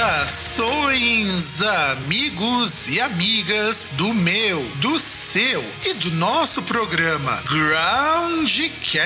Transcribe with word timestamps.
Saudações, 0.00 1.60
amigos 1.60 2.29
e 2.88 2.98
amigas 2.98 3.84
do 3.92 4.14
meu, 4.14 4.62
do 4.76 4.98
seu 4.98 5.62
e 5.84 5.92
do 5.92 6.10
nosso 6.12 6.62
programa 6.62 7.42
Groundcast. 7.46 9.04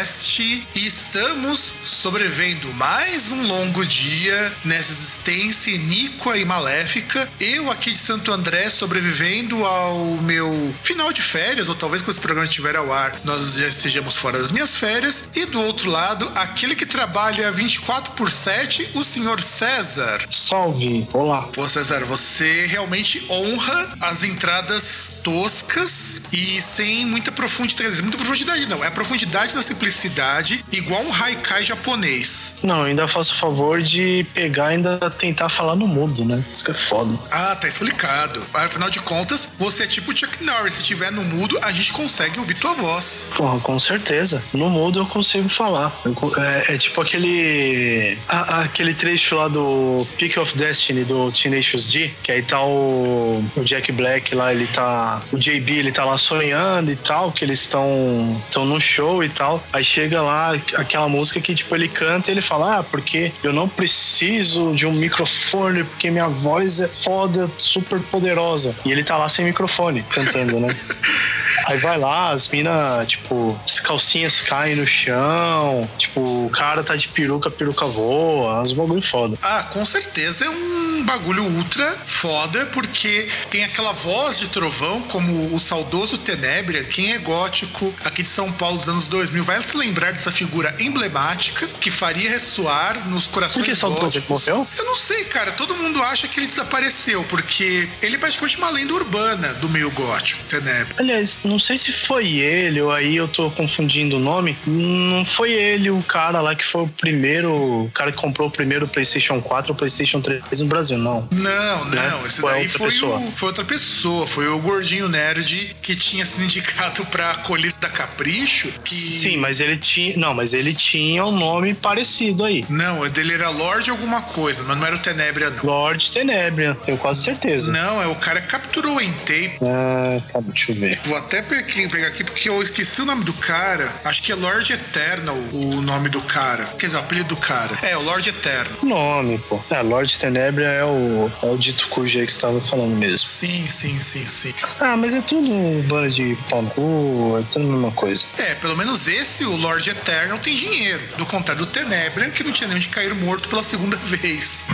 Estamos 0.73 1.59
sobrevivendo 1.59 2.73
mais 2.75 3.33
um 3.33 3.45
longo 3.45 3.85
dia 3.85 4.57
nessa 4.65 4.93
existência 4.93 5.73
iníqua 5.73 6.39
e 6.39 6.45
maléfica. 6.45 7.29
Eu 7.41 7.73
aqui 7.73 7.91
de 7.91 7.99
Santo 7.99 8.31
André 8.31 8.71
sobrevivendo 8.71 9.67
ao 9.67 9.99
meu 10.23 10.73
final 10.85 11.13
de 11.13 11.21
férias, 11.21 11.69
ou 11.69 11.75
talvez 11.75 12.03
quando 12.03 12.13
esse 12.13 12.21
programa 12.21 12.47
estiver 12.47 12.77
ao 12.77 12.93
ar, 12.93 13.19
nós 13.25 13.55
já 13.55 13.67
estejamos 13.67 14.17
fora 14.17 14.39
das 14.39 14.53
minhas 14.53 14.77
férias. 14.77 15.29
E 15.35 15.45
do 15.45 15.61
outro 15.61 15.91
lado, 15.91 16.31
aquele 16.37 16.77
que 16.77 16.87
trabalha 16.87 17.51
24 17.51 18.13
por 18.13 18.31
7, 18.31 18.91
o 18.95 19.03
senhor 19.03 19.41
César. 19.41 20.25
Salve, 20.31 21.09
olá. 21.13 21.49
Pô, 21.53 21.69
César, 21.69 22.05
você 22.05 22.67
realmente 22.67 23.24
honra 23.31 23.97
as 24.03 24.25
entradas 24.25 25.13
toscas 25.23 26.23
e 26.33 26.61
sem 26.61 27.07
muita 27.07 27.33
profundidade. 27.33 28.03
Muita 28.03 28.17
profundidade 28.19 28.67
não, 28.67 28.83
é 28.85 28.89
a 28.89 28.91
profundidade 28.91 29.55
na 29.55 29.63
simplicidade, 29.63 30.65
igual 30.73 31.03
um 31.03 31.13
haikai 31.13 31.63
japonês. 31.63 32.55
Não, 32.63 32.83
ainda 32.85 33.07
faço 33.09 33.33
o 33.33 33.37
favor 33.37 33.83
de 33.83 34.27
pegar 34.35 34.71
e 34.73 34.75
ainda 34.77 34.99
tentar 35.11 35.49
falar 35.49 35.77
no 35.77 35.87
mudo, 35.87 36.25
né? 36.25 36.45
Isso 36.53 36.65
que 36.65 36.71
é 36.71 36.75
foda. 36.75 37.17
Ah, 37.31 37.57
tá 37.57 37.69
explicado. 37.69 38.43
Afinal 38.53 38.91
de 38.91 39.01
contas, 39.01 39.51
você 39.59 39.85
é 39.85 39.87
tipo 39.87 40.17
Chuck 40.17 40.43
Norris. 40.43 40.75
Se 40.75 40.83
tiver 40.83 41.11
no 41.13 41.23
mudo, 41.23 41.59
a 41.63 41.73
gente 41.73 41.93
consegue 41.93 42.39
ouvir 42.39 42.55
tua 42.55 42.75
voz. 42.75 43.27
Porra, 43.37 43.59
com 43.61 43.79
certeza. 43.79 44.43
No 44.53 44.69
mudo 44.71 45.01
eu 45.01 45.07
consigo 45.07 45.49
falar. 45.49 45.93
Eu 46.05 46.15
é, 46.39 46.75
é 46.75 46.79
tipo 46.79 47.01
aquele. 47.01 48.19
a- 48.29 48.61
aquele 48.63 48.95
trecho 48.95 49.37
lá 49.37 49.49
do 49.49 50.07
Peak 50.19 50.39
of 50.39 50.57
Destiny 50.57 51.05
do 51.05 51.31
Tenacious 51.33 51.91
D, 51.91 52.11
que 52.23 52.33
aí 52.33 52.43
tá 52.43 52.61
o, 52.63 53.14
o 53.15 53.65
Jack 53.65 53.91
Black 53.93 54.35
lá, 54.35 54.53
ele 54.53 54.67
tá. 54.67 55.21
O 55.33 55.39
JB, 55.39 55.79
ele 55.79 55.93
tá 55.93 56.05
lá 56.05 56.19
sonhando 56.19 56.91
e 56.91 56.97
tal, 56.97 57.33
que 57.33 57.45
eles 57.45 57.61
estão 57.61 58.41
estão 58.47 58.65
num 58.65 58.81
show 58.81 59.23
e 59.23 59.29
tal. 59.29 59.63
Aí 59.73 59.85
chega 59.85 60.23
lá 60.23 60.53
aquela 60.77 61.09
música 61.09 61.41
que, 61.41 61.55
tipo, 61.55 61.75
ele 61.75 61.89
canta 61.89 62.31
e 62.31 62.35
ele 62.35 62.43
fala: 62.43 62.79
Ah, 62.79 62.83
porque 62.83 63.33
eu 63.43 63.53
não 63.53 63.69
preciso 63.69 64.75
de 64.75 64.87
um 64.87 64.93
microfone, 64.93 65.85
porque 65.85 66.11
minha 66.11 66.29
voz 66.29 66.81
é 66.81 66.89
foda, 66.89 67.51
super 67.59 68.01
poderosa. 68.01 68.75
E 68.85 68.93
ele 68.93 69.05
tá 69.05 69.17
lá 69.17 69.29
sem 69.29 69.45
microfone, 69.45 70.03
cantando, 70.03 70.61
né? 70.61 70.69
Aí 71.67 71.79
vai 71.79 71.99
lá, 71.99 72.31
as 72.31 72.49
minas, 72.49 73.07
tipo, 73.07 73.59
as 73.65 73.81
calcinhas 73.81 74.43
caem 74.43 74.77
no 74.77 74.87
chão, 74.87 75.89
tipo, 75.97 76.21
o 76.21 76.51
cara 76.51 76.83
tá 76.83 76.95
de 76.95 77.09
peruca, 77.09 77.49
a 77.49 77.53
peruca 77.53 77.87
voa, 77.87 78.61
uns 78.61 78.73
bagulho 78.73 79.01
foda. 79.01 79.39
Ah, 79.41 79.63
com 79.63 79.85
certeza 79.85 80.45
é 80.45 80.51
um 80.51 80.84
bagulho 81.03 81.43
ultra 81.43 81.99
foda, 82.07 82.67
porque 82.67 83.29
tem 83.51 83.65
aquela 83.65 83.93
voz 83.93 84.39
de 84.39 84.49
trovão, 84.49 85.03
como 85.03 85.55
o 85.55 85.59
saudoso 85.59 86.19
Tenebria, 86.19 86.85
quem 86.85 87.13
é 87.13 87.19
gótico 87.19 87.95
aqui 88.05 88.23
de 88.23 88.29
São 88.29 88.51
Paulo 88.53 88.79
dos 88.79 88.89
anos 88.89 89.07
2000, 89.07 89.45
vai 89.45 89.61
se 89.63 89.77
lembrar 89.77 90.13
dessa 90.13 90.31
figura 90.31 90.75
emblemática 90.79 91.67
que 91.81 91.91
faria 91.91 92.31
ressoar 92.31 93.09
nos 93.09 93.27
corações 93.27 93.65
Por 93.65 93.71
que 93.71 93.77
saudoso? 93.77 94.05
Góticos. 94.05 94.47
morreu? 94.47 94.67
Eu 94.79 94.85
não 94.85 94.97
sei, 94.97 95.25
cara. 95.25 95.53
Todo 95.53 95.75
mundo 95.75 96.03
acha 96.03 96.29
que 96.29 96.39
ele 96.39 96.47
desapareceu, 96.47 97.25
porque 97.25 97.89
ele 98.03 98.17
é 98.17 98.19
praticamente 98.19 98.57
uma 98.59 98.71
lenda 98.71 98.93
urbana 98.95 99.55
do 99.55 99.69
meio 99.69 99.91
gótico, 99.91 100.43
Tenebria. 100.45 100.95
Aliás, 100.99 101.45
não 101.45 101.59
sei 101.59 101.77
se 101.77 101.93
foi 101.93 102.39
ele 102.39 102.81
ou 102.81 102.91
aí 102.91 103.17
eu 103.17 103.29
tô 103.29 103.51
confundindo 103.51 104.17
o 104.17 104.21
nome. 104.21 104.57
Não 104.67 105.25
foi 105.25 105.53
ele 105.53 105.91
o 105.91 106.03
cara 106.03 106.41
lá 106.41 106.55
que 106.55 106.65
foi 106.65 106.83
o 106.83 106.89
primeiro, 106.89 107.53
o 107.85 107.91
cara 107.93 108.11
que 108.11 108.17
comprou 108.17 108.49
o 108.49 108.51
primeiro 108.51 108.87
PlayStation 108.89 109.41
4 109.41 109.73
ou 109.73 109.77
PlayStation 109.77 110.21
3 110.21 110.61
no 110.61 110.67
Brasil, 110.67 110.84
não. 110.91 111.29
Não, 111.31 111.85
Né? 111.87 112.09
não. 112.11 112.27
Esse 112.27 112.41
Foi 112.41 112.53
daí 112.53 112.63
outra 112.63 112.79
foi, 112.79 112.87
pessoa. 112.89 113.19
o, 113.19 113.33
foi 113.33 113.49
outra 113.49 113.65
pessoa. 113.65 114.27
Foi 114.27 114.49
o 114.49 114.59
gordinho 114.59 115.09
nerd 115.09 115.77
que 115.83 115.95
tinha 115.97 116.25
sido 116.25 116.45
indicado 116.45 117.05
pra 117.07 117.35
colher 117.37 117.73
da 117.81 117.89
Capricho. 117.89 118.69
Que... 118.69 118.95
Sim, 118.95 119.37
mas 119.39 119.61
ele 119.61 119.77
tinha. 119.77 120.17
Não, 120.17 120.35
mas 120.35 120.53
ele 120.55 120.75
tinha 120.75 121.25
um 121.25 121.33
nome 121.37 121.75
parecido 121.75 122.45
aí. 122.45 122.65
Não, 122.69 123.01
o 123.01 123.09
dele 123.09 123.35
era 123.35 123.49
Lorde 123.51 123.91
alguma 123.91 124.23
coisa, 124.23 124.63
mas 124.63 124.77
não 124.77 124.87
era 124.87 124.97
o 124.97 124.99
Tenebria, 124.99 125.51
não. 125.51 125.65
Lord 125.65 126.11
Tenebria, 126.13 126.75
tenho 126.85 126.99
quase 126.99 127.23
certeza. 127.25 127.71
Não, 127.73 128.03
é 128.03 128.07
o 128.07 128.15
cara 128.17 128.41
que 128.41 128.49
capturou 128.49 128.97
o 128.97 129.01
Entei. 129.01 129.53
Ah, 129.63 130.17
tá, 130.33 130.41
deixa 130.41 130.73
eu 130.73 130.77
ver. 130.77 131.01
Vou 131.05 131.17
até 131.17 131.43
pe- 131.43 131.63
pegar 131.89 132.09
aqui 132.09 132.25
porque 132.25 132.49
eu 132.49 132.63
esqueci 132.63 133.03
o 133.03 133.05
nome 133.05 133.25
do 133.25 133.33
cara. 133.35 133.93
Acho 134.05 134.23
que 134.23 134.33
é 134.33 134.35
Lord 134.35 134.73
Eternal 134.73 135.37
o 135.53 135.81
nome 135.83 136.09
do 136.09 136.21
cara. 136.23 136.65
Quer 136.79 136.87
dizer, 136.87 136.97
o 136.97 137.01
apelido 137.01 137.29
do 137.29 137.37
cara. 137.37 137.79
É, 137.83 137.97
o 137.97 138.03
Lord 138.03 138.29
Eternal. 138.29 138.73
O 138.83 138.87
nome, 138.87 139.39
pô. 139.39 139.63
É, 139.71 139.81
Lord 139.83 140.19
Tenebria 140.19 140.67
é 140.75 140.85
o, 140.85 141.31
é 141.43 141.47
o 141.47 141.57
dito 141.57 141.89
cujo 141.89 142.19
aí 142.19 142.27
que 142.27 142.33
você 142.33 142.41
tava 142.41 142.61
falando 142.61 142.97
mesmo. 142.97 143.19
Sim, 143.19 143.67
sim, 143.69 143.99
sim, 143.99 144.27
sim. 144.27 144.53
Ah, 144.81 144.97
mas 144.97 145.15
é 145.15 145.21
tudo 145.21 145.51
um 145.51 145.83
bando 145.83 146.11
de 146.11 146.37
pau 146.49 146.63
no 146.63 147.39
é 147.39 147.43
tudo 147.51 147.67
a 147.67 147.73
mesma 147.73 147.93
coisa. 147.93 148.25
É, 148.39 148.55
pelo 148.55 148.77
menos 148.77 149.09
esse, 149.09 149.45
o 149.45 149.57
Lord 149.57 149.89
Eternal, 149.89 150.39
tem 150.39 150.55
dinheiro. 150.55 151.03
Do 151.17 151.27
contrário 151.27 151.65
do 151.65 151.71
Tenebria, 151.71 152.31
que 152.31 152.43
não 152.45 152.53
tinha 152.53 152.69
nem 152.69 152.77
onde 152.77 152.89
cair 152.89 153.15
morto 153.15 153.49
pela 153.49 153.63
segunda 153.63 153.97
vez. 154.05 154.67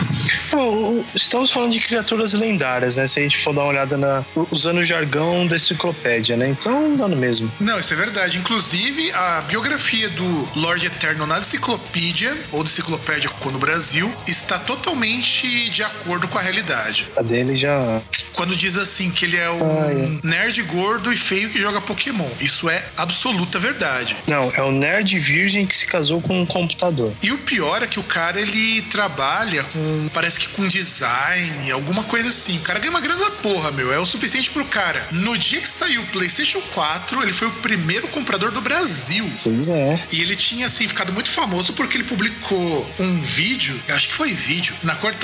Bom, 0.51 1.05
estamos 1.15 1.51
falando 1.51 1.73
de 1.73 1.81
criaturas 1.81 2.33
lendárias, 2.33 2.97
né? 2.97 3.07
Se 3.07 3.21
a 3.21 3.23
gente 3.23 3.39
for 3.39 3.55
dar 3.55 3.63
uma 3.63 3.71
olhada 3.71 3.97
na. 3.97 4.25
usando 4.51 4.79
o 4.79 4.85
jargão 4.85 5.47
da 5.47 5.57
enciclopédia, 5.57 6.37
né? 6.37 6.49
Então 6.49 6.97
dá 6.97 7.07
no 7.07 7.17
mesmo. 7.17 7.51
Não, 7.61 7.79
isso 7.79 7.93
é 7.95 7.97
verdade. 7.97 8.39
Inclusive, 8.39 9.13
a 9.13 9.43
biografia 9.43 10.09
do 10.09 10.49
Lord 10.57 10.87
Eterno 10.87 11.27
na 11.27 11.39
enciclopédia, 11.39 12.37
ou 12.53 12.63
enciclopédia 12.63 13.31
no 13.51 13.59
Brasil, 13.59 14.13
está 14.27 14.59
totalmente 14.59 15.71
de 15.71 15.83
acordo 15.91 16.29
com 16.29 16.39
a 16.39 16.43
realidade. 16.43 17.07
A 17.17 17.23
dele 17.23 17.57
já. 17.57 18.01
Quando 18.33 18.57
diz 18.57 18.77
assim 18.77 19.11
que 19.11 19.25
ele 19.25 19.37
é 19.37 19.51
um 19.51 19.61
Ah, 19.83 19.93
é. 19.93 20.27
nerd 20.27 20.63
gordo 20.63 21.13
e 21.13 21.17
feio 21.17 21.51
que 21.51 21.61
joga 21.61 21.81
Pokémon. 21.81 22.29
Isso 22.41 22.69
é 22.71 22.85
absoluta 22.97 23.59
verdade. 23.59 24.17
Não, 24.27 24.53
é 24.55 24.63
o 24.63 24.71
nerd 24.71 25.19
virgem 25.19 25.67
que 25.67 25.77
se 25.77 25.87
casou 25.87 26.21
com 26.21 26.41
um 26.41 26.47
computador. 26.47 27.13
E 27.23 27.31
o 27.33 27.39
pior 27.39 27.83
é 27.83 27.87
que 27.87 27.99
o 28.01 28.03
cara 28.03 28.41
ele 28.41 28.83
trabalha 28.83 29.63
com, 29.65 30.09
parece 30.13 30.39
que 30.41 30.49
com 30.49 30.67
design, 30.67 31.71
alguma 31.71 32.03
coisa 32.05 32.29
assim. 32.29 32.57
O 32.59 32.61
cara 32.61 32.79
ganha 32.79 32.91
uma 32.91 33.01
grana 33.01 33.25
da 33.25 33.31
porra, 33.33 33.71
meu. 33.71 33.93
É 33.93 33.99
o 33.99 34.07
suficiente 34.07 34.51
pro 34.51 34.65
cara. 34.65 35.07
No 35.11 35.37
dia 35.37 35.61
que 35.61 35.69
saiu 35.69 36.03
o 36.03 36.07
PlayStation 36.07 36.61
4, 36.73 37.23
ele 37.23 37.33
foi 37.33 37.49
o 37.49 37.53
primeiro 37.53 38.09
comprador 38.09 38.51
do 38.51 38.61
Brasil. 38.61 39.31
Pois 39.43 39.69
é. 39.69 39.99
E 40.11 40.21
ele 40.23 40.37
tinha, 40.37 40.67
assim, 40.67 40.87
ficado 40.89 41.13
muito 41.13 41.31
famoso 41.31 41.73
porque 41.73 41.97
ele 41.97 42.05
publicou 42.05 42.91
um 42.99 43.21
vídeo, 43.21 43.79
acho 43.89 44.09
que 44.09 44.15
foi 44.15 44.33
vídeo, 44.33 44.75
na 44.83 44.95
qual 44.95 45.11
ele 45.13 45.21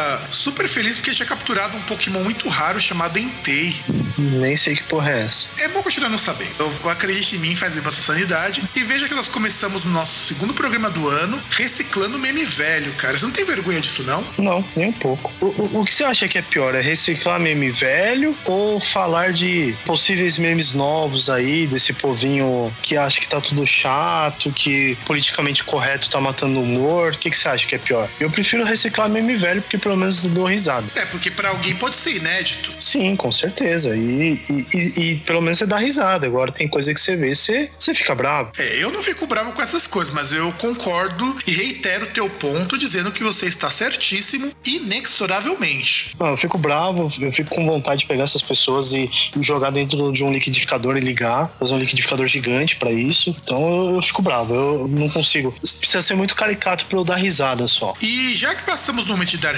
tava 0.00 0.22
super 0.30 0.66
feliz 0.68 0.96
porque 0.96 1.12
tinha 1.12 1.26
capturado 1.26 1.76
um 1.76 1.80
Pokémon 1.82 2.22
muito 2.22 2.48
raro 2.48 2.80
chamado 2.80 3.18
Entei. 3.18 3.74
Nem 4.18 4.56
sei 4.56 4.74
que 4.76 4.82
porra 4.84 5.10
é 5.12 5.22
essa. 5.24 5.46
É 5.58 5.68
bom 5.68 5.82
continuar 5.82 6.08
não 6.08 6.18
sabendo. 6.18 6.50
Eu 6.58 6.90
acredite 6.90 7.36
em 7.36 7.38
mim, 7.38 7.56
faz 7.56 7.72
bem 7.74 7.82
pra 7.82 7.92
sua 7.92 8.02
sanidade. 8.02 8.62
E 8.74 8.82
veja 8.82 9.08
que 9.08 9.14
nós 9.14 9.28
começamos 9.28 9.84
o 9.84 9.88
nosso 9.88 10.26
segundo 10.26 10.54
programa 10.54 10.90
do 10.90 11.08
ano 11.08 11.40
reciclando 11.50 12.18
meme 12.18 12.44
velho, 12.44 12.92
cara. 12.94 13.18
Você 13.18 13.24
não 13.24 13.32
tem 13.32 13.44
vergonha 13.44 13.80
disso, 13.80 14.02
não? 14.02 14.24
Não, 14.38 14.64
nem 14.76 14.88
um 14.88 14.92
pouco. 14.92 15.32
O, 15.40 15.46
o- 15.46 15.80
o 15.80 15.84
que 15.84 15.94
você 15.94 16.04
acha 16.04 16.28
que 16.28 16.38
é 16.38 16.42
pior? 16.42 16.74
É 16.74 16.80
reciclar 16.80 17.38
meme 17.40 17.70
velho 17.70 18.36
ou 18.44 18.80
falar 18.80 19.32
de 19.32 19.74
possíveis 19.84 20.38
memes 20.38 20.72
novos 20.74 21.28
aí, 21.30 21.66
desse 21.66 21.92
povinho 21.92 22.74
que 22.82 22.96
acha 22.96 23.20
que 23.20 23.28
tá 23.28 23.40
tudo 23.40 23.66
chato, 23.66 24.50
que 24.52 24.96
politicamente 25.06 25.64
correto 25.64 26.08
tá 26.10 26.20
matando 26.20 26.58
o 26.58 26.62
humor? 26.62 27.12
O 27.12 27.18
que, 27.18 27.30
que 27.30 27.38
você 27.38 27.48
acha 27.48 27.66
que 27.66 27.74
é 27.74 27.78
pior? 27.78 28.08
Eu 28.18 28.30
prefiro 28.30 28.64
reciclar 28.64 29.08
meme 29.08 29.36
velho, 29.36 29.62
porque 29.62 29.78
pelo 29.90 29.98
menos 29.98 30.24
dou 30.26 30.44
risada. 30.44 30.86
É, 30.94 31.04
porque 31.06 31.30
para 31.32 31.48
alguém 31.48 31.74
pode 31.74 31.96
ser 31.96 32.14
inédito. 32.14 32.72
Sim, 32.78 33.16
com 33.16 33.32
certeza. 33.32 33.96
E, 33.96 34.38
e, 34.48 34.76
e, 34.78 35.00
e, 35.00 35.16
pelo 35.16 35.40
menos 35.40 35.58
você 35.58 35.66
dá 35.66 35.78
risada. 35.78 36.26
Agora 36.26 36.52
tem 36.52 36.68
coisa 36.68 36.94
que 36.94 37.00
você 37.00 37.16
vê, 37.16 37.34
você, 37.34 37.68
você 37.76 37.92
fica 37.92 38.14
bravo. 38.14 38.52
É, 38.56 38.82
eu 38.82 38.92
não 38.92 39.02
fico 39.02 39.26
bravo 39.26 39.50
com 39.52 39.60
essas 39.60 39.88
coisas, 39.88 40.14
mas 40.14 40.32
eu 40.32 40.52
concordo 40.52 41.36
e 41.44 41.50
reitero 41.50 42.04
o 42.04 42.08
teu 42.08 42.30
ponto 42.30 42.78
dizendo 42.78 43.10
que 43.10 43.22
você 43.22 43.46
está 43.46 43.68
certíssimo 43.68 44.52
inexoravelmente. 44.64 46.14
Não, 46.20 46.28
eu 46.28 46.36
fico 46.36 46.56
bravo, 46.56 47.10
eu 47.20 47.32
fico 47.32 47.52
com 47.52 47.66
vontade 47.66 48.02
de 48.02 48.06
pegar 48.06 48.24
essas 48.24 48.42
pessoas 48.42 48.92
e 48.92 49.10
jogar 49.40 49.70
dentro 49.70 50.12
de 50.12 50.22
um 50.22 50.32
liquidificador 50.32 50.96
e 50.96 51.00
ligar, 51.00 51.52
fazer 51.58 51.74
um 51.74 51.78
liquidificador 51.78 52.28
gigante 52.28 52.76
para 52.76 52.92
isso. 52.92 53.34
Então 53.42 53.88
eu, 53.88 53.96
eu, 53.96 54.02
fico 54.02 54.22
bravo, 54.22 54.54
eu 54.54 54.88
não 54.88 55.08
consigo. 55.08 55.52
Precisa 55.52 56.00
ser 56.00 56.14
muito 56.14 56.36
caricato 56.36 56.86
para 56.86 56.96
eu 56.96 57.04
dar 57.04 57.16
risada 57.16 57.66
só. 57.66 57.94
E 58.00 58.36
já 58.36 58.54
que 58.54 58.62
passamos 58.62 59.06
no 59.06 59.14
momento 59.14 59.30
de 59.30 59.38
dar 59.38 59.54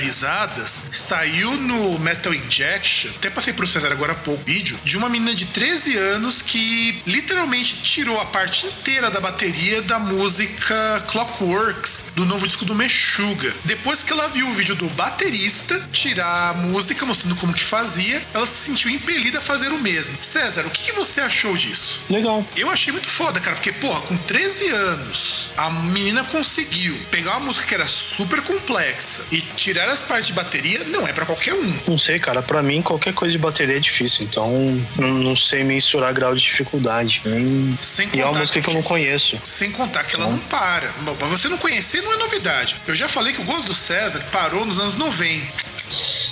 saiu 0.92 1.52
no 1.56 1.98
Metal 1.98 2.32
Injection, 2.32 3.10
até 3.16 3.30
passei 3.30 3.52
pro 3.52 3.66
César 3.66 3.92
agora 3.92 4.12
há 4.12 4.16
pouco 4.16 4.44
vídeo, 4.44 4.78
de 4.84 4.96
uma 4.96 5.08
menina 5.08 5.34
de 5.34 5.46
13 5.46 5.96
anos 5.96 6.40
que 6.40 7.02
literalmente 7.06 7.82
tirou 7.82 8.20
a 8.20 8.26
parte 8.26 8.66
inteira 8.66 9.10
da 9.10 9.20
bateria 9.20 9.82
da 9.82 9.98
música 9.98 11.04
Clockworks 11.08 12.12
do 12.14 12.24
novo 12.24 12.46
disco 12.46 12.64
do 12.64 12.74
Meshuga. 12.74 13.52
Depois 13.64 14.02
que 14.02 14.12
ela 14.12 14.28
viu 14.28 14.48
o 14.48 14.54
vídeo 14.54 14.74
do 14.74 14.88
baterista 14.90 15.78
tirar 15.90 16.50
a 16.50 16.54
música, 16.54 17.04
mostrando 17.04 17.36
como 17.36 17.52
que 17.52 17.64
fazia, 17.64 18.24
ela 18.32 18.46
se 18.46 18.66
sentiu 18.66 18.90
impelida 18.90 19.38
a 19.38 19.40
fazer 19.40 19.72
o 19.72 19.78
mesmo. 19.78 20.16
César, 20.20 20.66
o 20.66 20.70
que, 20.70 20.84
que 20.84 20.92
você 20.92 21.20
achou 21.20 21.56
disso? 21.56 22.04
Legal. 22.08 22.46
Eu 22.56 22.70
achei 22.70 22.92
muito 22.92 23.08
foda, 23.08 23.40
cara, 23.40 23.56
porque, 23.56 23.72
porra, 23.72 24.00
com 24.02 24.16
13 24.16 24.68
anos, 24.68 25.52
a 25.56 25.70
menina 25.70 26.24
conseguiu 26.24 26.96
pegar 27.10 27.32
uma 27.32 27.46
música 27.46 27.66
que 27.66 27.74
era 27.74 27.86
super 27.86 28.40
complexa 28.42 29.24
e 29.30 29.40
tirar 29.40 29.88
as 29.88 30.02
partes 30.12 30.26
de 30.26 30.34
bateria, 30.34 30.84
não 30.84 31.08
é 31.08 31.12
para 31.12 31.24
qualquer 31.24 31.54
um. 31.54 31.74
Não 31.88 31.98
sei, 31.98 32.18
cara, 32.18 32.42
para 32.42 32.62
mim 32.62 32.82
qualquer 32.82 33.14
coisa 33.14 33.32
de 33.32 33.38
bateria 33.38 33.78
é 33.78 33.80
difícil, 33.80 34.26
então 34.26 34.46
não, 34.94 35.14
não 35.14 35.34
sei 35.34 35.64
mensurar 35.64 36.12
grau 36.12 36.34
de 36.34 36.42
dificuldade. 36.42 37.22
Hum. 37.24 37.74
Sem 37.80 38.06
contar 38.08 38.18
e 38.18 38.20
é 38.20 38.26
uma 38.26 38.38
música 38.38 38.60
que, 38.60 38.64
que 38.66 38.70
eu 38.70 38.74
não 38.74 38.82
conheço. 38.82 39.38
Sem 39.42 39.70
contar 39.70 40.04
que 40.04 40.16
ela 40.16 40.26
não 40.26 40.38
para. 40.38 40.92
Mas 41.18 41.30
você 41.30 41.48
não 41.48 41.56
conhecer 41.56 42.02
não 42.02 42.12
é 42.12 42.16
novidade. 42.18 42.76
Eu 42.86 42.94
já 42.94 43.08
falei 43.08 43.32
que 43.32 43.40
o 43.40 43.44
gosto 43.44 43.68
do 43.68 43.74
César 43.74 44.22
parou 44.30 44.66
nos 44.66 44.78
anos 44.78 44.96
90. 44.96 45.72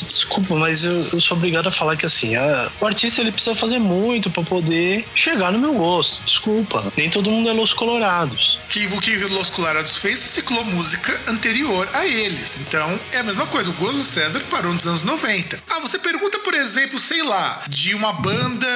Desculpa, 0.07 0.57
mas 0.57 0.85
eu, 0.85 0.93
eu, 0.93 1.21
sou 1.21 1.39
obrigado 1.39 1.67
a 1.67 1.73
falar 1.73 1.97
que 1.97 2.05
assim, 2.05 2.37
a, 2.37 2.71
o 2.81 2.87
artista 2.87 3.23
ele 3.23 3.33
precisa 3.33 3.55
fazer 3.55 3.79
muito 3.79 4.31
para 4.31 4.43
poder 4.43 5.07
chegar 5.15 5.53
no 5.53 5.59
meu 5.59 5.73
gosto. 5.73 6.23
Desculpa, 6.25 6.93
nem 6.99 7.09
todo 7.09 7.31
mundo 7.31 7.49
é 7.49 7.53
Los 7.53 7.73
Colorados. 7.73 8.60
Que 8.71 8.87
o 8.87 9.01
que 9.01 9.17
Los 9.17 9.51
Colorados 9.51 9.97
fez 9.97 10.21
ciclou 10.21 10.65
música 10.65 11.21
anterior 11.27 11.89
a 11.93 12.07
eles. 12.07 12.61
Então 12.61 12.99
é 13.13 13.19
a 13.19 13.23
mesma 13.23 13.47
coisa. 13.47 13.71
O 13.71 13.93
do 13.93 14.05
César 14.05 14.41
parou 14.49 14.73
nos 14.73 14.87
anos 14.87 15.03
90. 15.03 15.61
Ah, 15.69 15.81
você 15.81 15.99
pergunta, 15.99 16.39
por 16.39 16.55
exemplo, 16.55 16.99
sei 16.99 17.23
lá, 17.23 17.65
de 17.69 17.95
uma 17.95 18.13
banda 18.13 18.69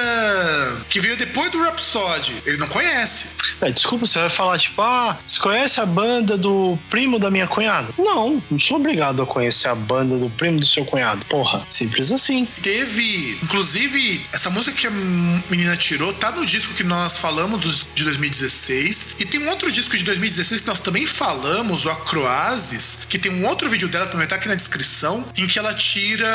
que 0.89 0.99
veio 0.99 1.15
depois 1.15 1.49
do 1.49 1.61
Rhapsody. 1.61 2.35
Ele 2.45 2.57
não 2.57 2.67
conhece. 2.67 3.35
É, 3.61 3.71
desculpa, 3.71 4.05
você 4.05 4.19
vai 4.19 4.29
falar 4.29 4.59
tipo, 4.59 4.81
ah, 4.81 5.17
você 5.25 5.39
conhece 5.39 5.79
a 5.79 5.85
banda 5.85 6.37
do 6.37 6.77
primo 6.89 7.17
da 7.17 7.31
minha 7.31 7.47
cunhada? 7.47 7.87
Não, 7.97 8.43
não 8.51 8.59
sou 8.59 8.77
obrigado 8.77 9.21
a 9.21 9.25
conhecer 9.25 9.69
a 9.69 9.75
banda 9.75 10.17
do 10.17 10.29
primo 10.29 10.59
do 10.59 10.65
seu 10.65 10.83
cunhado. 10.83 11.25
Porra, 11.27 11.65
simples 11.69 12.11
assim. 12.11 12.45
Teve, 12.61 13.39
inclusive, 13.41 14.25
essa 14.33 14.49
música 14.49 14.75
que 14.75 14.87
a 14.87 14.91
menina 14.91 15.77
tirou 15.77 16.11
tá 16.13 16.31
no 16.31 16.45
disco 16.45 16.73
que 16.73 16.83
nós 16.83 17.17
falamos 17.17 17.85
de 17.95 18.03
2016. 18.03 19.15
E 19.19 19.25
tem 19.25 19.39
um 19.39 19.49
outro 19.49 19.71
disco 19.85 19.97
de 19.97 20.03
2016 20.03 20.61
que 20.61 20.67
nós 20.67 20.79
também 20.79 21.05
falamos, 21.05 21.85
o 21.85 21.89
Acroasis, 21.89 23.05
que 23.07 23.19
tem 23.19 23.31
um 23.31 23.45
outro 23.45 23.69
vídeo 23.69 23.87
dela, 23.87 24.07
também 24.07 24.25
tá 24.25 24.35
aqui 24.35 24.47
na 24.47 24.55
descrição, 24.55 25.23
em 25.37 25.45
que 25.45 25.59
ela 25.59 25.73
tira 25.73 26.27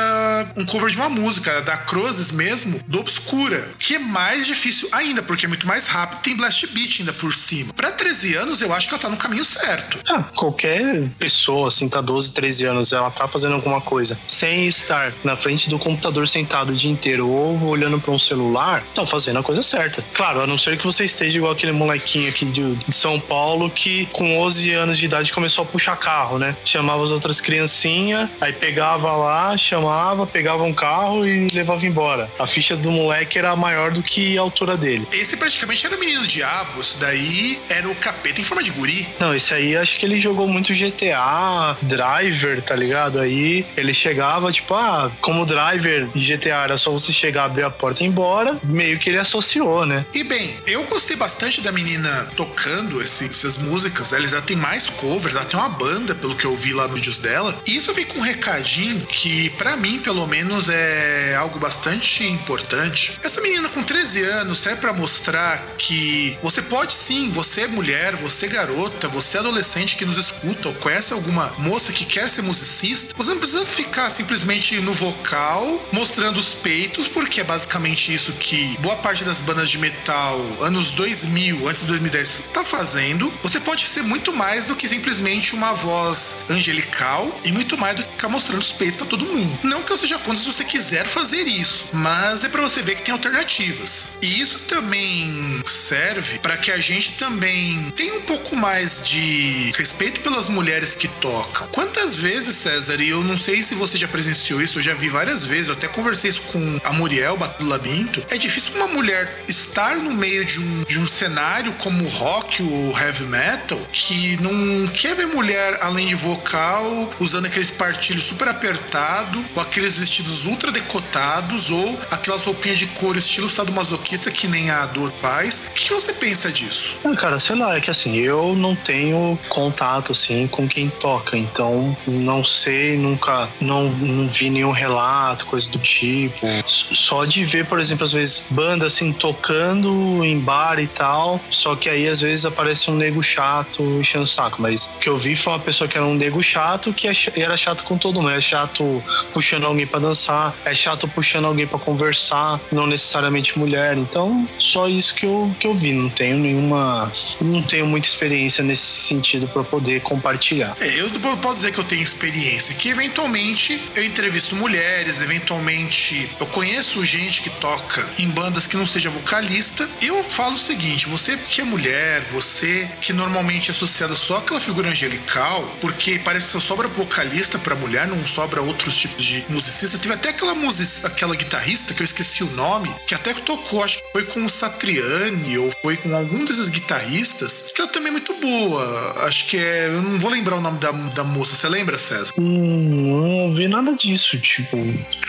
um 0.56 0.64
cover 0.64 0.88
de 0.90 0.96
uma 0.96 1.08
música, 1.08 1.60
da 1.62 1.74
Acroasis 1.74 2.30
mesmo, 2.30 2.80
do 2.86 3.00
Obscura, 3.00 3.68
que 3.78 3.96
é 3.96 3.98
mais 3.98 4.46
difícil 4.46 4.88
ainda, 4.92 5.20
porque 5.22 5.46
é 5.46 5.48
muito 5.48 5.66
mais 5.66 5.88
rápido, 5.88 6.20
tem 6.20 6.36
blast 6.36 6.64
beat 6.68 7.00
ainda 7.00 7.12
por 7.12 7.34
cima. 7.34 7.74
Pra 7.74 7.90
13 7.90 8.36
anos, 8.36 8.62
eu 8.62 8.72
acho 8.72 8.86
que 8.86 8.94
ela 8.94 9.02
tá 9.02 9.08
no 9.08 9.16
caminho 9.16 9.44
certo. 9.44 9.98
Ah, 10.08 10.22
qualquer 10.22 11.08
pessoa, 11.18 11.68
assim, 11.68 11.88
tá 11.88 12.00
12, 12.00 12.32
13 12.32 12.66
anos, 12.66 12.92
ela 12.92 13.10
tá 13.10 13.26
fazendo 13.26 13.54
alguma 13.54 13.80
coisa 13.80 14.16
sem 14.28 14.68
estar 14.68 15.12
na 15.24 15.34
frente 15.34 15.68
do 15.68 15.78
computador 15.78 16.28
sentado 16.28 16.72
o 16.72 16.76
dia 16.76 16.90
inteiro 16.90 17.28
ou 17.28 17.60
olhando 17.64 18.00
para 18.00 18.12
um 18.12 18.18
celular, 18.18 18.84
estão 18.86 19.06
fazendo 19.06 19.40
a 19.40 19.42
coisa 19.42 19.62
certa. 19.62 20.04
Claro, 20.14 20.40
a 20.40 20.46
não 20.46 20.56
ser 20.56 20.78
que 20.78 20.84
você 20.84 21.04
esteja 21.04 21.38
igual 21.38 21.52
aquele 21.52 21.72
molequinho 21.72 22.28
aqui 22.28 22.44
de 22.44 22.78
São 22.90 23.18
Paulo 23.18 23.39
que 23.70 24.06
com 24.06 24.38
11 24.38 24.72
anos 24.72 24.98
de 24.98 25.04
idade 25.04 25.32
começou 25.32 25.64
a 25.64 25.66
puxar 25.66 25.96
carro, 25.96 26.38
né? 26.38 26.56
Chamava 26.64 27.02
as 27.02 27.10
outras 27.10 27.40
criancinhas, 27.40 28.28
aí 28.40 28.52
pegava 28.52 29.14
lá, 29.14 29.56
chamava, 29.56 30.26
pegava 30.26 30.62
um 30.62 30.72
carro 30.72 31.26
e 31.26 31.48
levava 31.48 31.86
embora. 31.86 32.30
A 32.38 32.46
ficha 32.46 32.76
do 32.76 32.90
moleque 32.90 33.38
era 33.38 33.54
maior 33.56 33.90
do 33.90 34.02
que 34.02 34.38
a 34.38 34.40
altura 34.40 34.76
dele. 34.76 35.06
Esse 35.12 35.36
praticamente 35.36 35.86
era 35.86 35.96
o 35.96 36.00
menino 36.00 36.26
diabo, 36.26 36.80
isso 36.80 36.98
daí 36.98 37.60
era 37.68 37.88
o 37.88 37.94
capeta 37.94 38.40
em 38.40 38.44
forma 38.44 38.62
de 38.62 38.70
guri. 38.70 39.06
Não, 39.18 39.34
esse 39.34 39.54
aí 39.54 39.76
acho 39.76 39.98
que 39.98 40.06
ele 40.06 40.20
jogou 40.20 40.46
muito 40.46 40.72
GTA, 40.74 41.76
Driver, 41.82 42.62
tá 42.62 42.74
ligado? 42.74 43.18
Aí 43.18 43.64
ele 43.76 43.92
chegava, 43.92 44.50
tipo, 44.52 44.74
ah, 44.74 45.10
como 45.20 45.44
driver 45.44 46.08
de 46.14 46.36
GTA 46.36 46.64
era 46.64 46.76
só 46.76 46.90
você 46.90 47.12
chegar, 47.12 47.44
abrir 47.44 47.64
a 47.64 47.70
porta 47.70 48.02
e 48.02 48.06
ir 48.06 48.08
embora, 48.08 48.58
meio 48.62 48.98
que 48.98 49.10
ele 49.10 49.18
associou, 49.18 49.84
né? 49.84 50.04
E 50.12 50.22
bem, 50.24 50.54
eu 50.66 50.84
gostei 50.84 51.16
bastante 51.16 51.60
da 51.60 51.72
menina 51.72 52.28
tocando 52.36 53.00
esse, 53.00 53.29
essas 53.30 53.56
músicas. 53.56 54.12
Ela 54.12 54.26
já 54.26 54.40
tem 54.40 54.56
mais 54.56 54.88
covers, 54.90 55.34
ela 55.34 55.44
tem 55.44 55.58
uma 55.58 55.68
banda, 55.68 56.14
pelo 56.14 56.34
que 56.34 56.44
eu 56.44 56.56
vi 56.56 56.72
lá 56.72 56.86
nos 56.86 56.96
vídeos 56.96 57.18
dela. 57.18 57.60
E 57.66 57.76
isso 57.76 57.92
vem 57.94 58.04
com 58.04 58.18
um 58.18 58.22
recadinho 58.22 59.06
que, 59.06 59.50
para 59.50 59.76
mim, 59.76 59.98
pelo 59.98 60.26
menos, 60.26 60.68
é 60.68 61.34
algo 61.36 61.58
bastante 61.58 62.24
importante. 62.24 63.18
Essa 63.22 63.40
menina 63.40 63.68
com 63.68 63.82
13 63.82 64.22
anos 64.22 64.58
serve 64.58 64.80
para 64.80 64.92
mostrar 64.92 65.74
que 65.78 66.38
você 66.42 66.62
pode 66.62 66.92
sim, 66.92 67.30
você 67.30 67.62
é 67.62 67.68
mulher, 67.68 68.14
você 68.16 68.46
é 68.46 68.48
garota, 68.48 69.08
você 69.08 69.36
é 69.36 69.40
adolescente 69.40 69.96
que 69.96 70.04
nos 70.04 70.16
escuta 70.16 70.68
ou 70.68 70.74
conhece 70.74 71.12
alguma 71.12 71.54
moça 71.58 71.92
que 71.92 72.04
quer 72.04 72.28
ser 72.28 72.42
musicista, 72.42 73.14
você 73.16 73.30
não 73.30 73.38
precisa 73.38 73.64
ficar 73.64 74.10
simplesmente 74.10 74.80
no 74.80 74.92
vocal 74.92 75.88
mostrando 75.92 76.38
os 76.38 76.52
peitos, 76.52 77.08
porque 77.08 77.40
é 77.40 77.44
basicamente 77.44 78.12
isso 78.14 78.32
que 78.32 78.76
boa 78.78 78.96
parte 78.96 79.24
das 79.24 79.40
bandas 79.40 79.68
de 79.70 79.78
metal 79.78 80.38
anos 80.60 80.92
2000, 80.92 81.68
antes 81.68 81.82
de 81.82 81.88
2010, 81.88 82.50
tá 82.52 82.64
fazendo. 82.64 83.19
Você 83.42 83.60
pode 83.60 83.86
ser 83.86 84.02
muito 84.02 84.32
mais 84.32 84.66
do 84.66 84.76
que 84.76 84.88
simplesmente 84.88 85.54
uma 85.54 85.72
voz 85.72 86.38
angelical 86.48 87.40
e 87.44 87.52
muito 87.52 87.76
mais 87.76 87.96
do 87.96 88.04
que 88.04 88.12
ficar 88.12 88.28
mostrando 88.28 88.60
os 88.60 88.72
peitos 88.72 88.98
para 88.98 89.06
todo 89.06 89.26
mundo. 89.26 89.58
Não 89.62 89.82
que 89.82 89.92
eu 89.92 89.96
seja 89.96 90.18
contra 90.18 90.36
se 90.36 90.46
você 90.46 90.64
quiser 90.64 91.04
fazer 91.06 91.42
isso, 91.42 91.86
mas 91.92 92.44
é 92.44 92.48
para 92.48 92.62
você 92.62 92.82
ver 92.82 92.96
que 92.96 93.02
tem 93.02 93.12
alternativas. 93.12 94.18
E 94.22 94.40
isso 94.40 94.60
também 94.60 95.60
serve 95.66 96.38
para 96.38 96.56
que 96.56 96.70
a 96.70 96.78
gente 96.78 97.12
também 97.12 97.90
tenha 97.96 98.14
um 98.14 98.22
pouco 98.22 98.56
mais 98.56 99.06
de 99.06 99.72
respeito 99.76 100.20
pelas 100.20 100.46
mulheres 100.46 100.94
que 100.94 101.08
tocam. 101.08 101.66
Quantas 101.68 102.18
vezes, 102.18 102.56
César, 102.56 103.00
e 103.00 103.10
eu 103.10 103.22
não 103.24 103.36
sei 103.36 103.62
se 103.62 103.74
você 103.74 103.98
já 103.98 104.08
presenciou 104.08 104.62
isso, 104.62 104.78
eu 104.78 104.82
já 104.82 104.94
vi 104.94 105.08
várias 105.08 105.44
vezes, 105.44 105.68
eu 105.68 105.74
até 105.74 105.88
conversei 105.88 106.30
isso 106.30 106.42
com 106.42 106.78
a 106.84 106.92
Muriel 106.92 107.36
do 107.58 107.66
Labirinto. 107.66 108.24
É 108.30 108.36
difícil 108.36 108.74
uma 108.76 108.86
mulher 108.86 109.44
estar 109.48 109.96
no 109.96 110.12
meio 110.12 110.44
de 110.44 110.60
um, 110.60 110.84
de 110.84 110.98
um 110.98 111.06
cenário 111.06 111.72
como 111.74 112.04
o 112.04 112.08
rock 112.08 112.62
ou 112.62 112.98
heavy 112.98 113.09
metal 113.20 113.78
que 113.92 114.36
não 114.40 114.86
quer 114.88 115.14
ver 115.14 115.26
mulher 115.26 115.78
além 115.82 116.06
de 116.06 116.14
vocal 116.14 117.10
usando 117.18 117.46
aqueles 117.46 117.70
partilhos 117.70 118.24
super 118.24 118.48
apertado 118.48 119.44
ou 119.54 119.62
aqueles 119.62 119.98
vestidos 119.98 120.46
ultra 120.46 120.72
decotados 120.72 121.70
ou 121.70 121.98
aquelas 122.10 122.44
roupinhas 122.44 122.78
de 122.78 122.86
couro 122.86 123.18
estilo 123.18 123.48
sadomasoquista 123.48 124.30
que 124.30 124.48
nem 124.48 124.70
a 124.70 124.86
do 124.86 125.10
faz. 125.20 125.68
O 125.68 125.72
que 125.72 125.92
você 125.92 126.12
pensa 126.12 126.50
disso? 126.50 126.98
Ah, 127.04 127.14
cara, 127.16 127.40
sei 127.40 127.56
lá, 127.56 127.76
é 127.76 127.80
que 127.80 127.90
assim, 127.90 128.16
eu 128.16 128.54
não 128.54 128.74
tenho 128.74 129.38
contato 129.48 130.12
assim 130.12 130.46
com 130.46 130.68
quem 130.68 130.88
toca, 130.88 131.36
então 131.36 131.96
não 132.06 132.44
sei, 132.44 132.96
nunca 132.96 133.48
não, 133.60 133.88
não 133.88 134.28
vi 134.28 134.50
nenhum 134.50 134.70
relato, 134.70 135.46
coisa 135.46 135.70
do 135.70 135.78
tipo. 135.78 136.46
Só 136.66 137.24
de 137.24 137.44
ver, 137.44 137.66
por 137.66 137.78
exemplo, 137.78 138.04
às 138.04 138.12
vezes 138.12 138.46
banda 138.50 138.86
assim 138.86 139.12
tocando 139.12 140.24
em 140.24 140.38
bar 140.38 140.78
e 140.78 140.86
tal, 140.86 141.40
só 141.50 141.74
que 141.74 141.88
aí 141.88 142.08
às 142.08 142.20
vezes 142.20 142.44
aparece 142.44 142.90
um 142.90 142.96
nego 143.00 143.22
chato 143.22 143.82
enchendo 143.98 144.24
o 144.24 144.28
saco. 144.28 144.60
Mas 144.62 144.86
o 144.94 144.98
que 144.98 145.08
eu 145.08 145.18
vi 145.18 145.34
foi 145.34 145.52
uma 145.52 145.58
pessoa 145.58 145.88
que 145.88 145.96
era 145.96 146.06
um 146.06 146.14
nego 146.14 146.42
chato 146.42 146.92
que 146.92 147.08
é 147.08 147.12
era 147.36 147.56
chato 147.56 147.84
com 147.84 147.96
todo 147.98 148.20
mundo. 148.20 148.30
É 148.30 148.40
chato 148.40 149.02
puxando 149.32 149.64
alguém 149.64 149.86
para 149.86 150.00
dançar, 150.00 150.54
é 150.64 150.74
chato 150.74 151.08
puxando 151.08 151.46
alguém 151.46 151.66
para 151.66 151.78
conversar, 151.78 152.60
não 152.70 152.86
necessariamente 152.86 153.58
mulher. 153.58 153.96
Então, 153.96 154.48
só 154.58 154.88
isso 154.88 155.14
que 155.14 155.26
eu, 155.26 155.50
que 155.58 155.66
eu 155.66 155.74
vi. 155.74 155.92
Não 155.92 156.08
tenho 156.08 156.38
nenhuma. 156.38 157.10
Não 157.40 157.62
tenho 157.62 157.86
muita 157.86 158.06
experiência 158.06 158.62
nesse 158.62 158.82
sentido 158.82 159.48
para 159.48 159.64
poder 159.64 160.00
compartilhar. 160.02 160.76
É, 160.80 161.00
eu 161.00 161.08
posso 161.38 161.56
dizer 161.56 161.72
que 161.72 161.80
eu 161.80 161.84
tenho 161.84 162.02
experiência, 162.02 162.74
que 162.74 162.88
eventualmente 162.88 163.80
eu 163.94 164.04
entrevisto 164.04 164.54
mulheres, 164.56 165.20
eventualmente 165.20 166.30
eu 166.38 166.46
conheço 166.46 167.04
gente 167.04 167.42
que 167.42 167.50
toca 167.50 168.06
em 168.18 168.28
bandas 168.28 168.66
que 168.66 168.76
não 168.76 168.86
seja 168.86 169.10
vocalista. 169.10 169.88
Eu 170.00 170.22
falo 170.22 170.54
o 170.54 170.58
seguinte: 170.58 171.08
você 171.08 171.36
que 171.36 171.60
é 171.60 171.64
mulher, 171.64 172.22
você 172.32 172.79
que 173.00 173.12
normalmente 173.12 173.70
é 173.70 173.72
associada 173.72 174.14
só 174.14 174.38
àquela 174.38 174.60
figura 174.60 174.90
angelical, 174.90 175.76
porque 175.80 176.18
parece 176.18 176.46
que 176.46 176.52
só 176.52 176.60
sobra 176.60 176.88
vocalista 176.88 177.58
para 177.58 177.74
mulher, 177.74 178.06
não 178.06 178.24
sobra 178.24 178.62
outros 178.62 178.96
tipos 178.96 179.24
de 179.24 179.44
musicistas. 179.48 180.00
Teve 180.00 180.14
até 180.14 180.30
aquela 180.30 180.54
music, 180.54 181.06
aquela 181.06 181.34
guitarrista 181.34 181.94
que 181.94 182.02
eu 182.02 182.04
esqueci 182.04 182.42
o 182.42 182.50
nome, 182.52 182.94
que 183.06 183.14
até 183.14 183.34
tocou, 183.34 183.82
acho 183.82 183.98
que 183.98 184.04
foi 184.12 184.24
com 184.24 184.44
o 184.44 184.48
Satriani 184.48 185.58
ou 185.58 185.70
foi 185.82 185.96
com 185.96 186.14
algum 186.14 186.44
desses 186.44 186.68
guitarristas, 186.68 187.70
que 187.74 187.80
ela 187.80 187.90
também 187.90 188.08
é 188.08 188.12
muito 188.12 188.34
boa. 188.34 189.24
Acho 189.26 189.46
que 189.46 189.56
é. 189.56 189.86
Eu 189.86 190.02
não 190.02 190.18
vou 190.18 190.30
lembrar 190.30 190.56
o 190.56 190.60
nome 190.60 190.78
da, 190.78 190.90
da 190.90 191.24
moça. 191.24 191.54
Você 191.54 191.68
lembra, 191.68 191.98
César? 191.98 192.32
Hum, 192.38 193.09
não 193.50 193.56
ouvi 193.56 193.68
nada 193.68 193.92
disso. 193.94 194.38
Tipo, 194.38 194.76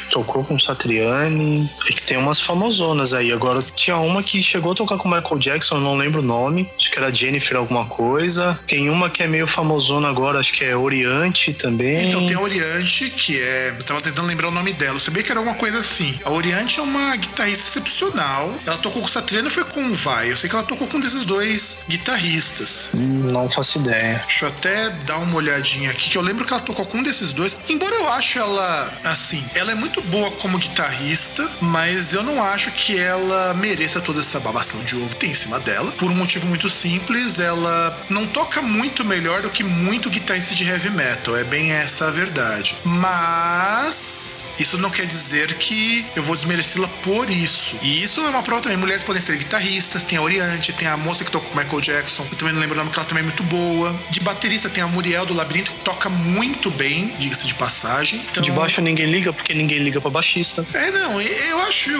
tocou 0.09 0.43
com 0.43 0.55
o 0.55 0.59
Satriani. 0.59 1.69
É 1.89 1.93
que 1.93 2.01
tem 2.03 2.17
umas 2.17 2.39
famosonas 2.39 3.13
aí. 3.13 3.31
Agora, 3.31 3.61
tinha 3.61 3.97
uma 3.97 4.21
que 4.21 4.41
chegou 4.43 4.73
a 4.73 4.75
tocar 4.75 4.97
com 4.97 5.09
o 5.09 5.11
Michael 5.11 5.39
Jackson, 5.39 5.75
eu 5.75 5.81
não 5.81 5.97
lembro 5.97 6.21
o 6.21 6.23
nome. 6.23 6.69
Acho 6.77 6.91
que 6.91 6.99
era 6.99 7.13
Jennifer 7.13 7.57
alguma 7.57 7.85
coisa. 7.85 8.59
Tem 8.67 8.89
uma 8.89 9.09
que 9.09 9.23
é 9.23 9.27
meio 9.27 9.47
famosona 9.47 10.07
agora, 10.07 10.39
acho 10.39 10.53
que 10.53 10.63
é 10.63 10.75
Oriente 10.75 11.53
também. 11.53 12.07
Então 12.07 12.25
tem 12.25 12.35
a 12.35 12.41
Oriente, 12.41 13.09
que 13.09 13.39
é. 13.39 13.75
Eu 13.77 13.83
tava 13.83 14.01
tentando 14.01 14.27
lembrar 14.27 14.49
o 14.49 14.51
nome 14.51 14.73
dela. 14.73 14.95
Eu 14.95 14.99
sabia 14.99 15.23
que 15.23 15.31
era 15.31 15.39
alguma 15.39 15.55
coisa 15.55 15.79
assim. 15.79 16.19
A 16.23 16.31
Oriente 16.31 16.79
é 16.79 16.83
uma 16.83 17.15
guitarrista 17.15 17.67
excepcional. 17.67 18.53
Ela 18.65 18.77
tocou 18.77 19.01
com 19.01 19.07
o 19.07 19.11
Satriani 19.11 19.49
foi 19.49 19.63
com 19.63 19.87
o 19.87 19.93
Vai. 19.93 20.31
Eu 20.31 20.37
sei 20.37 20.49
que 20.49 20.55
ela 20.55 20.65
tocou 20.65 20.87
com 20.87 20.97
um 20.97 20.99
desses 20.99 21.25
dois 21.25 21.85
guitarristas. 21.87 22.91
Não 22.93 23.49
faço 23.49 23.79
ideia. 23.79 24.23
Deixa 24.27 24.45
eu 24.45 24.49
até 24.49 24.89
dar 25.05 25.17
uma 25.17 25.35
olhadinha 25.35 25.89
aqui, 25.89 26.09
que 26.09 26.17
eu 26.17 26.21
lembro 26.21 26.45
que 26.45 26.53
ela 26.53 26.61
tocou 26.61 26.85
com 26.85 26.97
um 26.97 27.03
desses 27.03 27.33
dois. 27.33 27.59
Embora 27.69 27.95
eu 27.95 28.10
ache 28.11 28.37
ela, 28.37 28.93
assim, 29.03 29.43
ela 29.55 29.71
é 29.71 29.75
muito 29.75 30.01
boa 30.01 30.31
como 30.31 30.57
guitarrista, 30.57 31.49
mas 31.61 32.13
eu 32.13 32.23
não 32.23 32.43
acho 32.43 32.71
que 32.71 32.97
ela 32.97 33.53
mereça 33.53 34.01
toda 34.01 34.19
essa 34.19 34.39
babação 34.39 34.81
de 34.83 34.95
ovo 34.95 35.09
que 35.09 35.15
tem 35.15 35.31
em 35.31 35.35
cima 35.35 35.59
dela. 35.59 35.91
Por 35.93 36.11
um 36.11 36.15
motivo 36.15 36.47
muito 36.47 36.69
simples, 36.69 37.39
ela 37.39 38.05
não 38.09 38.25
toca 38.27 38.61
muito 38.61 39.03
melhor 39.05 39.41
do 39.41 39.49
que 39.49 39.63
muito 39.63 40.09
guitarrista 40.09 40.53
de 40.55 40.63
heavy 40.63 40.89
metal. 40.89 41.37
É 41.37 41.43
bem 41.43 41.71
essa 41.71 42.07
a 42.07 42.11
verdade. 42.11 42.75
Mas 42.83 44.49
isso 44.59 44.77
não 44.77 44.89
quer 44.89 45.05
dizer 45.05 45.53
que 45.55 46.05
eu 46.15 46.23
vou 46.23 46.35
desmerecê-la 46.35 46.87
por 47.03 47.29
isso. 47.29 47.77
E 47.81 48.03
isso 48.03 48.21
é 48.21 48.29
uma 48.29 48.43
prova 48.43 48.61
também. 48.61 48.77
Mulheres 48.77 49.03
podem 49.03 49.21
ser 49.21 49.37
guitarristas, 49.37 50.03
tem 50.03 50.17
a 50.17 50.21
Oriente, 50.21 50.73
tem 50.73 50.87
a 50.87 50.97
moça 50.97 51.23
que 51.23 51.31
tocou 51.31 51.49
com 51.49 51.57
Michael 51.57 51.81
Jackson. 51.81 52.27
Eu 52.31 52.37
também 52.37 52.53
não 52.53 52.61
lembro 52.61 52.75
o 52.75 52.77
nome, 52.77 52.91
que 52.91 52.99
ela 52.99 53.07
também 53.07 53.21
é 53.21 53.25
muito 53.25 53.43
boa. 53.43 53.95
De 54.09 54.19
baterista 54.19 54.69
tem 54.69 54.83
a 54.83 54.87
Muriel 54.87 55.25
do 55.25 55.33
Labirinto, 55.33 55.71
que 55.71 55.79
toca 55.79 56.09
muito 56.09 56.69
bem, 56.71 57.13
diga-se 57.17 57.47
de 57.47 57.53
passagem. 57.53 58.00
Então, 58.09 58.41
De 58.43 58.51
baixo 58.51 58.81
ninguém 58.81 59.05
liga, 59.05 59.31
porque 59.33 59.53
ninguém 59.53 59.79
liga 59.79 59.99
pra 60.01 60.09
baixista. 60.09 60.65
é, 60.73 60.91
não, 60.91 61.21
eu 61.21 61.59
acho 61.61 61.91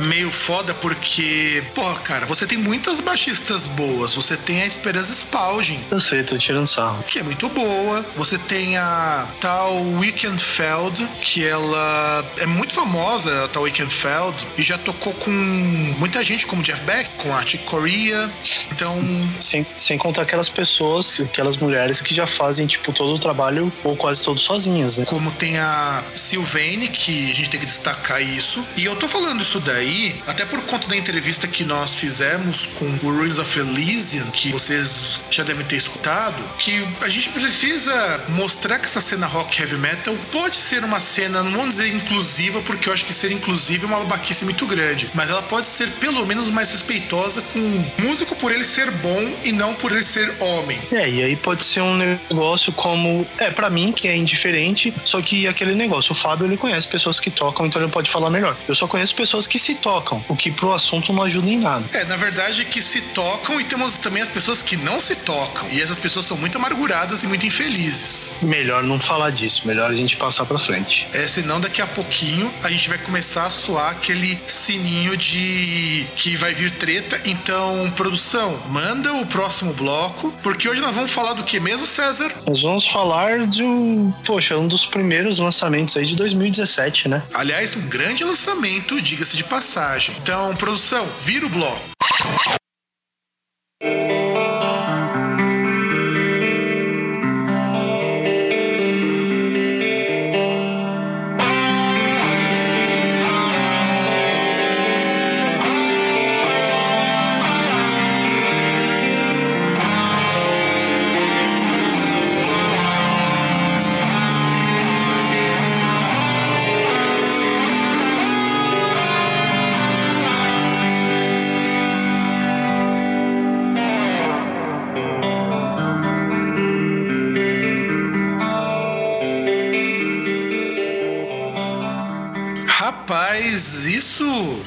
meio 0.00 0.30
foda 0.30 0.74
porque, 0.74 1.62
pô, 1.74 1.84
cara, 2.04 2.26
você 2.26 2.46
tem 2.46 2.58
muitas 2.58 3.00
baixistas 3.00 3.66
boas. 3.66 4.14
Você 4.14 4.36
tem 4.36 4.62
a 4.62 4.66
Esperança 4.66 5.12
Spalding, 5.12 5.78
Eu 5.90 6.00
sei, 6.00 6.22
tô 6.22 6.36
tirando 6.38 6.66
sarro. 6.66 7.02
que 7.04 7.18
é 7.18 7.22
muito 7.22 7.48
boa. 7.48 8.04
Você 8.16 8.38
tem 8.38 8.76
a 8.76 9.26
tal 9.40 9.74
Weekendfeld, 9.98 11.06
que 11.20 11.44
ela 11.46 12.24
é 12.38 12.46
muito 12.46 12.72
famosa, 12.74 13.44
a 13.44 13.48
tal 13.48 13.62
Weekendfeld, 13.64 14.46
e 14.56 14.62
já 14.62 14.78
tocou 14.78 15.12
com 15.14 15.30
muita 15.30 16.22
gente, 16.22 16.46
como 16.46 16.62
Jeff 16.62 16.80
Beck, 16.82 17.08
com 17.16 17.34
a 17.34 17.44
Chick 17.44 17.64
Corea. 17.64 18.30
Então, 18.72 18.98
Sem, 19.40 19.66
sem 19.76 19.98
contar 19.98 20.22
aquelas 20.22 20.48
pessoas, 20.48 21.20
aquelas 21.20 21.56
mulheres 21.56 22.00
que 22.00 22.14
já 22.14 22.26
fazem, 22.26 22.66
tipo, 22.66 22.92
todo 22.92 23.14
o 23.14 23.18
trabalho, 23.18 23.72
ou 23.84 23.96
quase 23.96 24.24
todo 24.24 24.38
sozinhas, 24.38 24.98
né? 24.98 25.04
como 25.06 25.30
tem 25.32 25.49
a 25.58 26.04
Sylvain, 26.14 26.86
que 26.88 27.30
a 27.30 27.34
gente 27.34 27.50
tem 27.50 27.60
que 27.60 27.66
destacar 27.66 28.22
isso. 28.22 28.66
E 28.76 28.84
eu 28.84 28.96
tô 28.96 29.08
falando 29.08 29.40
isso 29.40 29.60
daí, 29.60 30.20
até 30.26 30.44
por 30.44 30.60
conta 30.62 30.88
da 30.88 30.96
entrevista 30.96 31.46
que 31.46 31.64
nós 31.64 31.96
fizemos 31.96 32.66
com 32.66 32.86
o 32.86 33.12
Ruins 33.12 33.38
of 33.38 33.58
Elysium, 33.58 34.30
que 34.30 34.50
vocês 34.50 35.22
já 35.30 35.42
devem 35.42 35.64
ter 35.64 35.76
escutado, 35.76 36.42
que 36.58 36.86
a 37.00 37.08
gente 37.08 37.28
precisa 37.30 38.24
mostrar 38.28 38.78
que 38.78 38.86
essa 38.86 39.00
cena 39.00 39.26
rock 39.26 39.60
heavy 39.60 39.76
metal 39.76 40.14
pode 40.30 40.56
ser 40.56 40.84
uma 40.84 41.00
cena, 41.00 41.42
não 41.42 41.52
vamos 41.52 41.76
dizer 41.76 41.94
inclusiva, 41.94 42.62
porque 42.62 42.88
eu 42.88 42.92
acho 42.92 43.04
que 43.04 43.12
ser 43.12 43.32
inclusiva 43.32 43.86
é 43.86 43.88
uma 43.88 43.98
babaquice 43.98 44.44
muito 44.44 44.66
grande, 44.66 45.10
mas 45.14 45.30
ela 45.30 45.42
pode 45.42 45.66
ser 45.66 45.90
pelo 45.92 46.24
menos 46.26 46.50
mais 46.50 46.72
respeitosa 46.72 47.42
com 47.42 47.58
o 47.58 47.92
músico 48.02 48.34
por 48.36 48.52
ele 48.52 48.64
ser 48.64 48.90
bom 48.90 49.36
e 49.44 49.52
não 49.52 49.74
por 49.74 49.92
ele 49.92 50.02
ser 50.02 50.34
homem. 50.40 50.78
É, 50.92 51.08
e 51.08 51.22
aí 51.22 51.36
pode 51.36 51.64
ser 51.64 51.80
um 51.80 51.96
negócio 51.96 52.72
como. 52.72 53.26
É, 53.38 53.50
pra 53.50 53.70
mim, 53.70 53.92
que 53.92 54.08
é 54.08 54.16
indiferente, 54.16 54.92
só 55.04 55.20
que 55.20 55.39
aquele 55.46 55.74
negócio. 55.74 56.12
O 56.12 56.14
Fábio, 56.14 56.46
ele 56.46 56.56
conhece 56.56 56.86
pessoas 56.86 57.20
que 57.20 57.30
tocam, 57.30 57.66
então 57.66 57.80
ele 57.80 57.90
pode 57.90 58.10
falar 58.10 58.30
melhor. 58.30 58.56
Eu 58.68 58.74
só 58.74 58.86
conheço 58.86 59.14
pessoas 59.14 59.46
que 59.46 59.58
se 59.58 59.76
tocam, 59.76 60.24
o 60.28 60.36
que 60.36 60.50
pro 60.50 60.72
assunto 60.72 61.12
não 61.12 61.22
ajuda 61.22 61.50
em 61.50 61.58
nada. 61.58 61.84
É, 61.92 62.04
na 62.04 62.16
verdade 62.16 62.62
é 62.62 62.64
que 62.64 62.82
se 62.82 63.00
tocam 63.00 63.60
e 63.60 63.64
temos 63.64 63.96
também 63.96 64.22
as 64.22 64.28
pessoas 64.28 64.62
que 64.62 64.76
não 64.76 65.00
se 65.00 65.16
tocam. 65.16 65.68
E 65.70 65.80
essas 65.80 65.98
pessoas 65.98 66.26
são 66.26 66.36
muito 66.36 66.56
amarguradas 66.56 67.22
e 67.22 67.26
muito 67.26 67.46
infelizes. 67.46 68.38
Melhor 68.42 68.82
não 68.82 69.00
falar 69.00 69.30
disso, 69.30 69.66
melhor 69.66 69.90
a 69.90 69.94
gente 69.94 70.16
passar 70.16 70.44
pra 70.44 70.58
frente. 70.58 71.06
É, 71.12 71.26
senão 71.26 71.60
daqui 71.60 71.80
a 71.82 71.86
pouquinho 71.86 72.52
a 72.62 72.70
gente 72.70 72.88
vai 72.88 72.98
começar 72.98 73.46
a 73.46 73.50
soar 73.50 73.90
aquele 73.90 74.38
sininho 74.46 75.16
de 75.16 76.06
que 76.16 76.36
vai 76.36 76.54
vir 76.54 76.70
treta. 76.70 77.20
Então, 77.24 77.90
produção, 77.96 78.58
manda 78.68 79.12
o 79.14 79.26
próximo 79.26 79.72
bloco, 79.74 80.32
porque 80.42 80.68
hoje 80.68 80.80
nós 80.80 80.94
vamos 80.94 81.10
falar 81.10 81.34
do 81.34 81.44
que 81.44 81.60
mesmo, 81.60 81.86
César? 81.86 82.32
Nós 82.46 82.62
vamos 82.62 82.86
falar 82.86 83.46
de 83.46 83.62
um, 83.62 84.12
poxa, 84.24 84.56
um 84.56 84.66
dos 84.66 84.86
primeiros 84.86 85.29
lançamentos 85.38 85.96
aí 85.96 86.06
de 86.06 86.16
2017, 86.16 87.08
né? 87.08 87.22
Aliás, 87.34 87.76
um 87.76 87.88
grande 87.88 88.24
lançamento, 88.24 89.00
diga-se 89.00 89.36
de 89.36 89.44
passagem. 89.44 90.14
Então, 90.22 90.54
produção, 90.56 91.06
vira 91.20 91.46
o 91.46 91.48
bloco. 91.48 92.59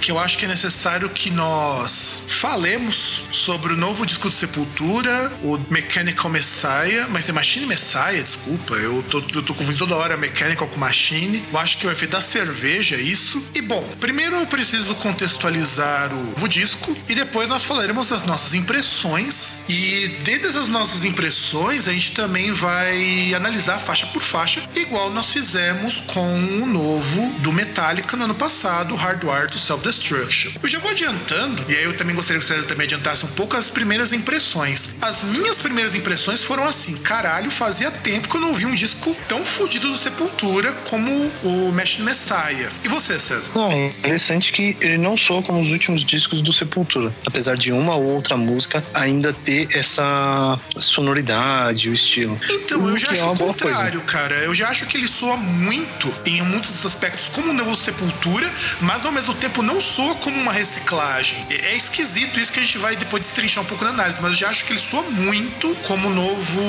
Que 0.01 0.11
eu 0.11 0.19
acho 0.19 0.37
que 0.37 0.45
é 0.45 0.47
necessário 0.47 1.09
que 1.09 1.29
nós 1.31 2.23
falemos 2.27 3.23
sobre 3.31 3.73
o 3.73 3.77
novo 3.77 4.05
disco 4.05 4.29
de 4.29 4.35
Sepultura, 4.35 5.31
o 5.41 5.57
Mechanical 5.69 6.29
Messiah, 6.29 7.07
mas 7.09 7.23
tem 7.23 7.33
Machine 7.33 7.65
Messiah, 7.65 8.21
desculpa, 8.21 8.75
eu 8.75 9.01
tô, 9.03 9.19
eu 9.33 9.43
tô 9.43 9.53
confundindo 9.53 9.79
toda 9.79 9.95
hora 9.95 10.17
Mechanical 10.17 10.67
com 10.67 10.79
Machine. 10.79 11.43
Eu 11.51 11.59
acho 11.59 11.77
que 11.77 11.85
vai 11.85 11.95
da 12.07 12.21
cerveja 12.21 12.95
isso. 12.95 13.43
E 13.53 13.61
bom, 13.61 13.81
primeiro 13.99 14.35
eu 14.35 14.45
preciso 14.47 14.93
contextualizar 14.95 16.13
o 16.13 16.23
novo 16.23 16.47
disco 16.47 16.95
e 17.07 17.15
depois 17.15 17.47
nós 17.47 17.63
falaremos 17.63 18.09
das 18.09 18.23
nossas 18.23 18.53
impressões. 18.53 19.63
E 19.69 20.09
dentro 20.23 20.47
dessas 20.47 20.67
nossas 20.67 21.05
impressões, 21.05 21.87
a 21.87 21.93
gente 21.93 22.11
também 22.11 22.51
vai 22.51 23.33
analisar 23.33 23.79
faixa 23.79 24.05
por 24.07 24.21
faixa, 24.21 24.61
igual 24.75 25.09
nós 25.11 25.31
fizemos 25.31 26.01
com 26.01 26.35
o 26.61 26.65
novo 26.65 27.29
do 27.39 27.53
Metallica 27.53 28.17
no 28.17 28.25
ano 28.25 28.35
passado, 28.35 28.95
Hardware 28.95 29.49
to 29.49 29.57
Self-Destruction. 29.63 30.51
Eu 30.61 30.69
já 30.69 30.79
vou 30.79 30.91
adiantando, 30.91 31.63
e 31.69 31.75
aí 31.75 31.83
eu 31.83 31.93
também 31.95 32.15
gostaria 32.15 32.39
que 32.39 32.45
você 32.45 32.61
também 32.63 32.85
adiantasse 32.85 33.25
um 33.25 33.29
pouco 33.29 33.55
as 33.57 33.69
primeiras 33.69 34.13
impressões. 34.13 34.95
As 35.01 35.23
minhas 35.23 35.57
primeiras 35.57 35.95
impressões 35.95 36.43
foram 36.43 36.63
assim: 36.67 36.97
caralho, 36.97 37.49
fazia 37.49 37.89
tempo 37.91 38.27
que 38.27 38.35
eu 38.37 38.41
não 38.41 38.49
ouvi 38.49 38.65
um 38.65 38.75
disco 38.75 39.15
tão 39.27 39.43
fodido 39.43 39.87
do 39.89 39.97
Sepultura 39.97 40.71
como 40.89 41.31
o 41.43 41.71
Machine 41.71 42.05
Messiah. 42.05 42.69
E 42.83 42.87
você, 42.87 43.19
César? 43.19 43.51
Não, 43.55 43.71
é 43.71 43.87
interessante 43.87 44.51
que 44.51 44.77
ele 44.81 44.97
não 44.97 45.17
soa 45.17 45.41
como 45.41 45.61
os 45.61 45.69
últimos 45.69 46.03
discos 46.03 46.41
do 46.41 46.51
Sepultura. 46.53 47.13
Apesar 47.25 47.55
de 47.57 47.71
uma 47.71 47.95
ou 47.95 48.03
outra 48.03 48.35
música 48.37 48.83
ainda 48.93 49.33
ter 49.33 49.67
essa 49.75 50.59
sonoridade, 50.79 51.89
o 51.89 51.93
estilo. 51.93 52.39
Então, 52.49 52.87
eu 52.87 52.93
O 52.93 52.97
já 52.97 53.07
que 53.07 53.15
é 53.15 53.17
acho 53.17 53.23
uma 53.25 53.33
o 53.33 53.35
boa 53.35 53.53
coisa. 53.53 53.75
contrário, 53.75 54.01
cara. 54.01 54.35
Eu 54.35 54.53
já 54.55 54.69
acho 54.69 54.85
que 54.85 54.97
ele 54.97 55.07
soa 55.07 55.37
muito 55.37 56.13
em 56.25 56.41
muitos 56.41 56.85
aspectos 56.85 57.29
como 57.29 57.49
o 57.51 57.53
novo 57.53 57.75
Sepultura, 57.75 58.51
mas 58.81 59.05
ao 59.05 59.11
mesmo 59.11 59.33
tempo 59.33 59.52
não 59.61 59.79
soa 59.79 60.15
como 60.15 60.39
uma 60.39 60.51
reciclagem. 60.51 61.45
É, 61.49 61.71
é 61.71 61.75
esquisito 61.75 62.39
isso 62.39 62.51
que 62.51 62.59
a 62.59 62.63
gente 62.63 62.77
vai 62.77 62.95
depois 62.95 63.21
destrinchar 63.21 63.63
um 63.63 63.67
pouco 63.67 63.83
na 63.83 63.91
análise, 63.91 64.21
mas 64.21 64.31
eu 64.31 64.37
já 64.37 64.49
acho 64.49 64.65
que 64.65 64.71
ele 64.71 64.79
soa 64.79 65.03
muito 65.03 65.75
como 65.87 66.07
o 66.07 66.13
novo 66.13 66.61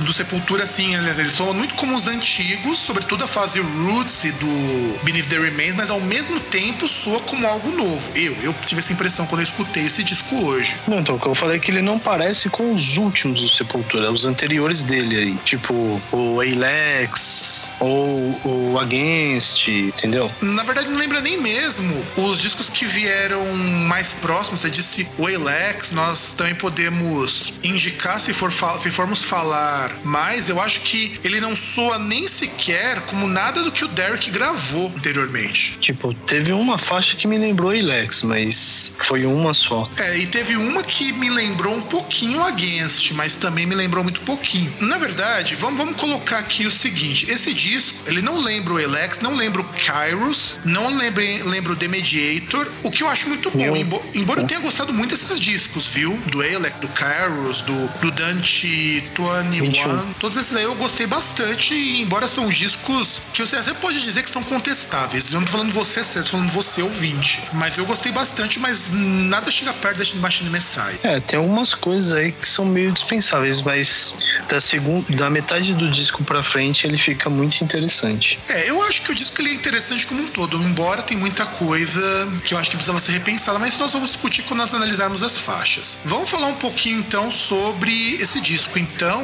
do 0.00 0.12
Sepultura, 0.12 0.64
assim, 0.64 0.94
aliás, 0.96 1.18
ele 1.18 1.30
soa 1.30 1.52
muito 1.52 1.74
como 1.74 1.96
os 1.96 2.06
antigos, 2.06 2.78
sobretudo 2.78 3.24
a 3.24 3.28
fase 3.28 3.60
Roots 3.60 4.24
e 4.24 4.32
do 4.32 5.00
Beneath 5.02 5.28
the 5.28 5.38
Remains, 5.38 5.74
mas 5.74 5.90
ao 5.90 6.00
mesmo 6.00 6.40
tempo 6.40 6.88
soa 6.88 7.20
como 7.20 7.46
algo 7.46 7.70
novo. 7.70 8.10
Eu, 8.16 8.36
eu 8.42 8.54
tive 8.64 8.80
essa 8.80 8.92
impressão 8.92 9.26
quando 9.26 9.40
eu 9.40 9.44
escutei 9.44 9.86
esse 9.86 10.02
disco 10.02 10.34
hoje. 10.44 10.74
Não, 10.86 11.00
então, 11.00 11.16
o 11.16 11.20
que 11.20 11.26
eu 11.26 11.34
falei 11.34 11.56
é 11.56 11.58
que 11.58 11.70
ele 11.70 11.82
não 11.82 11.98
parece 11.98 12.48
com 12.48 12.72
os 12.72 12.96
últimos 12.96 13.40
do 13.40 13.48
Sepultura, 13.48 14.10
os 14.10 14.24
anteriores 14.24 14.82
dele 14.82 15.16
aí, 15.16 15.34
tipo 15.44 16.00
o 16.12 16.40
Alex 16.40 17.70
ou 17.80 18.38
o 18.44 18.78
Against, 18.78 19.68
entendeu? 19.68 20.30
Na 20.40 20.62
verdade, 20.62 20.88
não 20.88 20.98
lembra 20.98 21.20
nem 21.20 21.40
mesmo 21.40 22.04
os 22.26 22.40
discos 22.40 22.68
que 22.68 22.84
vieram 22.84 23.44
mais 23.56 24.12
próximos. 24.12 24.60
Você 24.60 24.70
disse 24.70 25.08
o 25.16 25.26
Alex, 25.26 25.92
nós 25.92 26.32
também 26.32 26.54
podemos 26.54 27.54
indicar 27.62 28.20
se, 28.20 28.32
for, 28.32 28.52
se 28.80 28.90
formos 28.90 29.24
falar 29.24 29.92
mais. 30.04 30.48
Eu 30.48 30.60
acho 30.60 30.80
que 30.80 31.18
ele 31.24 31.40
não 31.40 31.56
soa 31.56 31.98
nem 31.98 32.26
sequer 32.28 33.00
como 33.02 33.26
nada 33.26 33.62
do 33.62 33.72
que 33.72 33.84
o 33.84 33.88
Derek 33.88 34.30
gravou 34.30 34.92
anteriormente. 34.96 35.78
Tipo, 35.80 36.14
teve 36.14 36.52
uma 36.52 36.78
faixa 36.78 37.16
que 37.16 37.26
me 37.26 37.38
lembrou 37.38 37.70
Alex, 37.70 38.22
mas 38.22 38.94
foi 38.98 39.24
uma 39.24 39.54
só. 39.54 39.88
É, 39.98 40.18
e 40.18 40.26
teve 40.26 40.56
uma 40.56 40.82
que 40.82 41.12
me 41.12 41.30
lembrou 41.30 41.74
um 41.74 41.82
pouquinho 41.82 42.42
Against, 42.42 43.12
mas 43.12 43.36
também 43.36 43.66
me 43.66 43.74
lembrou 43.74 44.02
muito 44.02 44.20
pouquinho. 44.22 44.72
Na 44.80 44.98
verdade, 44.98 45.54
vamos, 45.54 45.78
vamos 45.78 45.96
colocar 45.96 46.38
aqui 46.38 46.66
o 46.66 46.70
seguinte: 46.70 47.30
esse 47.30 47.52
disco, 47.52 47.98
ele 48.06 48.22
não 48.22 48.38
lembra 48.40 48.74
o 48.74 48.84
Alex, 48.84 49.20
não 49.20 49.34
lembra 49.34 49.62
o 49.62 49.64
Kairos, 49.64 50.58
não 50.64 50.96
lembra, 50.96 51.22
lembra 51.44 51.72
o 51.72 51.76
The 51.76 51.88
Mediator, 52.10 52.66
o 52.82 52.90
que 52.90 53.02
eu 53.02 53.08
acho 53.08 53.28
muito 53.28 53.50
bom. 53.50 53.76
Embora, 53.76 54.02
embora 54.14 54.40
eu 54.42 54.46
tenha 54.46 54.60
gostado 54.60 54.92
muito 54.92 55.10
desses 55.10 55.38
discos, 55.38 55.86
viu? 55.86 56.16
Do 56.26 56.42
Alex, 56.42 56.76
do 56.80 56.88
Kairos, 56.88 57.60
do, 57.60 57.88
do 58.00 58.10
Dante 58.10 59.02
21. 59.16 60.14
Todos 60.14 60.36
esses 60.36 60.54
aí 60.56 60.64
eu 60.64 60.74
gostei 60.74 61.06
bastante, 61.06 61.74
embora 61.74 62.26
são 62.26 62.48
discos 62.48 63.22
que 63.32 63.40
você 63.40 63.56
até 63.56 63.72
pode 63.74 64.02
dizer 64.02 64.22
que 64.22 64.30
são 64.30 64.42
contestáveis. 64.42 65.32
Eu 65.32 65.40
não 65.40 65.46
tô 65.46 65.52
falando 65.52 65.72
você, 65.72 66.00
eu 66.00 66.24
tô 66.24 66.30
falando 66.30 66.50
você, 66.50 66.82
ouvinte. 66.82 67.40
Mas 67.52 67.78
eu 67.78 67.86
gostei 67.86 68.10
bastante, 68.10 68.58
mas 68.58 68.90
nada 68.92 69.50
chega 69.50 69.72
perto 69.72 69.98
da 69.98 70.20
Machine 70.20 70.50
Messiah. 70.50 70.98
É, 71.02 71.20
tem 71.20 71.38
algumas 71.38 71.74
coisas 71.74 72.12
aí 72.12 72.32
que 72.32 72.48
são 72.48 72.64
meio 72.64 72.90
dispensáveis, 72.92 73.60
mas 73.60 74.14
da 74.48 74.60
segunda, 74.60 75.06
da 75.16 75.30
metade 75.30 75.74
do 75.74 75.88
disco 75.88 76.24
pra 76.24 76.42
frente 76.42 76.86
ele 76.86 76.98
fica 76.98 77.30
muito 77.30 77.62
interessante. 77.62 78.38
É, 78.48 78.68
eu 78.68 78.82
acho 78.82 79.02
que 79.02 79.12
o 79.12 79.14
disco 79.14 79.40
ele 79.40 79.50
é 79.50 79.54
interessante 79.54 80.06
como 80.06 80.22
um 80.22 80.28
todo, 80.28 80.56
embora 80.56 81.02
tem 81.02 81.16
muita 81.16 81.46
coisa 81.46 81.99
que 82.44 82.54
eu 82.54 82.58
acho 82.58 82.70
que 82.70 82.76
precisava 82.76 83.00
ser 83.00 83.12
repensada, 83.12 83.58
mas 83.58 83.76
nós 83.78 83.92
vamos 83.92 84.10
discutir 84.10 84.42
quando 84.42 84.60
nós 84.60 84.74
analisarmos 84.74 85.22
as 85.22 85.38
faixas. 85.38 86.00
Vamos 86.04 86.28
falar 86.28 86.46
um 86.46 86.54
pouquinho 86.54 86.98
então 86.98 87.30
sobre 87.30 88.14
esse 88.14 88.40
disco. 88.40 88.78
Então, 88.78 89.22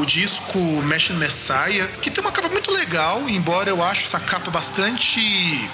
o 0.00 0.06
disco 0.06 0.58
Machine 0.84 1.18
Messiah, 1.18 1.88
que 2.00 2.10
tem 2.10 2.22
uma 2.22 2.32
capa 2.32 2.48
muito 2.48 2.70
legal, 2.70 3.28
embora 3.28 3.70
eu 3.70 3.82
acho 3.82 4.04
essa 4.04 4.20
capa 4.20 4.50
bastante 4.50 5.20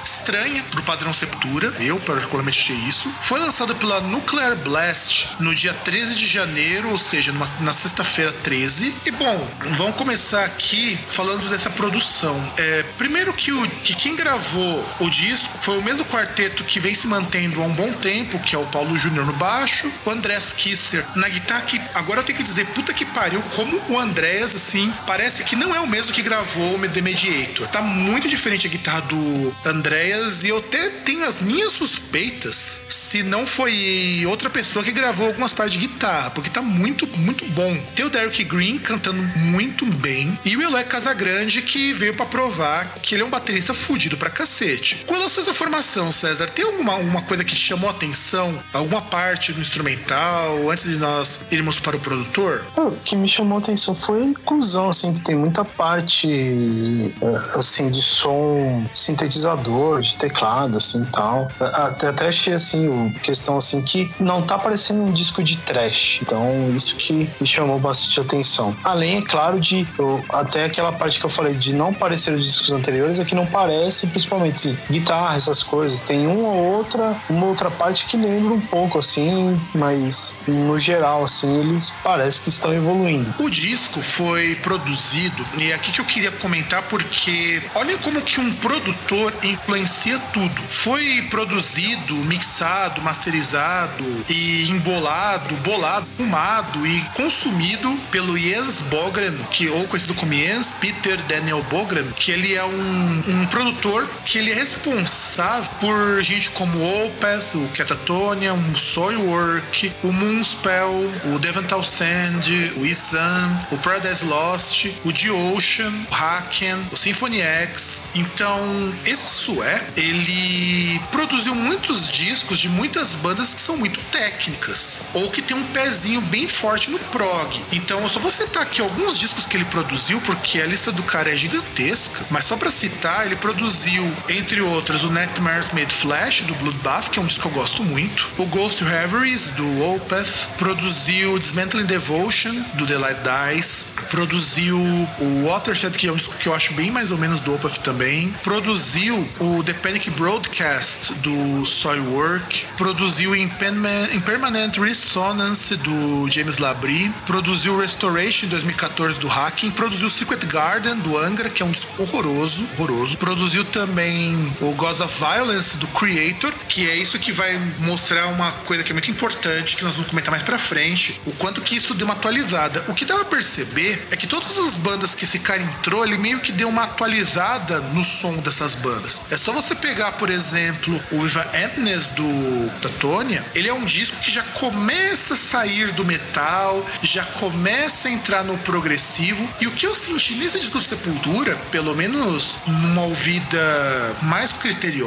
estranha 0.04 0.62
pro 0.70 0.82
padrão 0.82 1.12
Septura. 1.12 1.72
Eu 1.80 1.98
particularmente 2.00 2.60
achei 2.60 2.76
isso. 2.88 3.12
Foi 3.20 3.38
lançado 3.38 3.74
pela 3.76 4.00
Nuclear 4.00 4.56
Blast 4.56 5.28
no 5.40 5.54
dia 5.54 5.72
13 5.72 6.14
de 6.14 6.26
janeiro, 6.26 6.90
ou 6.90 6.98
seja, 6.98 7.32
numa, 7.32 7.48
na 7.60 7.72
sexta-feira 7.72 8.32
13. 8.42 8.94
E 9.04 9.10
bom, 9.10 9.48
vamos 9.76 9.96
começar 9.96 10.44
aqui 10.44 10.98
falando 11.06 11.48
dessa 11.48 11.70
produção. 11.70 12.40
É, 12.56 12.82
primeiro 12.96 13.32
que, 13.32 13.52
o, 13.52 13.68
que 13.68 13.94
quem 13.94 14.16
gravou 14.16 14.88
o 15.00 15.10
disco 15.10 15.56
foi 15.60 15.78
o 15.78 15.82
mesmo 15.82 16.04
quarteto 16.06 16.41
que 16.50 16.80
vem 16.80 16.94
se 16.94 17.06
mantendo 17.06 17.62
há 17.62 17.66
um 17.66 17.72
bom 17.72 17.92
tempo, 17.92 18.38
que 18.38 18.54
é 18.54 18.58
o 18.58 18.66
Paulo 18.66 18.98
Júnior 18.98 19.26
no 19.26 19.32
baixo, 19.34 19.90
o 20.04 20.10
Andrés 20.10 20.52
Kisser 20.52 21.04
na 21.14 21.28
guitarra, 21.28 21.62
que 21.62 21.80
agora 21.94 22.20
eu 22.20 22.24
tenho 22.24 22.38
que 22.38 22.44
dizer, 22.44 22.66
puta 22.68 22.92
que 22.92 23.04
pariu, 23.04 23.42
como 23.54 23.80
o 23.88 23.98
Andrés, 23.98 24.54
assim, 24.54 24.92
parece 25.06 25.44
que 25.44 25.56
não 25.56 25.74
é 25.74 25.80
o 25.80 25.86
mesmo 25.86 26.12
que 26.12 26.22
gravou 26.22 26.76
o 26.76 26.88
The 26.88 27.00
Mediator. 27.00 27.68
Tá 27.68 27.82
muito 27.82 28.28
diferente 28.28 28.66
a 28.66 28.70
guitarra 28.70 29.02
do 29.02 29.54
Andreas 29.64 30.42
e 30.42 30.48
eu 30.48 30.58
até 30.58 30.90
tenho 30.90 31.24
as 31.24 31.42
minhas 31.42 31.72
suspeitas 31.72 32.82
se 32.88 33.22
não 33.22 33.46
foi 33.46 34.24
outra 34.26 34.50
pessoa 34.50 34.84
que 34.84 34.92
gravou 34.92 35.26
algumas 35.26 35.52
partes 35.52 35.78
de 35.78 35.86
guitarra, 35.86 36.30
porque 36.30 36.50
tá 36.50 36.62
muito, 36.62 37.06
muito 37.18 37.44
bom. 37.46 37.76
Tem 37.94 38.04
o 38.04 38.10
Derek 38.10 38.44
Green 38.44 38.78
cantando 38.78 39.22
muito 39.38 39.84
bem 39.86 40.38
e 40.44 40.56
o 40.56 40.62
Elé 40.62 40.84
Casagrande 40.84 41.62
que 41.62 41.92
veio 41.92 42.14
para 42.14 42.26
provar 42.26 42.94
que 43.02 43.14
ele 43.14 43.22
é 43.22 43.26
um 43.26 43.30
baterista 43.30 43.74
fudido 43.74 44.16
pra 44.16 44.30
cacete. 44.30 45.04
Relação 45.08 45.42
a 45.42 45.46
essa 45.46 45.54
formação, 45.54 46.10
César, 46.10 46.31
tem 46.54 46.64
alguma, 46.64 46.92
alguma 46.94 47.22
coisa 47.22 47.44
que 47.44 47.54
chamou 47.54 47.90
atenção? 47.90 48.52
Alguma 48.72 49.02
parte 49.02 49.52
do 49.52 49.60
instrumental 49.60 50.70
antes 50.70 50.88
de 50.88 50.96
nós 50.96 51.44
irmos 51.50 51.78
para 51.78 51.96
o 51.96 52.00
produtor? 52.00 52.64
O 52.76 52.92
que 53.04 53.16
me 53.16 53.28
chamou 53.28 53.58
atenção 53.58 53.94
foi 53.94 54.22
a 54.22 54.24
inclusão, 54.24 54.90
assim, 54.90 55.12
que 55.12 55.20
tem 55.20 55.34
muita 55.34 55.64
parte 55.64 57.14
é, 57.20 57.58
assim 57.58 57.90
de 57.90 58.00
som 58.00 58.84
sintetizador, 58.92 60.00
de 60.00 60.16
teclado, 60.16 60.78
assim, 60.78 61.04
tal. 61.12 61.48
Até, 61.60 62.08
até 62.08 62.28
achei 62.28 62.54
assim, 62.54 62.88
o 62.88 63.12
questão 63.20 63.58
assim 63.58 63.82
que 63.82 64.10
não 64.18 64.42
tá 64.42 64.58
parecendo 64.58 65.02
um 65.02 65.12
disco 65.12 65.42
de 65.42 65.56
trash. 65.58 66.20
Então, 66.22 66.72
isso 66.74 66.96
que 66.96 67.28
me 67.40 67.46
chamou 67.46 67.78
bastante 67.78 68.20
atenção. 68.20 68.76
Além, 68.84 69.18
é 69.18 69.22
claro, 69.22 69.60
de 69.60 69.86
até 70.30 70.64
aquela 70.64 70.92
parte 70.92 71.18
que 71.18 71.26
eu 71.26 71.30
falei 71.30 71.54
de 71.54 71.72
não 71.72 71.92
parecer 71.92 72.34
os 72.34 72.44
discos 72.44 72.70
anteriores, 72.70 73.18
é 73.18 73.24
que 73.24 73.34
não 73.34 73.46
parece, 73.46 74.06
principalmente 74.08 74.76
guitarra, 74.90 75.36
essas 75.36 75.62
coisas. 75.62 76.00
Tem 76.00 76.21
uma 76.26 76.48
ou 76.48 76.76
outra, 76.76 77.16
uma 77.28 77.46
outra 77.46 77.70
parte 77.70 78.06
que 78.06 78.16
lembra 78.16 78.54
um 78.54 78.60
pouco, 78.60 78.98
assim, 78.98 79.58
mas 79.74 80.36
no 80.46 80.78
geral, 80.78 81.24
assim, 81.24 81.60
eles 81.60 81.92
parecem 82.02 82.44
que 82.44 82.48
estão 82.48 82.72
evoluindo. 82.72 83.32
O 83.38 83.50
disco 83.50 84.00
foi 84.00 84.54
produzido, 84.56 85.44
e 85.58 85.72
aqui 85.72 85.92
que 85.92 86.00
eu 86.00 86.04
queria 86.04 86.30
comentar, 86.32 86.82
porque 86.84 87.62
olhem 87.74 87.96
como 87.98 88.20
que 88.22 88.40
um 88.40 88.52
produtor 88.54 89.32
influencia 89.42 90.18
tudo. 90.32 90.62
Foi 90.68 91.26
produzido, 91.30 92.14
mixado, 92.26 93.02
masterizado 93.02 94.04
e 94.28 94.68
embolado, 94.70 95.54
bolado, 95.56 96.06
fumado 96.16 96.86
e 96.86 97.00
consumido 97.14 97.94
pelo 98.10 98.36
Jens 98.38 98.80
Bogren, 98.82 99.36
que 99.50 99.68
ou 99.68 99.86
conhecido 99.86 100.14
como 100.14 100.32
Jens 100.32 100.74
Peter 100.80 101.20
Daniel 101.22 101.62
Bogren, 101.70 102.04
que 102.16 102.30
ele 102.30 102.54
é 102.54 102.64
um, 102.64 103.22
um 103.28 103.46
produtor 103.46 104.08
que 104.24 104.38
ele 104.38 104.50
é 104.50 104.54
responsável 104.54 105.31
por 105.80 106.22
gente 106.22 106.50
como 106.50 106.78
Opeth, 107.06 107.56
o 107.56 107.68
Catatonia, 107.68 108.52
o 108.52 108.76
Soilwork, 108.76 109.92
o 110.02 110.12
Moonspell, 110.12 111.10
o 111.34 111.38
Devon 111.38 111.62
Townsend, 111.62 112.72
o 112.76 112.84
Isan, 112.84 113.50
o 113.70 113.78
Paradise 113.78 114.24
Lost, 114.26 114.86
o 115.04 115.12
The 115.12 115.30
Ocean, 115.30 115.90
o 116.10 116.14
Haken, 116.14 116.76
o 116.90 116.96
Symphony 116.96 117.40
X. 117.40 118.02
Então, 118.14 118.92
esse 119.06 119.26
sué, 119.26 119.82
ele 119.96 121.00
produziu 121.10 121.54
muitos 121.54 122.10
discos 122.10 122.58
de 122.58 122.68
muitas 122.68 123.14
bandas 123.14 123.54
que 123.54 123.60
são 123.60 123.76
muito 123.76 124.00
técnicas 124.10 125.04
ou 125.14 125.30
que 125.30 125.40
tem 125.40 125.56
um 125.56 125.64
pezinho 125.68 126.20
bem 126.20 126.46
forte 126.46 126.90
no 126.90 126.98
prog. 126.98 127.58
Então, 127.72 128.00
eu 128.00 128.08
só 128.08 128.20
vou 128.20 128.30
citar 128.30 128.64
aqui 128.64 128.82
alguns 128.82 129.18
discos 129.18 129.46
que 129.46 129.56
ele 129.56 129.64
produziu 129.64 130.20
porque 130.20 130.60
a 130.60 130.66
lista 130.66 130.92
do 130.92 131.02
cara 131.02 131.32
é 131.32 131.36
gigantesca, 131.36 132.26
mas 132.30 132.44
só 132.44 132.56
para 132.56 132.70
citar, 132.70 133.24
ele 133.24 133.36
produziu, 133.36 134.04
entre 134.28 134.60
outras, 134.60 135.02
o 135.02 135.10
Nightmares 135.22 135.70
Made 135.72 135.94
Flash 135.94 136.40
do 136.40 136.54
Bloodbath, 136.56 137.08
que 137.10 137.20
é 137.20 137.22
um 137.22 137.26
disco 137.26 137.42
que 137.42 137.46
eu 137.46 137.52
gosto 137.52 137.84
muito, 137.84 138.28
o 138.38 138.46
Ghost 138.46 138.82
Reveries 138.82 139.50
do 139.50 139.94
Opeth, 139.94 140.48
produziu 140.58 141.38
Dismantling 141.38 141.84
Devotion 141.84 142.52
do 142.74 142.84
The 142.84 142.98
Light 142.98 143.20
Dies, 143.22 143.92
produziu 144.10 144.76
o 144.76 145.46
Watershed, 145.46 145.96
que 145.96 146.08
é 146.08 146.12
um 146.12 146.16
disco 146.16 146.34
que 146.34 146.48
eu 146.48 146.54
acho 146.54 146.74
bem 146.74 146.90
mais 146.90 147.12
ou 147.12 147.18
menos 147.18 147.40
do 147.40 147.54
Opeth 147.54 147.78
também, 147.84 148.34
produziu 148.42 149.24
o 149.38 149.62
The 149.62 149.74
Panic 149.74 150.10
Broadcast 150.10 151.12
do 151.14 151.64
Soilwork, 151.66 152.66
produziu 152.76 153.36
Impermanent 153.36 154.76
Resonance 154.76 155.76
do 155.76 156.28
James 156.32 156.58
Labrie, 156.58 157.12
produziu 157.26 157.78
Restoration 157.78 158.48
2014 158.48 159.20
do 159.20 159.28
Hacking, 159.28 159.70
produziu 159.70 160.10
Secret 160.10 160.44
Garden 160.46 160.96
do 160.96 161.16
Angra, 161.16 161.48
que 161.48 161.62
é 161.62 161.66
um 161.66 161.70
disco 161.70 162.02
horroroso, 162.02 162.64
horroroso. 162.76 163.16
Produziu 163.18 163.64
também 163.64 164.34
o 164.60 164.72
Gods 164.72 165.00
of 165.00 165.11
Violence 165.18 165.76
do 165.76 165.86
Creator, 165.88 166.52
que 166.68 166.88
é 166.88 166.96
isso 166.96 167.18
que 167.18 167.32
vai 167.32 167.58
mostrar 167.78 168.26
uma 168.26 168.52
coisa 168.64 168.82
que 168.82 168.92
é 168.92 168.94
muito 168.94 169.10
importante, 169.10 169.76
que 169.76 169.84
nós 169.84 169.94
vamos 169.94 170.10
comentar 170.10 170.30
mais 170.30 170.42
pra 170.42 170.58
frente, 170.58 171.20
o 171.26 171.32
quanto 171.32 171.60
que 171.60 171.76
isso 171.76 171.94
deu 171.94 172.06
uma 172.06 172.14
atualizada. 172.14 172.84
O 172.88 172.94
que 172.94 173.04
dá 173.04 173.16
pra 173.16 173.24
perceber 173.24 174.06
é 174.10 174.16
que 174.16 174.26
todas 174.26 174.58
as 174.58 174.76
bandas 174.76 175.14
que 175.14 175.24
esse 175.24 175.38
cara 175.38 175.62
entrou, 175.62 176.04
ele 176.04 176.18
meio 176.18 176.40
que 176.40 176.52
deu 176.52 176.68
uma 176.68 176.84
atualizada 176.84 177.80
no 177.80 178.02
som 178.02 178.36
dessas 178.38 178.74
bandas. 178.74 179.22
É 179.30 179.36
só 179.36 179.52
você 179.52 179.74
pegar, 179.74 180.12
por 180.12 180.30
exemplo, 180.30 181.00
o 181.10 181.22
Viva 181.22 181.46
Emptiness 181.54 182.08
do 182.08 182.70
Tatonia, 182.80 183.44
ele 183.54 183.68
é 183.68 183.74
um 183.74 183.84
disco 183.84 184.16
que 184.18 184.30
já 184.30 184.42
começa 184.42 185.34
a 185.34 185.36
sair 185.36 185.92
do 185.92 186.04
metal, 186.04 186.86
já 187.02 187.24
começa 187.24 188.08
a 188.08 188.10
entrar 188.10 188.44
no 188.44 188.56
progressivo, 188.58 189.48
e 189.60 189.66
o 189.66 189.72
que 189.72 189.86
eu 189.86 189.94
senti 189.94 190.34
nesse 190.34 190.58
disco 190.58 190.80
Sepultura, 190.80 191.56
pelo 191.70 191.94
menos 191.94 192.58
numa 192.66 193.02
ouvida 193.02 194.16
mais 194.22 194.52
criteriosa 194.52 195.01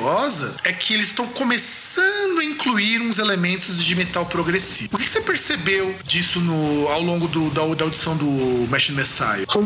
é 0.64 0.74
que 0.74 0.94
eles 0.94 1.08
estão 1.08 1.28
começando 1.28 2.40
a 2.40 2.44
incluir 2.44 3.02
uns 3.02 3.20
elementos 3.20 3.84
de 3.84 3.96
metal 3.96 4.26
progressivo. 4.26 4.90
O 4.94 4.98
que 4.98 5.10
você 5.10 5.22
percebeu 5.22 5.96
disso 6.04 6.40
no, 6.40 6.88
ao 6.90 7.02
longo 7.02 7.28
do, 7.28 7.50
da, 7.50 7.62
da 7.76 7.86
audição 7.86 8.16
do 8.16 8.68
Machine 8.70 8.98
Messiah? 8.98 9.46
Foi 9.50 9.64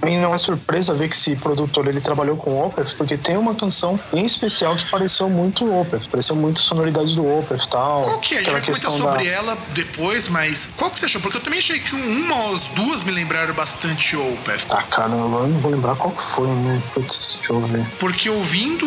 Pra 0.00 0.08
mim 0.08 0.18
não 0.18 0.34
é 0.34 0.38
surpresa 0.38 0.94
ver 0.94 1.08
que 1.08 1.16
esse 1.16 1.36
produtor 1.36 1.86
ele 1.88 2.00
trabalhou 2.00 2.36
com 2.36 2.60
Opeth, 2.62 2.94
porque 2.96 3.16
tem 3.16 3.36
uma 3.36 3.54
canção 3.54 3.98
em 4.12 4.24
especial 4.24 4.76
que 4.76 4.90
pareceu 4.90 5.28
muito 5.28 5.64
Opeth, 5.72 6.08
pareceu 6.10 6.36
muito 6.36 6.60
sonoridade 6.60 7.14
do 7.14 7.26
Opeth 7.26 7.64
e 7.64 7.68
tal. 7.68 8.02
Qual 8.02 8.18
que 8.20 8.34
é? 8.34 8.38
A 8.38 8.42
gente 8.42 8.52
vai 8.52 8.60
comentar 8.62 8.90
sobre 8.90 9.24
da... 9.24 9.30
ela 9.30 9.58
depois, 9.70 10.28
mas 10.28 10.72
qual 10.76 10.90
que 10.90 10.98
você 10.98 11.06
achou? 11.06 11.20
Porque 11.20 11.36
eu 11.36 11.42
também 11.42 11.58
achei 11.58 11.80
que 11.80 11.94
uma 11.94 12.34
ou 12.44 12.54
as 12.54 12.64
duas 12.66 13.02
me 13.02 13.12
lembraram 13.12 13.54
bastante 13.54 14.16
Opeth. 14.16 14.66
Ah, 14.70 14.82
cara, 14.82 15.10
eu 15.10 15.28
não 15.28 15.60
vou 15.60 15.70
lembrar 15.70 15.96
qual 15.96 16.12
que 16.12 16.22
foi, 16.22 16.48
né? 16.48 16.82
Putz, 16.94 17.36
deixa 17.38 17.52
eu 17.52 17.60
ver. 17.60 17.86
Porque 17.98 18.28
ouvindo 18.28 18.86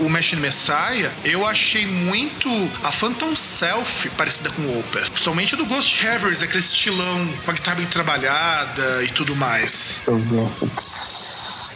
o 0.00 0.08
Machine 0.08 0.40
Messiah, 0.40 1.12
eu 1.24 1.46
achei 1.46 1.86
muito 1.86 2.48
a 2.82 2.92
Phantom 2.92 3.34
Self 3.34 4.08
parecida 4.10 4.50
com 4.50 4.78
Opeth. 4.78 5.10
Principalmente 5.10 5.56
do 5.56 5.66
Ghost 5.66 6.06
Havers, 6.06 6.42
aquele 6.42 6.60
estilão 6.60 7.26
com 7.44 7.50
a 7.50 7.54
guitarra 7.54 7.76
bem 7.76 7.86
trabalhada 7.86 9.04
e 9.04 9.08
tudo 9.08 9.34
mais. 9.36 10.02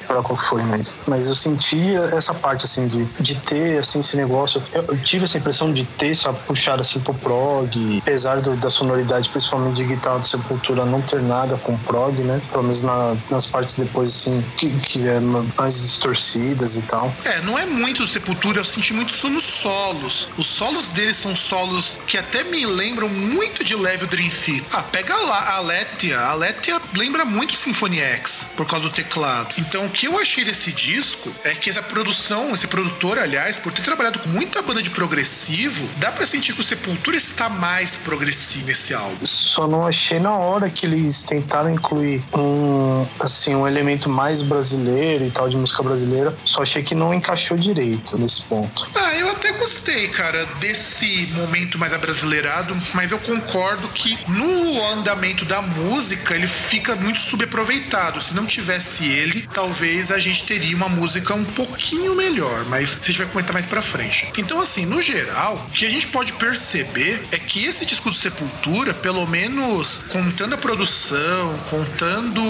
Lembrar 0.09 0.23
qual 0.23 0.39
foi 0.39 0.63
mesmo. 0.63 0.95
Mas 1.07 1.27
eu 1.27 1.35
sentia 1.35 1.99
essa 2.13 2.35
parte, 2.35 2.65
assim, 2.65 2.87
de, 2.87 3.05
de 3.21 3.35
ter, 3.37 3.79
assim, 3.79 4.01
esse 4.01 4.17
negócio. 4.17 4.63
Eu, 4.73 4.83
eu 4.83 4.99
tive 4.99 5.25
essa 5.25 5.39
impressão 5.39 5.73
de 5.73 5.85
ter, 5.85 6.15
sabe, 6.15 6.39
puxado, 6.47 6.83
assim, 6.83 7.01
pro 7.01 7.15
prog. 7.15 7.99
Apesar 8.03 8.41
do, 8.41 8.57
da 8.57 8.71
sonoridade, 8.71 9.29
principalmente 9.29 9.77
de 9.77 9.85
guitarra 9.85 10.21
do 10.21 10.27
Sepultura, 10.27 10.85
não 10.85 11.01
ter 11.01 11.23
nada 11.23 11.57
com 11.57 11.77
prog, 11.79 12.17
né? 12.23 12.41
Pelo 12.51 12.63
menos 12.63 12.83
na, 12.83 13.17
nas 13.31 13.47
partes 13.47 13.75
depois, 13.75 14.11
assim, 14.11 14.45
que, 14.57 14.71
que 14.81 15.07
é 15.07 15.21
mais 15.21 15.81
distorcidas 15.81 16.77
e 16.77 16.83
tal. 16.83 17.13
É, 17.25 17.41
não 17.43 17.59
é 17.59 17.67
muito 17.67 18.07
Sepultura, 18.07 18.61
eu 18.61 18.65
senti 18.65 18.93
muito 18.93 19.11
isso 19.11 19.29
nos 19.29 19.45
solos. 19.45 20.29
Os 20.37 20.47
solos 20.47 20.89
deles 20.89 21.17
são 21.17 21.35
solos 21.35 21.99
que 22.07 22.17
até 22.17 22.45
me 22.45 22.65
lembram 22.65 23.09
muito 23.09 23.65
de 23.65 23.75
Level 23.75 24.07
Dream 24.09 24.29
Theater. 24.29 24.65
Ah, 24.73 24.83
pega 24.83 25.15
lá 25.15 25.57
a 25.57 25.61
Letia. 25.61 26.19
A 26.19 26.35
Letia 26.35 26.81
lembra 26.95 27.25
muito 27.25 27.55
Symphony 27.55 28.01
X, 28.01 28.49
por 28.57 28.67
causa 28.67 28.89
do 28.89 28.91
teclado. 28.91 29.55
Então, 29.59 29.89
que 29.97 30.07
eu 30.07 30.19
achei 30.19 30.45
desse 30.45 30.73
disco 30.73 31.33
é 31.43 31.55
que 31.55 31.71
essa 31.71 31.83
produção, 31.83 32.55
esse 32.55 32.67
produtor, 32.67 33.19
aliás, 33.19 33.57
por 33.57 33.73
ter 33.73 33.81
trabalhado 33.81 34.19
com 34.19 34.29
muita 34.29 34.61
banda 34.61 34.83
de 34.83 34.91
progressivo, 34.91 35.89
dá 35.97 36.13
para 36.13 36.27
sentir 36.27 36.53
que 36.53 36.61
o 36.61 36.65
Sepultura 36.65 37.17
está 37.17 37.49
mais 37.49 37.97
progressivo 37.97 38.67
nesse 38.67 38.93
álbum. 38.93 39.25
Só 39.25 39.67
não 39.67 39.87
achei 39.87 40.21
na 40.21 40.37
hora 40.37 40.69
que 40.69 40.85
eles 40.85 41.23
tentaram 41.23 41.71
incluir 41.71 42.23
um, 42.35 43.07
assim, 43.19 43.55
um 43.55 43.67
elemento 43.67 44.11
mais 44.11 44.43
brasileiro 44.43 45.25
e 45.25 45.31
tal 45.31 45.49
de 45.49 45.57
música 45.57 45.83
brasileira, 45.83 46.37
só 46.45 46.61
achei 46.61 46.83
que 46.83 46.95
não 46.95 47.15
encaixou 47.15 47.57
direito 47.57 48.19
nesse 48.19 48.43
ponto. 48.43 48.87
Ah, 48.95 49.15
eu 49.15 49.31
até 49.31 49.53
gostei, 49.53 50.09
cara, 50.09 50.45
desse 50.61 51.29
momento 51.33 51.79
mais 51.79 51.95
abrasileirado, 51.95 52.77
mas 52.93 53.13
eu 53.13 53.19
concordo 53.19 53.89
que 53.89 54.19
no 54.29 54.85
andamento 54.93 55.47
da 55.47 55.63
música 55.63 56.35
ele 56.35 56.47
fica 56.47 56.95
muito 56.97 57.19
subaproveitado. 57.19 58.21
Se 58.21 58.35
não 58.35 58.45
tivesse 58.45 59.07
ele, 59.07 59.49
talvez 59.55 59.86
talvez 59.87 60.11
a 60.11 60.19
gente 60.19 60.43
teria 60.43 60.75
uma 60.75 60.89
música 60.89 61.33
um 61.33 61.45
pouquinho 61.45 62.17
melhor, 62.17 62.65
mas 62.65 62.99
a 63.01 63.07
gente 63.07 63.19
vai 63.19 63.27
comentar 63.29 63.53
mais 63.53 63.67
pra 63.67 63.81
frente. 63.81 64.33
Então, 64.37 64.61
assim, 64.61 64.85
no 64.85 65.01
geral, 65.01 65.65
o 65.69 65.71
que 65.71 65.87
a 65.87 65.91
gente 65.91 66.09
pode 66.09 66.33
perceber 66.33 67.23
é 67.31 67.39
que 67.39 67.65
esse 67.65 67.87
disco 67.87 68.11
do 68.11 68.17
Sepultura, 68.17 68.93
pelo 68.93 69.25
menos 69.29 70.05
contando 70.09 70.55
a 70.55 70.59
produção, 70.59 71.57
contando 71.71 72.43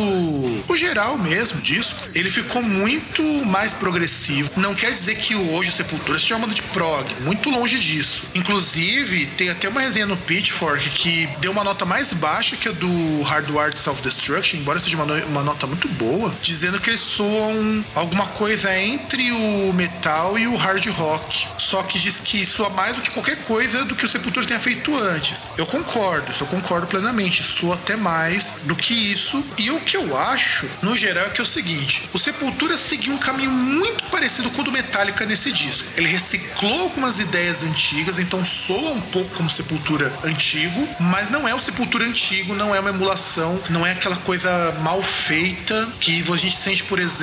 o 0.66 0.76
geral 0.76 1.18
mesmo 1.18 1.60
disco, 1.60 2.00
ele 2.14 2.30
ficou 2.30 2.62
muito 2.62 3.22
mais 3.44 3.74
progressivo. 3.74 4.50
Não 4.56 4.74
quer 4.74 4.94
dizer 4.94 5.16
que 5.16 5.34
hoje 5.34 5.68
o 5.68 5.72
Sepultura 5.72 6.18
seja 6.18 6.36
uma 6.36 6.46
banda 6.46 6.54
de 6.54 6.62
prog, 6.62 7.06
muito 7.20 7.50
longe 7.50 7.78
disso. 7.78 8.24
Inclusive, 8.34 9.26
tem 9.26 9.50
até 9.50 9.68
uma 9.68 9.82
resenha 9.82 10.06
no 10.06 10.16
Pitchfork 10.16 10.88
que 10.90 11.28
deu 11.38 11.52
uma 11.52 11.62
nota 11.62 11.84
mais 11.84 12.14
baixa 12.14 12.56
que 12.56 12.68
a 12.68 12.72
do 12.72 13.22
Hardwired 13.22 13.78
Self-Destruction, 13.78 14.58
embora 14.58 14.80
seja 14.80 14.96
uma, 14.96 15.04
uma 15.24 15.42
nota 15.42 15.66
muito 15.66 15.86
boa, 15.88 16.32
dizendo 16.40 16.80
que 16.80 16.88
eles 16.88 17.00
soam 17.26 17.84
alguma 17.94 18.26
coisa 18.26 18.76
entre 18.78 19.32
o 19.32 19.72
metal 19.72 20.38
e 20.38 20.46
o 20.46 20.56
hard 20.56 20.86
rock. 20.90 21.48
Só 21.58 21.82
que 21.82 21.98
diz 21.98 22.20
que 22.20 22.46
soa 22.46 22.70
mais 22.70 22.94
do 22.94 23.02
que 23.02 23.10
qualquer 23.10 23.42
coisa 23.42 23.84
do 23.84 23.96
que 23.96 24.04
o 24.04 24.08
Sepultura 24.08 24.46
tenha 24.46 24.60
feito 24.60 24.96
antes. 24.96 25.50
Eu 25.58 25.66
concordo, 25.66 26.30
isso 26.30 26.44
eu 26.44 26.46
concordo 26.46 26.86
plenamente. 26.86 27.42
Soa 27.42 27.74
até 27.74 27.96
mais 27.96 28.58
do 28.62 28.76
que 28.76 28.94
isso. 28.94 29.44
E 29.58 29.70
o 29.72 29.80
que 29.80 29.96
eu 29.96 30.16
acho, 30.16 30.68
no 30.80 30.96
geral, 30.96 31.26
é 31.26 31.30
que 31.30 31.40
é 31.40 31.42
o 31.42 31.46
seguinte: 31.46 32.08
o 32.12 32.18
Sepultura 32.18 32.76
seguiu 32.76 33.12
um 33.12 33.18
caminho 33.18 33.50
muito 33.50 34.04
parecido 34.04 34.48
com 34.50 34.62
o 34.62 34.64
do 34.64 34.70
Metallica 34.70 35.26
nesse 35.26 35.50
disco. 35.50 35.88
Ele 35.96 36.08
reciclou 36.08 36.82
algumas 36.82 37.18
ideias 37.18 37.64
antigas, 37.64 38.20
então 38.20 38.44
soa 38.44 38.92
um 38.92 39.00
pouco 39.00 39.30
como 39.34 39.50
Sepultura 39.50 40.12
antigo, 40.22 40.88
mas 41.00 41.30
não 41.30 41.48
é 41.48 41.54
o 41.54 41.58
Sepultura 41.58 42.04
antigo, 42.04 42.54
não 42.54 42.72
é 42.72 42.78
uma 42.78 42.90
emulação, 42.90 43.60
não 43.70 43.84
é 43.84 43.90
aquela 43.90 44.16
coisa 44.18 44.72
mal 44.82 45.02
feita 45.02 45.88
que 46.00 46.24
a 46.32 46.36
gente 46.36 46.56
sente, 46.56 46.84
por 46.84 47.00
exemplo, 47.00 47.15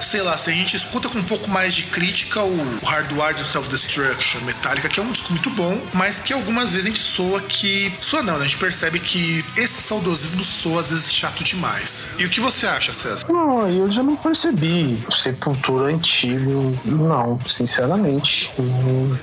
sei 0.00 0.22
lá, 0.22 0.36
se 0.36 0.50
a 0.50 0.52
gente 0.52 0.76
escuta 0.76 1.08
com 1.08 1.18
um 1.18 1.24
pouco 1.24 1.50
mais 1.50 1.74
de 1.74 1.84
crítica 1.84 2.42
o 2.42 2.80
Hardwired 2.84 3.42
Self-Destruction 3.44 4.40
Metallica, 4.42 4.88
que 4.88 5.00
é 5.00 5.02
um 5.02 5.12
disco 5.12 5.32
muito 5.32 5.50
bom, 5.50 5.80
mas 5.92 6.20
que 6.20 6.32
algumas 6.32 6.72
vezes 6.72 6.86
a 6.86 6.88
gente 6.88 7.00
soa 7.00 7.40
que. 7.40 7.92
Soa 8.00 8.22
não, 8.22 8.34
né? 8.34 8.40
A 8.40 8.44
gente 8.44 8.58
percebe 8.58 9.00
que 9.00 9.44
esse 9.56 9.80
saudosismo 9.82 10.44
soa 10.44 10.80
às 10.80 10.90
vezes 10.90 11.12
chato 11.12 11.42
demais. 11.42 12.14
E 12.18 12.24
o 12.24 12.30
que 12.30 12.40
você 12.40 12.66
acha, 12.66 12.92
César? 12.92 13.26
Não, 13.28 13.68
eu 13.68 13.90
já 13.90 14.02
não 14.02 14.16
percebi 14.16 14.98
Sepultura 15.10 15.86
antigo, 15.86 16.78
não, 16.84 17.40
sinceramente. 17.46 18.50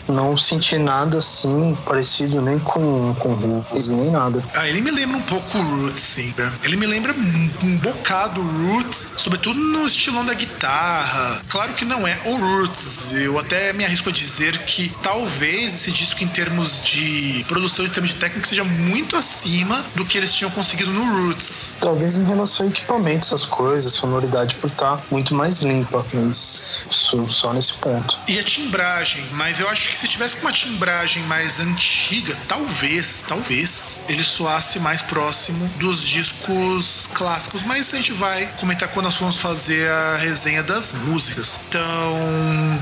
Não 0.07 0.37
senti 0.37 0.77
nada 0.77 1.17
assim 1.19 1.77
parecido 1.85 2.41
nem 2.41 2.59
com, 2.59 3.13
com 3.15 3.33
Roots, 3.33 3.89
nem 3.89 4.11
nada. 4.11 4.43
Ah, 4.53 4.67
ele 4.67 4.81
me 4.81 4.91
lembra 4.91 5.17
um 5.17 5.21
pouco 5.21 5.57
Roots, 5.57 6.01
sim. 6.01 6.33
Ele 6.63 6.75
me 6.75 6.85
lembra 6.85 7.13
um 7.13 7.77
bocado 7.77 8.41
Roots, 8.41 9.11
sobretudo 9.17 9.52
tudo 9.53 9.73
no 9.83 9.85
estilão 9.85 10.25
da 10.25 10.33
guitarra. 10.33 11.41
Claro 11.47 11.73
que 11.73 11.85
não 11.85 12.07
é 12.07 12.19
o 12.25 12.35
Roots. 12.35 13.13
Eu 13.13 13.37
até 13.39 13.71
me 13.73 13.85
arrisco 13.85 14.09
a 14.09 14.11
dizer 14.11 14.57
que 14.59 14.89
talvez 15.01 15.75
esse 15.75 15.91
disco, 15.91 16.23
em 16.23 16.27
termos 16.27 16.81
de 16.83 17.45
produção, 17.47 17.85
em 17.85 17.89
termos 17.89 18.11
de 18.11 18.19
técnica, 18.19 18.47
seja 18.47 18.63
muito 18.63 19.15
acima 19.15 19.85
do 19.95 20.05
que 20.05 20.17
eles 20.17 20.33
tinham 20.33 20.49
conseguido 20.51 20.91
no 20.91 21.27
Roots. 21.27 21.71
Talvez 21.79 22.15
em 22.15 22.25
relação 22.25 22.65
a 22.65 22.69
equipamentos, 22.69 23.27
essas 23.29 23.45
coisas, 23.45 23.93
sonoridade 23.93 24.55
por 24.55 24.69
estar 24.69 24.97
tá 24.97 25.03
muito 25.11 25.35
mais 25.35 25.61
limpa, 25.61 26.05
mas 26.13 26.83
só 26.89 27.53
nesse 27.53 27.73
ponto. 27.73 28.17
E 28.27 28.39
a 28.39 28.43
timbragem, 28.43 29.23
mas 29.33 29.59
eu 29.59 29.69
acho 29.69 29.89
que 29.89 29.97
se 29.97 30.07
tivesse 30.07 30.37
uma 30.41 30.51
timbragem 30.51 31.23
mais 31.23 31.59
antiga, 31.59 32.35
talvez, 32.47 33.23
talvez, 33.27 34.05
ele 34.09 34.23
soasse 34.23 34.79
mais 34.79 35.01
próximo 35.01 35.69
dos 35.77 36.01
discos 36.01 37.09
clássicos, 37.13 37.63
mas 37.63 37.93
a 37.93 37.97
gente 37.97 38.13
vai 38.13 38.47
comentar 38.59 38.89
quando 38.89 39.05
nós 39.05 39.15
formos 39.15 39.32
vamos 39.33 39.41
fazer 39.41 39.89
a 39.89 40.17
resenha 40.17 40.61
das 40.61 40.93
músicas. 40.93 41.61
Então, 41.67 41.81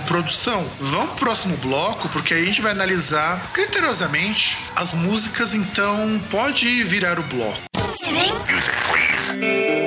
produção, 0.08 0.66
vamos 0.80 1.12
pro 1.12 1.26
próximo 1.26 1.56
bloco, 1.58 2.10
porque 2.10 2.34
aí 2.34 2.44
a 2.44 2.46
gente 2.46 2.62
vai 2.62 2.72
analisar 2.72 3.52
criteriosamente 3.54 4.58
as 4.76 4.94
músicas, 4.94 5.54
então 5.54 6.20
pode 6.30 6.84
virar 6.84 7.20
o 7.20 7.24
bloco. 7.24 7.62
Music, 8.50 8.76
please. 8.90 9.81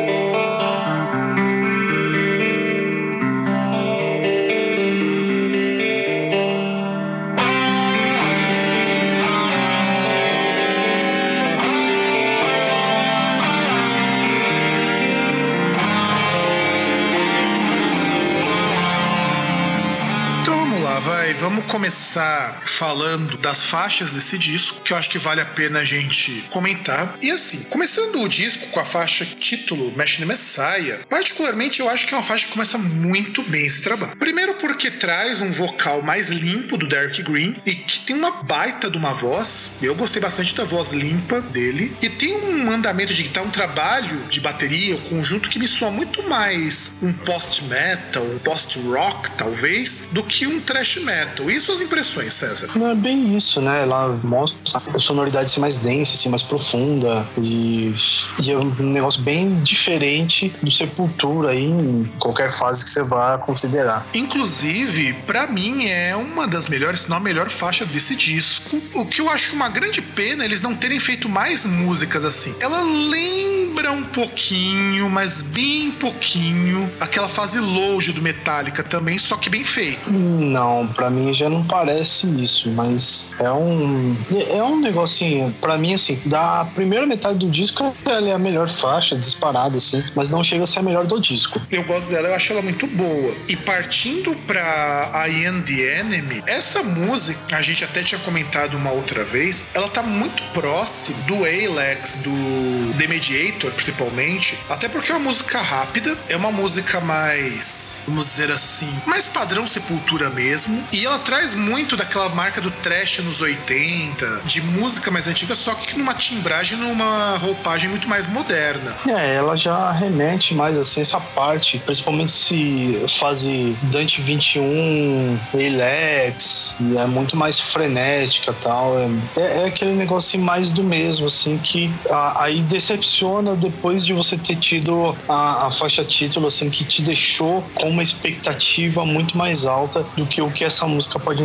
Vamos 21.39 21.65
começar 21.67 22.63
falando 22.65 23.37
das 23.37 23.63
faixas 23.63 24.13
desse 24.13 24.39
disco, 24.39 24.83
que 24.83 24.93
eu 24.93 24.97
acho 24.97 25.11
que 25.11 25.19
vale 25.19 25.41
a 25.41 25.47
pena 25.47 25.81
a 25.81 25.85
gente 25.85 26.45
comentar. 26.51 27.17
E 27.21 27.31
assim, 27.31 27.65
começando 27.65 28.23
o 28.23 28.29
disco 28.29 28.69
com 28.69 28.81
a 28.81 28.85
faixa 28.85 29.25
título 29.25 29.97
Machine 29.97 30.27
Messiah, 30.27 31.01
particularmente 31.09 31.81
eu 31.81 31.89
acho 31.89 32.07
que 32.07 32.15
é 32.15 32.17
uma 32.17 32.23
faixa 32.23 32.47
que 32.47 32.53
começa 32.53 32.79
muito 32.79 33.43
bem 33.43 33.67
esse 33.67 33.83
trabalho. 33.83 34.17
Primeiro 34.17 34.55
porque 34.55 34.91
traz 34.91 35.41
um 35.41 35.51
vocal 35.51 36.03
mais 36.03 36.29
limpo 36.31 36.77
do 36.77 36.87
Derek 36.87 37.23
Green 37.23 37.61
e 37.67 37.75
que 37.75 38.01
tem 38.01 38.17
uma 38.17 38.43
baita 38.43 38.91
de 38.91 38.97
uma 38.97 39.15
voz. 39.15 39.79
Eu 39.83 39.95
gostei 39.95 40.23
bastante 40.23 40.55
da 40.55 40.65
voz 40.65 40.93
limpa 40.93 41.41
dele. 41.41 41.97
E 42.01 42.09
tem 42.09 42.35
um 42.37 42.71
andamento 42.71 43.13
de 43.13 43.23
guitarra, 43.23 43.47
um 43.47 43.51
trabalho 43.51 44.25
de 44.29 44.41
bateria, 44.41 44.97
um 44.97 45.01
conjunto 45.01 45.51
que 45.51 45.59
me 45.59 45.67
soa 45.67 45.91
muito 45.91 46.23
mais 46.23 46.95
um 47.03 47.13
post-metal, 47.13 48.25
um 48.25 48.39
post-rock, 48.39 49.31
talvez, 49.33 50.09
do 50.13 50.23
que 50.23 50.47
um 50.47 50.61
thrash 50.61 50.97
metal. 50.97 51.24
Metal. 51.25 51.51
E 51.51 51.61
suas 51.61 51.81
impressões, 51.81 52.35
César? 52.35 52.71
Não 52.75 52.91
é 52.91 52.95
bem 52.95 53.37
isso, 53.37 53.61
né? 53.61 53.83
Ela 53.83 54.19
mostra 54.23 54.81
a 54.95 54.99
sonoridade 54.99 55.51
ser 55.51 55.61
mais 55.61 55.79
densa, 55.79 56.15
assim, 56.15 56.29
mais 56.29 56.43
profunda. 56.43 57.27
E, 57.39 57.95
e 58.43 58.51
é 58.51 58.57
um 58.57 58.71
negócio 58.81 59.21
bem 59.23 59.61
diferente 59.63 60.53
do 60.63 60.71
Sepultura 60.71 61.51
aí, 61.51 61.65
em 61.65 62.11
qualquer 62.19 62.53
fase 62.53 62.85
que 62.85 62.91
você 62.91 63.03
vá 63.03 63.39
considerar. 63.39 64.07
Inclusive, 64.15 65.15
para 65.27 65.47
mim, 65.47 65.87
é 65.87 66.15
uma 66.17 66.47
das 66.47 66.69
melhores, 66.69 67.01
se 67.01 67.11
não 67.11 67.17
a 67.17 67.21
melhor 67.21 67.49
faixa 67.49 67.85
desse 67.85 68.15
disco. 68.15 68.81
O 68.95 69.07
que 69.07 69.21
eu 69.21 69.31
acho 69.31 69.55
uma 69.55 69.69
grande 69.69 70.01
pena 70.03 70.45
eles 70.45 70.61
não 70.61 70.75
terem 70.75 70.99
feito 70.99 71.29
mais 71.29 71.65
músicas 71.65 72.25
assim. 72.25 72.55
Ela 72.61 72.83
lembra 72.83 73.93
um 73.93 74.03
pouquinho, 74.03 75.09
mas 75.11 75.43
bem 75.43 75.91
pouquinho, 75.93 76.91
aquela 77.01 77.29
fase 77.29 77.59
loja 77.59 78.13
do 78.13 78.23
Metallica 78.23 78.83
também, 78.83 79.19
só 79.19 79.37
que 79.37 79.49
bem 79.49 79.65
feito. 79.65 80.13
Não, 80.13 80.87
para 80.87 81.11
mim 81.15 81.33
já 81.33 81.49
não 81.49 81.65
parece 81.65 82.27
isso, 82.43 82.71
mas 82.71 83.31
é 83.39 83.51
um 83.51 84.17
é 84.51 84.63
um 84.63 84.81
negocinho, 84.81 85.55
para 85.61 85.77
mim 85.77 85.95
assim, 85.95 86.21
da 86.27 86.67
primeira 86.75 87.07
metade 87.07 87.39
do 87.39 87.51
disco 87.51 87.95
ela 88.05 88.29
é 88.29 88.33
a 88.33 88.39
melhor 88.39 88.71
faixa 88.71 89.17
disparada 89.17 89.77
assim, 89.77 90.03
mas 90.15 90.31
não 90.31 90.43
chega 90.43 90.65
a 90.65 90.67
ser 90.67 90.81
a 90.81 90.83
melhor 90.83 91.05
do 91.05 91.21
disco. 91.21 91.61
Eu 91.71 91.85
gosto 91.85 92.09
dela, 92.09 92.29
eu 92.29 92.35
acho 92.35 92.53
ela 92.53 92.63
muito 92.63 92.87
boa. 92.87 93.35
E 93.49 93.57
partindo 93.57 94.35
pra 94.47 95.27
I 95.29 95.47
Am 95.47 95.63
The 95.63 96.01
Enemy, 96.01 96.43
essa 96.47 96.83
música, 96.83 97.57
a 97.57 97.63
gente 97.63 97.85
até 97.85 98.03
tinha 98.03 98.21
comentado 98.21 98.75
uma 98.77 98.91
outra 98.91 99.25
vez, 99.25 99.67
ela 99.75 99.89
tá 99.89 100.03
muito 100.03 100.43
próximo 100.53 101.23
do 101.25 101.37
Alex, 101.45 102.21
do 102.23 102.99
The 102.99 103.07
Mediator, 103.07 103.71
principalmente, 103.73 104.59
até 104.69 104.89
porque 104.89 105.11
é 105.11 105.15
uma 105.15 105.25
música 105.25 105.61
rápida, 105.61 106.17
é 106.29 106.37
uma 106.37 106.51
música 106.51 107.01
mais, 107.01 108.05
vamos 108.07 108.27
dizer 108.27 108.51
assim, 108.51 108.93
mais 109.07 109.27
padrão 109.27 109.67
Sepultura 109.67 110.31
mesmo, 110.31 110.83
e 110.93 111.04
ela 111.05 111.19
traz 111.19 111.55
muito 111.55 111.97
daquela 111.97 112.29
marca 112.31 112.61
do 112.61 112.71
trash 112.71 113.19
nos 113.19 113.41
80, 113.41 114.43
de 114.45 114.61
música 114.63 115.11
mais 115.11 115.27
antiga, 115.27 115.55
só 115.55 115.75
que 115.75 115.97
numa 115.99 116.15
timbragem, 116.15 116.79
numa 116.79 117.37
roupagem 117.39 117.89
muito 117.89 118.09
mais 118.09 118.27
moderna. 118.27 118.95
É, 119.09 119.35
ela 119.35 119.57
já 119.57 119.93
remete 119.93 120.55
mais 120.55 120.77
assim 120.79 121.01
essa 121.01 121.21
parte, 121.21 121.79
principalmente 121.79 122.33
se 122.33 123.05
fase 123.09 123.77
Dante 123.85 124.21
21, 124.21 125.39
Alex, 125.53 126.77
é 126.99 127.07
muito 127.07 127.37
mais 127.37 127.59
frenética 127.59 128.55
tal. 128.63 128.97
É, 129.37 129.63
é 129.63 129.65
aquele 129.67 129.93
negócio 129.93 130.39
mais 130.39 130.73
do 130.73 130.83
mesmo, 130.83 131.27
assim, 131.27 131.59
que 131.59 131.91
a, 132.11 132.45
aí 132.45 132.61
decepciona 132.61 133.57
depois 133.57 134.05
de 134.05 134.13
você 134.13 134.37
ter 134.37 134.57
tido 134.57 135.17
a, 135.29 135.67
a 135.67 135.71
faixa 135.71 136.05
título, 136.05 136.47
assim, 136.47 136.71
que 136.71 136.85
te 136.85 137.03
deixou 137.03 137.63
com 137.75 137.91
uma 137.91 138.03
expectativa 138.03 139.05
muito 139.05 139.37
mais 139.37 139.67
alta 139.67 140.05
do 140.17 140.27
que 140.27 140.41
o 140.41 140.51
que 140.51 140.65
essa 140.65 140.87
música 140.95 141.19
pode 141.19 141.43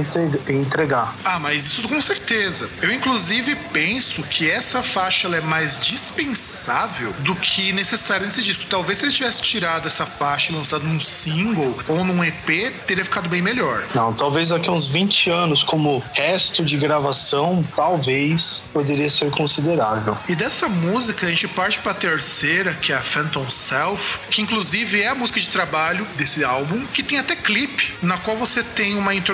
entregar. 0.50 1.16
Ah, 1.24 1.40
mas 1.40 1.66
isso 1.66 1.88
com 1.88 2.02
certeza. 2.02 2.70
Eu, 2.82 2.92
inclusive, 2.92 3.56
penso 3.74 4.24
que 4.24 4.50
essa 4.50 4.82
faixa 4.82 5.28
é 5.28 5.42
mais 5.42 5.80
dispensável 5.80 7.14
do 7.20 7.36
que 7.36 7.72
necessária 7.74 8.26
nesse 8.26 8.42
disco. 8.42 8.66
Talvez 8.66 9.00
se 9.00 9.06
ele 9.06 9.14
tivesse 9.14 9.42
tirado 9.42 9.88
essa 9.88 10.06
faixa 10.06 10.52
e 10.52 10.56
lançado 10.56 10.86
num 10.86 11.00
single 11.00 11.78
ou 11.88 12.04
num 12.04 12.24
EP, 12.24 12.74
teria 12.86 13.04
ficado 13.04 13.28
bem 13.30 13.42
melhor. 13.42 13.86
Não, 13.94 14.14
talvez 14.14 14.50
daqui 14.50 14.70
a 14.70 14.72
uns 14.72 14.86
20 14.86 15.30
anos, 15.30 15.64
como 15.64 16.04
resto 16.14 16.64
de 16.64 16.78
gravação, 16.78 17.64
talvez 17.76 18.70
poderia 18.74 19.10
ser 19.10 19.32
considerável. 19.32 20.18
E 20.28 20.36
dessa 20.36 20.68
música, 20.68 21.26
a 21.26 21.30
gente 21.30 21.48
parte 21.48 21.80
para 21.80 21.92
a 21.92 21.96
terceira, 21.96 22.74
que 22.74 22.92
é 22.92 22.96
a 22.96 23.02
Phantom 23.02 23.50
Self, 23.50 24.20
que 24.30 24.42
inclusive 24.42 25.02
é 25.02 25.08
a 25.08 25.16
música 25.16 25.40
de 25.40 25.50
trabalho 25.50 26.06
desse 26.16 26.44
álbum, 26.44 26.86
que 26.88 27.04
tem 27.04 27.18
até 27.20 27.36
clipe, 27.36 27.94
na 28.02 28.18
qual 28.18 28.38
você 28.38 28.64
tem 28.64 28.96
uma 28.96 29.14
introdução 29.16 29.29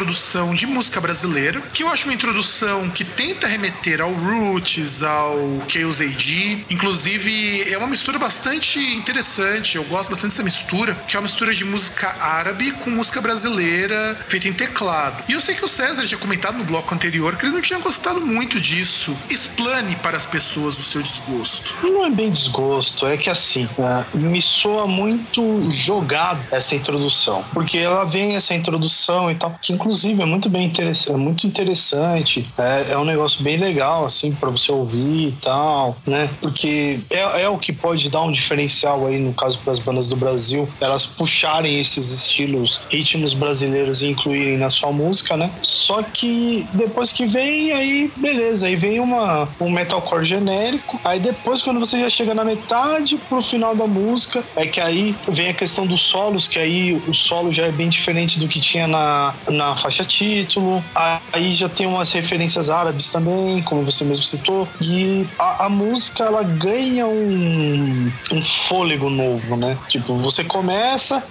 de 0.53 0.65
música 0.65 0.99
brasileira, 0.99 1.61
que 1.73 1.81
eu 1.81 1.87
acho 1.87 2.03
uma 2.03 2.13
introdução 2.13 2.89
que 2.89 3.05
tenta 3.05 3.47
remeter 3.47 4.01
ao 4.01 4.11
Roots, 4.11 5.01
ao 5.01 5.37
Chaos 5.69 6.01
AD. 6.01 6.65
Inclusive, 6.69 7.71
é 7.71 7.77
uma 7.77 7.87
mistura 7.87 8.19
bastante 8.19 8.77
interessante. 8.77 9.77
Eu 9.77 9.85
gosto 9.85 10.09
bastante 10.09 10.31
dessa 10.31 10.43
mistura, 10.43 10.93
que 11.07 11.15
é 11.15 11.19
uma 11.19 11.23
mistura 11.23 11.53
de 11.53 11.63
música 11.63 12.13
árabe 12.19 12.73
com 12.73 12.89
música 12.89 13.21
brasileira 13.21 14.17
feita 14.27 14.49
em 14.49 14.53
teclado. 14.53 15.23
E 15.29 15.31
eu 15.31 15.39
sei 15.39 15.55
que 15.55 15.63
o 15.63 15.67
César 15.67 16.05
tinha 16.05 16.19
comentado 16.19 16.57
no 16.57 16.65
bloco 16.65 16.93
anterior 16.93 17.37
que 17.37 17.45
ele 17.45 17.53
não 17.53 17.61
tinha 17.61 17.79
gostado 17.79 18.19
muito 18.19 18.59
disso. 18.59 19.15
Explane 19.29 19.95
para 19.97 20.17
as 20.17 20.25
pessoas 20.25 20.77
o 20.77 20.83
seu 20.83 21.01
desgosto. 21.01 21.73
Não 21.81 22.05
é 22.05 22.09
bem 22.09 22.29
desgosto, 22.29 23.07
é 23.07 23.15
que 23.15 23.29
assim, 23.29 23.69
uh, 23.77 24.17
me 24.17 24.41
soa 24.41 24.85
muito 24.87 25.71
jogado 25.71 26.41
essa 26.51 26.75
introdução. 26.75 27.45
Porque 27.53 27.77
ela 27.77 28.03
vem 28.03 28.35
essa 28.35 28.53
introdução 28.53 29.31
e 29.31 29.35
tal, 29.35 29.57
que 29.61 29.71
inclusive 29.85 30.19
é 30.19 30.25
muito 30.25 30.49
bem 30.49 30.65
interessante, 30.65 31.13
é 31.13 31.17
muito 31.17 31.45
interessante. 31.45 32.43
É, 32.57 32.93
é 32.93 32.97
um 32.97 33.05
negócio 33.05 33.43
bem 33.43 33.55
legal, 33.55 34.03
assim, 34.03 34.31
para 34.33 34.49
você 34.49 34.71
ouvir 34.71 35.27
e 35.27 35.31
tal, 35.33 35.95
né? 36.07 36.27
Porque 36.41 36.99
é, 37.11 37.43
é 37.43 37.49
o 37.49 37.57
que 37.59 37.71
pode 37.71 38.09
dar 38.09 38.23
um 38.23 38.31
diferencial 38.31 39.05
aí, 39.05 39.19
no 39.19 39.31
caso, 39.31 39.59
para 39.59 39.71
as 39.71 39.79
bandas 39.79 40.09
do 40.09 40.15
Brasil, 40.15 40.67
elas 40.81 41.05
puxarem 41.05 41.79
esses 41.79 42.09
estilos, 42.11 42.81
ritmos 42.89 43.35
brasileiros 43.35 44.01
e 44.01 44.07
incluírem 44.07 44.57
na 44.57 44.71
sua 44.71 44.91
música, 44.91 45.37
né? 45.37 45.51
Só 45.61 46.01
que 46.01 46.67
depois 46.73 47.11
que 47.11 47.27
vem, 47.27 47.71
aí 47.71 48.11
beleza, 48.15 48.65
aí 48.65 48.75
vem 48.75 48.99
uma, 48.99 49.47
um 49.59 49.69
metalcore 49.69 50.25
genérico, 50.25 50.99
aí 51.03 51.19
depois 51.19 51.61
quando 51.61 51.79
você 51.79 51.99
já 51.99 52.09
chega 52.09 52.33
na 52.33 52.43
metade 52.43 53.19
pro 53.29 53.39
final 53.39 53.75
da 53.75 53.85
música, 53.85 54.43
é 54.55 54.65
que 54.65 54.81
aí 54.81 55.15
vem 55.27 55.49
a 55.49 55.53
questão 55.53 55.85
dos 55.85 56.01
solos, 56.01 56.47
que 56.47 56.57
aí 56.57 56.93
o 57.07 57.13
solo 57.13 57.53
já 57.53 57.67
é 57.67 57.71
bem 57.71 57.87
diferente 57.87 58.39
do 58.39 58.47
que 58.47 58.59
tinha 58.59 58.87
na, 58.87 59.33
na 59.49 59.74
faixa 59.75 60.03
título, 60.03 60.83
aí 61.31 61.53
já 61.53 61.69
tem 61.69 61.85
umas 61.85 62.11
referências 62.11 62.69
árabes 62.69 63.11
também, 63.11 63.61
como 63.63 63.83
você 63.83 64.03
mesmo 64.03 64.23
citou, 64.23 64.67
e 64.81 65.27
a, 65.37 65.65
a 65.65 65.69
música 65.69 66.23
ela 66.23 66.43
ganha 66.43 67.07
um, 67.07 68.11
um 68.31 68.41
fôlego 68.41 69.09
novo, 69.09 69.55
né? 69.55 69.77
Tipo, 69.89 70.15
você 70.17 70.43
começa, 70.43 71.23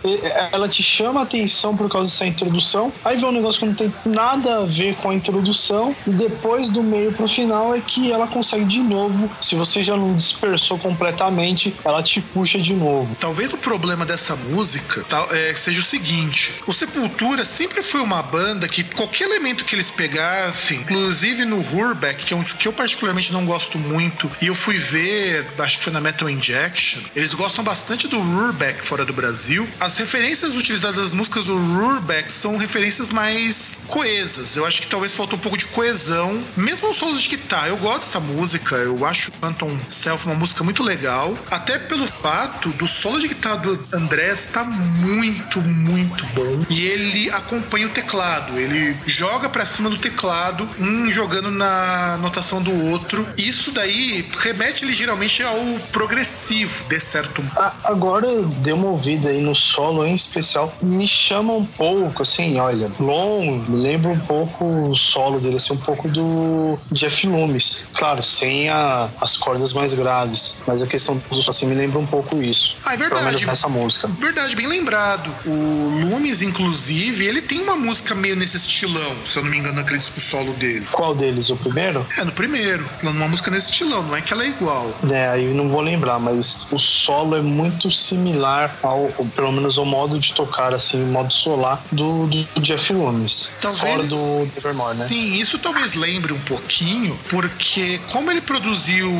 ela 0.53 0.69
te 0.69 0.83
chama 0.83 1.21
a 1.21 1.23
atenção 1.23 1.77
por 1.77 1.89
causa 1.89 2.11
dessa 2.11 2.27
introdução, 2.27 2.93
aí 3.05 3.17
vem 3.17 3.29
um 3.29 3.33
negócio 3.33 3.61
que 3.61 3.67
não 3.67 3.75
tem 3.75 3.93
nada 4.05 4.59
a 4.59 4.65
ver 4.65 4.95
com 4.97 5.11
a 5.11 5.15
introdução, 5.15 5.95
e 6.07 6.11
depois 6.11 6.71
do 6.71 6.83
meio 6.83 7.13
pro 7.13 7.29
final 7.29 7.75
é 7.75 7.81
que 7.81 8.13
ela 8.13 8.27
consegue 8.27 8.65
de 8.65 8.81
novo, 8.81 9.31
se 9.41 9.55
você 9.55 9.83
já 9.83 9.97
não 9.97 10.15
dispersou 10.15 10.79
completamente, 10.79 11.75
ela 11.85 12.03
te 12.03 12.21
puxa 12.21 12.59
de 12.59 12.75
novo. 12.75 13.15
Talvez 13.19 13.53
o 13.53 13.57
problema 13.57 14.05
dessa 14.05 14.37
música 14.37 15.05
é, 15.31 15.55
seja 15.55 15.81
o 15.81 15.85
seguinte: 15.85 16.53
o 16.67 16.73
Sepultura 16.73 17.45
sempre 17.45 17.83
foi 17.83 18.01
uma 18.01 18.23
banda 18.35 18.67
que 18.67 18.83
qualquer 18.83 19.27
elemento 19.27 19.65
que 19.65 19.77
eles 19.77 19.93
pegassem, 19.93 20.79
inclusive 20.81 21.45
no 21.45 21.61
Hurbeck, 21.61 22.25
que 22.25 22.35
é 22.35 22.37
um 22.37 22.43
dos 22.43 22.53
que 22.53 22.67
eu 22.67 22.73
particularmente 22.73 23.33
não 23.33 23.47
gosto 23.47 23.79
muito, 23.79 24.29
e 24.43 24.49
eu 24.49 24.57
fui 24.57 24.77
ver, 24.77 25.47
acho 25.57 25.79
que 25.79 25.85
foi 25.85 25.93
na 25.93 26.01
Metal 26.01 26.29
Injection, 26.29 27.01
eles 27.15 27.33
gostam 27.33 27.63
bastante 27.63 28.09
do 28.09 28.21
Hurbeck 28.21 28.83
fora 28.83 29.05
do 29.05 29.13
Brasil. 29.13 29.69
As 29.79 29.97
referências 29.99 30.57
utilizadas 30.57 31.01
nas 31.01 31.15
músicas 31.15 31.45
do 31.47 31.55
Hurbeck 31.55 32.33
são 32.33 32.57
referências 32.57 33.11
mais 33.11 33.79
coesas. 33.87 34.57
Eu 34.57 34.67
acho 34.67 34.83
que 34.83 34.89
talvez 34.89 35.15
faltou 35.15 35.39
um 35.39 35.41
pouco 35.41 35.57
de 35.57 35.67
coesão, 35.67 36.45
mesmo 36.57 36.91
os 36.91 36.97
solos 36.97 37.23
de 37.23 37.29
guitarra. 37.29 37.69
Eu 37.69 37.77
gosto 37.77 38.01
dessa 38.01 38.19
música, 38.19 38.75
eu 38.75 39.07
acho 39.07 39.31
Phantom 39.41 39.79
Self 39.89 40.27
uma 40.27 40.35
música 40.35 40.65
muito 40.65 40.83
legal, 40.83 41.39
até 41.53 41.79
pelo 41.79 42.09
fato 42.09 42.71
do 42.71 42.89
solo 42.89 43.21
de 43.21 43.29
guitarra 43.29 43.59
do 43.59 43.81
Andrés 43.93 44.49
tá 44.53 44.65
muito, 44.65 45.61
muito 45.61 46.27
bom. 46.35 46.67
E 46.69 46.85
ele 46.85 47.31
acompanha 47.31 47.87
o 47.87 47.91
teclado, 47.91 48.24
ele 48.57 48.97
joga 49.07 49.49
para 49.49 49.65
cima 49.65 49.91
do 49.91 49.99
teclado, 49.99 50.69
um 50.79 51.11
jogando 51.11 51.51
na 51.51 52.17
notação 52.19 52.63
do 52.63 52.73
outro. 52.91 53.27
Isso 53.37 53.73
daí 53.73 54.29
remete 54.39 54.85
ligeiramente 54.85 55.43
ao 55.43 55.57
progressivo, 55.93 56.85
de 56.89 57.01
certo 57.01 57.43
modo. 57.43 57.73
Agora 57.85 58.27
deu 58.59 58.77
uma 58.77 58.89
ouvida 58.89 59.29
aí 59.29 59.41
no 59.41 59.55
solo 59.55 60.05
em 60.07 60.15
especial, 60.15 60.75
me 60.83 61.07
chama 61.07 61.53
um 61.53 61.65
pouco, 61.65 62.23
assim, 62.23 62.59
olha, 62.59 62.91
Long, 62.99 63.65
me 63.69 63.83
lembra 63.83 64.11
um 64.11 64.19
pouco 64.19 64.65
o 64.91 64.97
solo 64.97 65.41
dele, 65.41 65.57
assim, 65.57 65.75
um 65.75 65.79
pouco 65.79 66.09
do 66.09 66.79
Jeff 66.93 67.27
Loomis. 67.27 67.87
Claro, 67.95 68.23
sem 68.23 68.69
a, 68.69 69.09
as 69.21 69.37
cordas 69.37 69.73
mais 69.73 69.93
graves, 69.95 70.59
mas 70.67 70.83
a 70.83 70.87
questão 70.87 71.21
do 71.31 71.51
assim 71.51 71.67
me 71.67 71.75
lembra 71.75 71.99
um 71.99 72.07
pouco 72.07 72.43
isso. 72.43 72.77
Ah, 72.85 72.95
é 72.95 72.97
verdade. 72.97 73.21
Pelo 73.21 73.27
menos 73.27 73.47
nessa 73.47 73.69
música. 73.69 74.09
Verdade, 74.09 74.57
bem 74.57 74.67
lembrado. 74.67 75.35
O 75.45 76.09
Loomis, 76.09 76.43
inclusive, 76.43 77.27
ele 77.27 77.43
tem 77.43 77.61
uma 77.61 77.77
música 77.77 78.14
meio 78.15 78.37
nesse 78.37 78.57
estilão, 78.57 79.17
se 79.27 79.37
eu 79.37 79.43
não 79.43 79.51
me 79.51 79.59
engano, 79.59 79.77
naquele 79.77 79.99
disco 79.99 80.21
solo 80.21 80.53
dele. 80.55 80.87
Qual 80.91 81.15
deles? 81.15 81.51
O 81.51 81.57
primeiro? 81.57 82.07
É, 82.19 82.25
no 82.25 82.33
primeiro. 82.33 82.89
Uma 83.03 83.29
música 83.29 83.51
nesse 83.51 83.71
estilão, 83.71 84.03
não 84.03 84.17
é 84.17 84.23
que 84.23 84.33
ela 84.33 84.45
é 84.45 84.49
igual. 84.49 84.95
É, 85.11 85.29
aí 85.29 85.53
não 85.53 85.69
vou 85.69 85.81
lembrar, 85.81 86.19
mas 86.19 86.67
o 86.71 86.79
solo 86.79 87.37
é 87.37 87.43
muito 87.43 87.91
similar 87.91 88.75
ao, 88.83 89.09
pelo 89.35 89.53
menos 89.53 89.79
ao 89.79 89.85
modo 89.85 90.19
de 90.19 90.33
tocar, 90.33 90.75
assim, 90.75 91.03
o 91.03 91.07
modo 91.07 91.33
solar 91.33 91.83
do, 91.91 92.27
do 92.27 92.61
Jeff 92.61 92.93
Loomis. 92.93 93.51
Talvez, 93.61 93.81
fora 93.81 94.03
do 94.03 94.51
Nevermore, 94.55 94.97
né? 94.99 95.07
Sim, 95.07 95.35
isso 95.35 95.59
talvez 95.59 95.95
lembre 95.95 96.33
um 96.33 96.41
pouquinho, 96.41 97.19
porque 97.29 98.01
como 98.11 98.31
ele 98.31 98.41
produziu 98.41 99.11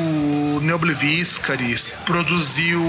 Neobliviscaris, 0.63 1.97
produziu 2.05 2.81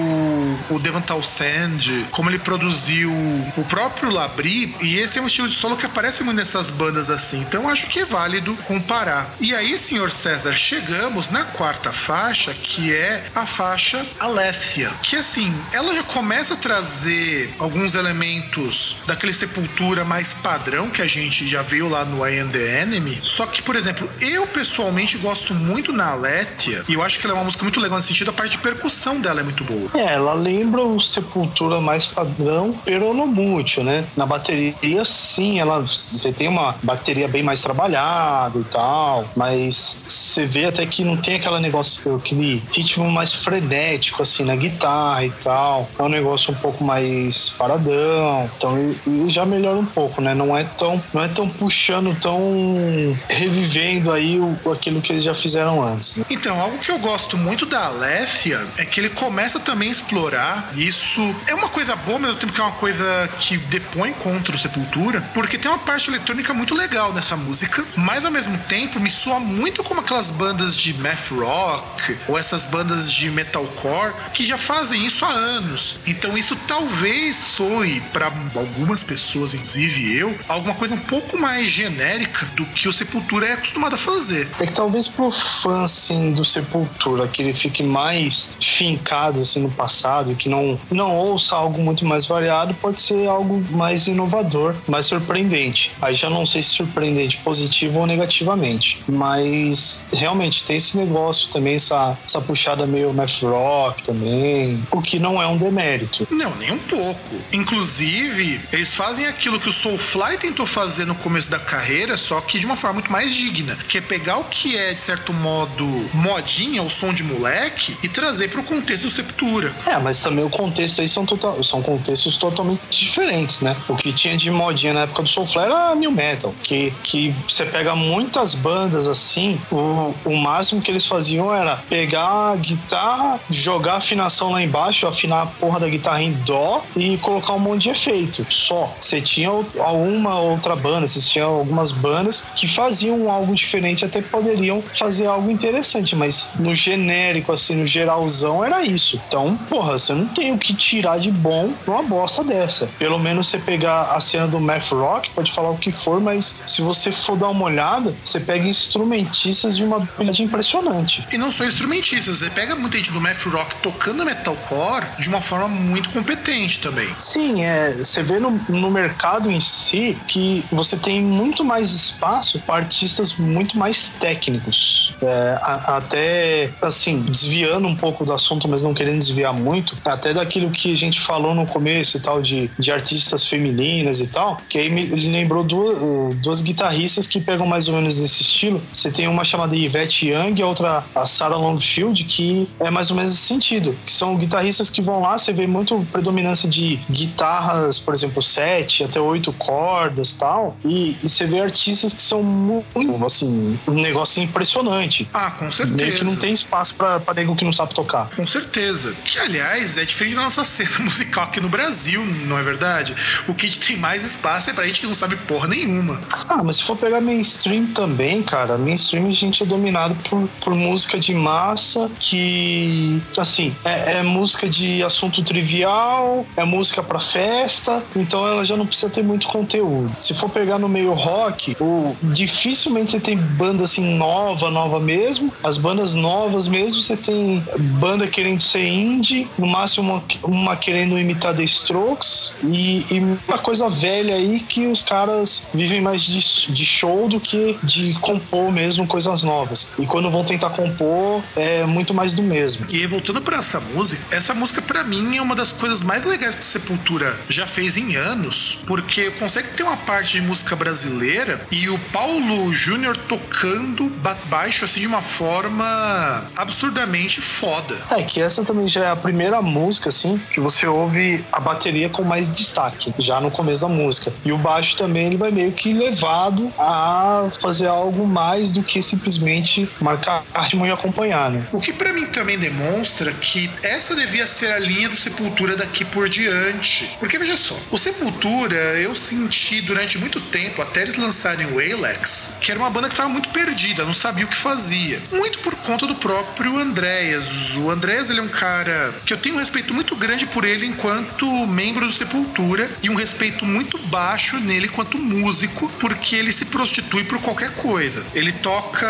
o 0.69 0.79
Devantal 0.79 1.21
Sand, 1.21 2.07
como 2.11 2.29
ele 2.29 2.39
produziu 2.39 3.11
o 3.11 3.63
próprio 3.67 4.11
Labri, 4.11 4.75
e 4.81 4.97
esse 4.99 5.19
é 5.19 5.21
um 5.21 5.25
estilo 5.25 5.47
de 5.47 5.55
solo 5.55 5.75
que 5.75 5.85
aparece 5.85 5.94
aparece 5.95 6.23
muito 6.23 6.35
nessas 6.35 6.69
bandas 6.69 7.09
assim, 7.09 7.39
então 7.39 7.69
acho 7.69 7.87
que 7.87 7.99
é 7.99 8.05
válido 8.05 8.53
comparar. 8.65 9.33
E 9.39 9.55
aí, 9.55 9.77
senhor 9.77 10.11
César, 10.11 10.51
chegamos 10.51 11.31
na 11.31 11.45
quarta 11.45 11.93
faixa, 11.93 12.53
que 12.53 12.93
é 12.93 13.23
a 13.33 13.45
faixa 13.45 14.05
Alessia, 14.19 14.91
que 15.01 15.15
assim, 15.15 15.53
ela 15.71 15.95
já 15.95 16.03
começa 16.03 16.55
a 16.55 16.57
trazer 16.57 17.55
alguns 17.59 17.95
elementos 17.95 18.97
daquele 19.07 19.31
sepultura 19.31 20.03
mais 20.03 20.33
padrão 20.33 20.89
que 20.89 21.01
a 21.01 21.07
gente 21.07 21.47
já 21.47 21.61
viu 21.61 21.87
lá 21.87 22.03
no 22.03 22.27
I 22.27 22.39
Am 22.41 22.49
The 22.49 22.81
Enemy, 22.81 23.21
só 23.23 23.45
que, 23.45 23.61
por 23.61 23.77
exemplo, 23.77 24.09
eu 24.19 24.45
pessoalmente 24.47 25.17
gosto 25.17 25.53
muito 25.53 25.93
na 25.93 26.11
Aletia, 26.11 26.83
e 26.89 26.93
eu 26.95 27.03
acho 27.03 27.19
que 27.19 27.25
ela 27.25 27.35
é 27.35 27.37
uma 27.37 27.45
música 27.45 27.63
muito 27.63 27.79
legal 27.79 27.95
nesse 27.95 28.09
sentido, 28.09 28.31
a 28.31 28.33
parte 28.33 28.51
de 28.51 28.57
percussão 28.57 29.21
dela 29.21 29.39
é 29.39 29.43
muito 29.43 29.63
boa. 29.63 29.89
É, 29.93 30.15
ela 30.15 30.33
lembra 30.33 30.81
o 30.81 30.99
Sepultura 30.99 31.79
mais 31.79 32.05
padrão, 32.05 32.77
pero 32.83 33.13
no 33.13 33.25
mútil, 33.25 33.81
né? 33.85 34.05
Na 34.17 34.25
bateria, 34.25 35.05
sim, 35.05 35.57
ela 35.57 35.84
você 35.85 36.31
tem 36.31 36.47
uma 36.47 36.75
bateria 36.83 37.27
bem 37.27 37.43
mais 37.43 37.61
trabalhada 37.61 38.59
e 38.59 38.63
tal, 38.63 39.27
mas 39.35 40.01
você 40.05 40.45
vê 40.45 40.65
até 40.65 40.85
que 40.85 41.03
não 41.03 41.17
tem 41.17 41.35
aquele 41.35 41.59
negócio, 41.59 42.15
aquele 42.15 42.63
ritmo 42.71 43.09
mais 43.09 43.31
frenético, 43.31 44.21
assim, 44.21 44.43
na 44.43 44.55
guitarra 44.55 45.25
e 45.25 45.31
tal. 45.31 45.89
É 45.97 46.03
um 46.03 46.09
negócio 46.09 46.51
um 46.51 46.55
pouco 46.55 46.83
mais 46.83 47.49
paradão. 47.57 48.49
Então, 48.57 48.77
e, 49.07 49.29
já 49.29 49.45
melhora 49.45 49.77
um 49.77 49.85
pouco, 49.85 50.21
né? 50.21 50.33
Não 50.33 50.55
é 50.55 50.63
tão, 50.63 51.01
não 51.13 51.23
é 51.23 51.27
tão 51.27 51.47
puxando, 51.47 52.15
tão 52.19 53.17
revivendo 53.29 54.11
aí 54.11 54.39
o, 54.39 54.71
aquilo 54.71 55.01
que 55.01 55.11
eles 55.11 55.23
já 55.23 55.33
fizeram 55.35 55.83
antes. 55.83 56.17
Né? 56.17 56.25
Então, 56.29 56.59
algo 56.59 56.77
que 56.77 56.91
eu 56.91 56.99
gosto 56.99 57.37
muito 57.37 57.65
da 57.65 57.85
Aléfia 57.85 58.65
é 58.77 58.85
que 58.85 58.99
ele 58.99 59.09
começa 59.09 59.59
também 59.59 59.89
a 59.89 59.91
explorar 59.91 60.71
isso. 60.75 61.21
É 61.47 61.55
uma 61.55 61.69
coisa 61.69 61.95
boa, 61.95 62.15
ao 62.15 62.21
mesmo 62.21 62.35
tempo 62.35 62.53
que 62.53 62.61
é 62.61 62.63
uma 62.63 62.73
coisa 62.73 63.29
que 63.39 63.57
depõe 63.57 64.13
contra 64.13 64.55
o 64.55 64.57
Sepultura, 64.57 65.21
porque 65.33 65.57
tem 65.65 65.71
uma 65.71 65.79
parte 65.79 66.11
eletrônica 66.11 66.53
muito 66.53 66.75
legal 66.75 67.11
nessa 67.11 67.35
música, 67.35 67.83
mas 67.95 68.23
ao 68.23 68.29
mesmo 68.29 68.55
tempo 68.69 68.99
me 68.99 69.09
soa 69.09 69.39
muito 69.39 69.83
como 69.83 69.99
aquelas 69.99 70.29
bandas 70.29 70.77
de 70.77 70.93
math 70.99 71.31
rock 71.31 72.15
ou 72.27 72.37
essas 72.37 72.65
bandas 72.65 73.11
de 73.11 73.31
metalcore 73.31 74.13
que 74.31 74.45
já 74.45 74.59
fazem 74.59 75.03
isso 75.03 75.25
há 75.25 75.29
anos. 75.31 75.95
Então 76.05 76.37
isso 76.37 76.55
talvez 76.67 77.35
soe 77.35 77.99
para 78.13 78.31
algumas 78.53 79.01
pessoas, 79.01 79.55
inclusive 79.55 80.15
eu, 80.15 80.37
alguma 80.47 80.75
coisa 80.75 80.93
um 80.93 80.99
pouco 80.99 81.35
mais 81.35 81.71
genérica 81.71 82.45
do 82.55 82.63
que 82.67 82.87
o 82.87 82.93
Sepultura 82.93 83.47
é 83.47 83.53
acostumado 83.53 83.95
a 83.95 83.97
fazer. 83.97 84.47
É 84.59 84.67
que 84.67 84.73
talvez 84.73 85.07
pro 85.07 85.31
fã 85.31 85.83
assim 85.83 86.31
do 86.31 86.45
Sepultura 86.45 87.27
que 87.27 87.41
ele 87.41 87.55
fique 87.55 87.81
mais 87.81 88.55
fincado 88.61 89.41
assim 89.41 89.61
no 89.61 89.71
passado 89.71 90.35
que 90.35 90.47
não 90.47 90.79
não 90.91 91.17
ouça 91.17 91.55
algo 91.55 91.81
muito 91.81 92.05
mais 92.05 92.27
variado, 92.27 92.75
pode 92.75 93.01
ser 93.01 93.27
algo 93.27 93.63
mais 93.71 94.05
inovador, 94.05 94.75
mais 94.87 95.07
surpreendente. 95.07 95.54
Aí 96.01 96.13
já 96.15 96.29
não 96.29 96.45
sei 96.45 96.61
se 96.61 96.69
surpreendente 96.69 97.37
positivo 97.37 97.99
ou 97.99 98.07
negativamente, 98.07 98.99
mas 99.07 100.05
realmente 100.11 100.65
tem 100.65 100.77
esse 100.77 100.97
negócio 100.97 101.49
também 101.49 101.75
essa, 101.75 102.17
essa 102.25 102.41
puxada 102.41 102.85
meio 102.85 103.13
math 103.13 103.41
rock 103.43 104.03
também, 104.03 104.83
o 104.91 105.01
que 105.01 105.19
não 105.19 105.41
é 105.41 105.47
um 105.47 105.57
demérito. 105.57 106.27
Não, 106.29 106.53
nem 106.55 106.71
um 106.71 106.79
pouco. 106.79 107.35
Inclusive, 107.51 108.61
eles 108.71 108.93
fazem 108.93 109.25
aquilo 109.25 109.59
que 109.59 109.69
o 109.69 109.73
Soulfly 109.73 110.37
tentou 110.37 110.65
fazer 110.65 111.05
no 111.05 111.15
começo 111.15 111.49
da 111.49 111.59
carreira, 111.59 112.17
só 112.17 112.41
que 112.41 112.59
de 112.59 112.65
uma 112.65 112.75
forma 112.75 112.95
muito 112.95 113.11
mais 113.11 113.33
digna, 113.33 113.77
que 113.87 113.97
é 113.97 114.01
pegar 114.01 114.37
o 114.37 114.45
que 114.45 114.77
é 114.77 114.93
de 114.93 115.01
certo 115.01 115.33
modo 115.33 115.85
modinha, 116.13 116.83
o 116.83 116.89
som 116.89 117.13
de 117.13 117.23
moleque 117.23 117.97
e 118.03 118.09
trazer 118.09 118.49
para 118.49 118.59
o 118.59 118.63
contexto 118.63 119.03
do 119.03 119.09
Sepultura. 119.09 119.73
É, 119.85 119.97
mas 119.99 120.21
também 120.21 120.43
o 120.43 120.49
contexto 120.49 121.01
aí 121.01 121.09
são, 121.09 121.25
total, 121.25 121.63
são 121.63 121.81
contextos 121.81 122.37
totalmente 122.37 122.81
diferentes, 122.89 123.61
né? 123.61 123.75
O 123.87 123.95
que 123.95 124.11
tinha 124.13 124.37
de 124.37 124.49
modinha 124.51 124.93
na 124.93 125.01
época 125.01 125.23
do 125.23 125.29
Soulfly 125.29 125.44
era 125.55 125.95
new 125.95 126.11
metal, 126.11 126.53
que, 126.63 126.91
que 127.03 127.35
você 127.47 127.65
pega 127.65 127.95
muitas 127.95 128.55
bandas 128.55 129.07
assim, 129.07 129.59
o, 129.71 130.13
o 130.25 130.35
máximo 130.35 130.81
que 130.81 130.91
eles 130.91 131.05
faziam 131.05 131.53
era 131.53 131.77
pegar 131.89 132.51
a 132.51 132.55
guitarra, 132.55 133.39
jogar 133.49 133.93
a 133.93 133.97
afinação 133.97 134.51
lá 134.51 134.61
embaixo, 134.61 135.07
afinar 135.07 135.43
a 135.43 135.45
porra 135.45 135.79
da 135.79 135.89
guitarra 135.89 136.21
em 136.21 136.31
dó 136.31 136.83
e 136.95 137.17
colocar 137.17 137.53
um 137.53 137.59
monte 137.59 137.83
de 137.83 137.89
efeito. 137.89 138.45
Só. 138.49 138.93
Você 138.99 139.21
tinha 139.21 139.49
alguma 139.49 140.39
outra 140.39 140.75
banda, 140.75 141.07
você 141.07 141.19
tinha 141.21 141.45
algumas 141.45 141.91
bandas 141.91 142.49
que 142.55 142.67
faziam 142.67 143.29
algo 143.29 143.53
diferente, 143.53 144.05
até 144.05 144.21
poderiam 144.21 144.83
fazer 144.93 145.27
algo 145.27 145.49
interessante, 145.49 146.15
mas 146.15 146.51
no 146.59 146.73
genérico, 146.73 147.51
assim, 147.51 147.75
no 147.75 147.85
geralzão, 147.85 148.63
era 148.63 148.83
isso. 148.83 149.21
Então, 149.27 149.57
porra, 149.69 149.97
você 149.97 150.13
não 150.13 150.27
tem 150.27 150.51
o 150.51 150.57
que 150.57 150.73
tirar 150.73 151.19
de 151.19 151.31
bom 151.31 151.71
numa 151.85 152.03
bosta 152.03 152.43
dessa. 152.43 152.87
Pelo 152.97 153.19
menos 153.19 153.47
você 153.47 153.57
pegar 153.57 154.03
a 154.03 154.21
cena 154.21 154.47
do 154.47 154.59
math 154.59 154.91
rock, 154.91 155.29
pode 155.35 155.51
falar 155.51 155.69
o 155.69 155.77
que 155.77 155.91
for, 155.91 156.19
mas 156.19 156.61
se 156.65 156.81
você 156.81 157.11
for 157.11 157.37
dar 157.37 157.49
uma 157.49 157.65
olhada, 157.65 158.15
você 158.23 158.39
pega 158.39 158.65
instrumentistas 158.67 159.77
de 159.77 159.83
uma 159.83 159.97
habilidade 159.97 160.41
impressionante. 160.41 161.25
E 161.31 161.37
não 161.37 161.51
só 161.51 161.65
instrumentistas, 161.65 162.39
você 162.39 162.49
pega 162.49 162.75
muita 162.75 162.97
gente 162.97 163.11
do 163.11 163.21
math 163.21 163.43
rock 163.45 163.75
tocando 163.81 164.25
metalcore 164.25 165.05
de 165.19 165.27
uma 165.27 165.41
forma 165.41 165.67
muito 165.67 166.09
competente 166.09 166.79
também. 166.79 167.07
Sim, 167.19 167.63
é, 167.63 167.91
você 167.91 168.23
vê 168.23 168.39
no, 168.39 168.51
no 168.69 168.89
mercado 168.89 169.51
em 169.51 169.59
si 169.59 170.17
que 170.27 170.63
você 170.71 170.95
tem 170.97 171.21
muito 171.21 171.63
mais 171.63 171.91
espaço 171.91 172.59
para 172.59 172.75
artistas 172.75 173.35
muito 173.35 173.77
mais 173.77 174.15
técnicos. 174.19 175.13
É, 175.21 175.59
a, 175.61 175.97
até, 175.97 176.71
assim, 176.81 177.21
desviando 177.21 177.87
um 177.87 177.95
pouco 177.95 178.25
do 178.25 178.33
assunto, 178.33 178.67
mas 178.67 178.83
não 178.83 178.93
querendo 178.93 179.19
desviar 179.19 179.53
muito, 179.53 179.95
até 180.05 180.33
daquilo 180.33 180.69
que 180.71 180.93
a 180.93 180.95
gente 180.95 181.19
falou 181.19 181.53
no 181.53 181.65
começo 181.65 182.17
e 182.17 182.19
tal, 182.19 182.41
de, 182.41 182.69
de 182.79 182.91
artistas 182.91 183.47
femininas 183.47 184.19
e 184.19 184.27
tal, 184.27 184.57
que 184.69 184.77
aí 184.77 184.89
me 184.89 185.05
lembrou 185.29 185.63
duas, 185.63 186.35
duas 186.35 186.61
guitarristas 186.61 187.27
que 187.27 187.39
pegam 187.39 187.65
mais 187.65 187.87
ou 187.87 187.95
menos 187.95 188.19
nesse 188.19 188.41
estilo. 188.41 188.81
Você 188.91 189.11
tem 189.11 189.27
uma 189.27 189.43
chamada 189.43 189.75
Yvette 189.75 190.27
Young 190.27 190.59
e 190.59 190.61
a 190.61 190.67
outra 190.67 191.03
a 191.13 191.25
Sarah 191.25 191.57
Longfield, 191.57 192.23
que 192.25 192.67
é 192.79 192.89
mais 192.89 193.09
ou 193.09 193.17
menos 193.17 193.33
esse 193.33 193.41
sentido, 193.41 193.95
que 194.05 194.11
são 194.11 194.35
guitarristas 194.35 194.89
que 194.89 195.01
vão 195.01 195.21
lá, 195.21 195.37
você 195.37 195.53
vê 195.53 195.67
muito 195.67 196.05
predominância 196.11 196.69
de 196.69 196.99
guitarras, 197.09 197.99
por 197.99 198.13
exemplo, 198.13 198.41
sete 198.41 199.03
até 199.03 199.19
oito 199.19 199.51
cordas 199.53 200.35
tal, 200.35 200.77
e, 200.83 201.17
e 201.23 201.29
você 201.29 201.45
vê 201.45 201.59
artistas 201.61 202.13
que 202.13 202.21
são 202.21 202.43
muito, 202.43 203.25
assim, 203.25 203.79
um 203.87 203.93
negócio 203.93 204.41
impressionante. 204.41 205.27
Ah, 205.33 205.51
com 205.51 205.71
certeza. 205.71 205.95
Meio 205.95 206.17
que 206.17 206.23
não 206.23 206.35
tem 206.35 206.53
espaço 206.53 206.95
para 206.95 207.33
nego 207.35 207.55
que 207.55 207.65
não 207.65 207.73
sabe 207.73 207.93
tocar. 207.93 208.29
Com 208.35 208.45
certeza. 208.45 209.15
Que, 209.25 209.39
aliás, 209.39 209.97
é 209.97 210.05
diferente 210.05 210.35
da 210.35 210.43
nossa 210.43 210.63
cena 210.65 210.99
musical 210.99 211.45
aqui 211.45 211.59
no 211.59 211.69
Brasil, 211.69 212.23
não 212.45 212.57
é 212.57 212.63
verdade? 212.63 213.15
O 213.47 213.53
que 213.53 213.77
tem 213.79 213.97
mais 213.97 214.23
espaço 214.23 214.69
é 214.69 214.73
pra 214.73 214.85
gente 214.85 214.99
que 214.99 215.07
não 215.07 215.14
sabe 215.15 215.35
porra 215.35 215.67
nenhuma. 215.67 216.19
Ah, 216.47 216.63
mas 216.63 216.77
se 216.77 216.83
for 216.83 216.97
pegar 216.97 217.21
mainstream 217.21 217.87
também, 217.87 218.43
cara, 218.43 218.77
mainstream 218.77 219.27
a 219.27 219.31
gente 219.31 219.63
é 219.63 219.65
dominado 219.65 220.15
por, 220.29 220.47
por 220.63 220.75
música 220.75 221.19
de 221.19 221.33
massa 221.33 222.09
que, 222.19 223.21
assim, 223.37 223.75
é, 223.83 224.17
é 224.17 224.23
música 224.23 224.69
de 224.69 225.03
assunto 225.03 225.43
trivial, 225.43 226.45
é 226.55 226.63
música 226.65 227.01
pra 227.01 227.19
festa, 227.19 228.03
então 228.15 228.47
ela 228.47 228.63
já 228.63 228.75
não 228.75 228.85
precisa 228.85 229.09
ter 229.09 229.23
muito 229.23 229.47
conteúdo. 229.47 230.11
Se 230.19 230.33
for 230.33 230.49
pegar 230.49 230.77
no 230.77 230.89
meio 230.89 231.13
rock, 231.13 231.75
o, 231.79 232.15
dificilmente 232.21 233.11
você 233.11 233.19
tem 233.19 233.37
banda 233.37 233.83
assim 233.83 234.15
nova, 234.15 234.69
nova 234.69 234.99
mesmo. 234.99 235.51
As 235.63 235.77
bandas 235.77 236.13
novas 236.13 236.67
mesmo, 236.67 237.01
você 237.01 237.15
tem 237.15 237.63
banda 237.99 238.27
querendo 238.27 238.61
ser 238.61 238.85
indie, 238.85 239.47
no 239.57 239.67
máximo 239.67 240.11
uma, 240.11 240.23
uma 240.43 240.75
querendo 240.75 241.17
imitar 241.17 241.55
The 241.55 241.63
Strokes 241.63 242.55
e, 242.63 243.05
e, 243.11 243.37
uma 243.47 243.57
coisa 243.57 243.89
velha 243.89 244.35
aí 244.35 244.59
que 244.59 244.87
os 244.87 245.03
caras 245.05 245.67
vivem 245.73 246.01
mais 246.01 246.21
de, 246.21 246.71
de 246.71 246.85
show 246.85 247.27
do 247.27 247.39
que 247.39 247.77
de 247.83 248.13
compor 248.15 248.71
mesmo 248.71 249.07
coisas 249.07 249.43
novas. 249.43 249.91
E 249.97 250.05
quando 250.05 250.29
vão 250.29 250.43
tentar 250.43 250.71
compor, 250.71 251.41
é 251.55 251.85
muito 251.85 252.13
mais 252.13 252.33
do 252.33 252.43
mesmo. 252.43 252.85
E 252.89 253.05
voltando 253.05 253.41
para 253.41 253.57
essa 253.57 253.79
música, 253.79 254.35
essa 254.35 254.53
música 254.53 254.81
para 254.81 255.03
mim 255.03 255.37
é 255.37 255.41
uma 255.41 255.55
das 255.55 255.71
coisas 255.71 256.03
mais 256.03 256.25
legais 256.25 256.55
que 256.55 256.63
Sepultura 256.63 257.39
já 257.47 257.67
fez 257.67 257.97
em 257.97 258.15
anos, 258.15 258.79
porque 258.85 259.31
consegue 259.31 259.69
ter 259.71 259.83
uma 259.83 259.97
parte 259.97 260.33
de 260.33 260.41
música 260.41 260.75
brasileira 260.75 261.65
e 261.71 261.89
o 261.89 261.97
Paulo 262.11 262.73
Júnior 262.73 263.15
tocando 263.15 264.11
baixo 264.49 264.85
assim 264.85 265.01
de 265.01 265.07
uma 265.07 265.21
forma 265.21 266.45
absurdamente 266.55 267.41
foda. 267.41 267.95
É 268.11 268.23
que 268.23 268.41
essa 268.41 268.63
também 268.63 268.87
já 268.87 269.05
é 269.05 269.09
a 269.09 269.15
primeira 269.15 269.61
música 269.61 270.09
assim 270.09 270.39
que 270.51 270.59
você 270.59 270.87
ouve 270.87 271.43
a 271.51 271.59
bateria 271.59 272.09
com 272.09 272.23
mais 272.23 272.51
destaque, 272.53 273.13
já 273.19 273.39
no 273.39 273.51
começo 273.51 273.81
da 273.81 273.87
música. 273.87 274.31
E 274.43 274.51
o 274.51 274.57
baixo 274.57 274.94
também 274.95 275.27
ele 275.27 275.37
vai 275.37 275.51
meio 275.51 275.71
que 275.71 275.93
levado 275.93 276.71
a 276.77 277.49
fazer 277.61 277.87
algo 277.87 278.27
mais 278.27 278.71
do 278.71 278.83
que 278.83 279.01
simplesmente 279.01 279.87
marcar 279.99 280.43
ritmo 280.55 280.85
e 280.85 280.91
acompanhar, 280.91 281.51
né? 281.51 281.65
O 281.71 281.79
que 281.79 281.93
para 281.93 282.13
mim 282.13 282.25
também 282.25 282.57
demonstra 282.57 283.31
que 283.33 283.69
essa 283.83 284.15
devia 284.15 284.47
ser 284.47 284.71
a 284.71 284.79
linha 284.79 285.09
do 285.09 285.15
Sepultura 285.15 285.75
daqui 285.75 286.03
por 286.05 286.29
diante. 286.29 287.09
Porque 287.19 287.37
veja 287.37 287.55
só, 287.55 287.75
o 287.91 287.97
Sepultura 287.97 288.75
eu 288.99 289.15
senti 289.15 289.81
durante 289.81 290.17
muito 290.17 290.39
tempo, 290.41 290.81
até 290.81 291.01
eles 291.01 291.17
lançarem 291.17 291.67
o 291.67 291.79
Alex, 291.79 292.57
que 292.59 292.71
era 292.71 292.79
uma 292.79 292.89
banda 292.89 293.09
que 293.09 293.15
tava 293.15 293.29
muito 293.29 293.49
perdida, 293.49 294.05
não 294.05 294.13
sabia 294.13 294.45
o 294.45 294.47
que 294.47 294.57
fazia. 294.57 295.21
Muito 295.31 295.59
por 295.59 295.75
conta 295.75 296.07
do 296.07 296.15
próprio 296.15 296.77
Andréas. 296.77 297.75
O 297.77 297.89
Andréas 297.89 298.29
ele 298.29 298.39
é 298.39 298.43
um 298.43 298.47
cara 298.47 299.13
que 299.25 299.33
eu 299.33 299.37
tenho 299.37 299.55
um 299.55 299.59
respeito 299.59 299.93
muito 299.93 300.15
grande 300.15 300.45
por 300.45 300.65
ele 300.65 300.85
enquanto 300.85 301.45
membro 301.67 302.05
do 302.05 302.13
Sepultura 302.13 302.89
e 303.01 303.09
um 303.09 303.15
respeito 303.15 303.65
muito 303.65 303.97
baixo 304.07 304.57
nele 304.59 304.84
enquanto 304.85 305.17
músico, 305.17 305.91
porque 305.99 306.35
ele 306.35 306.51
se 306.51 306.65
prostitui 306.65 307.23
por 307.23 307.39
qualquer 307.41 307.71
coisa. 307.71 308.25
Ele 308.33 308.51
toca 308.51 309.07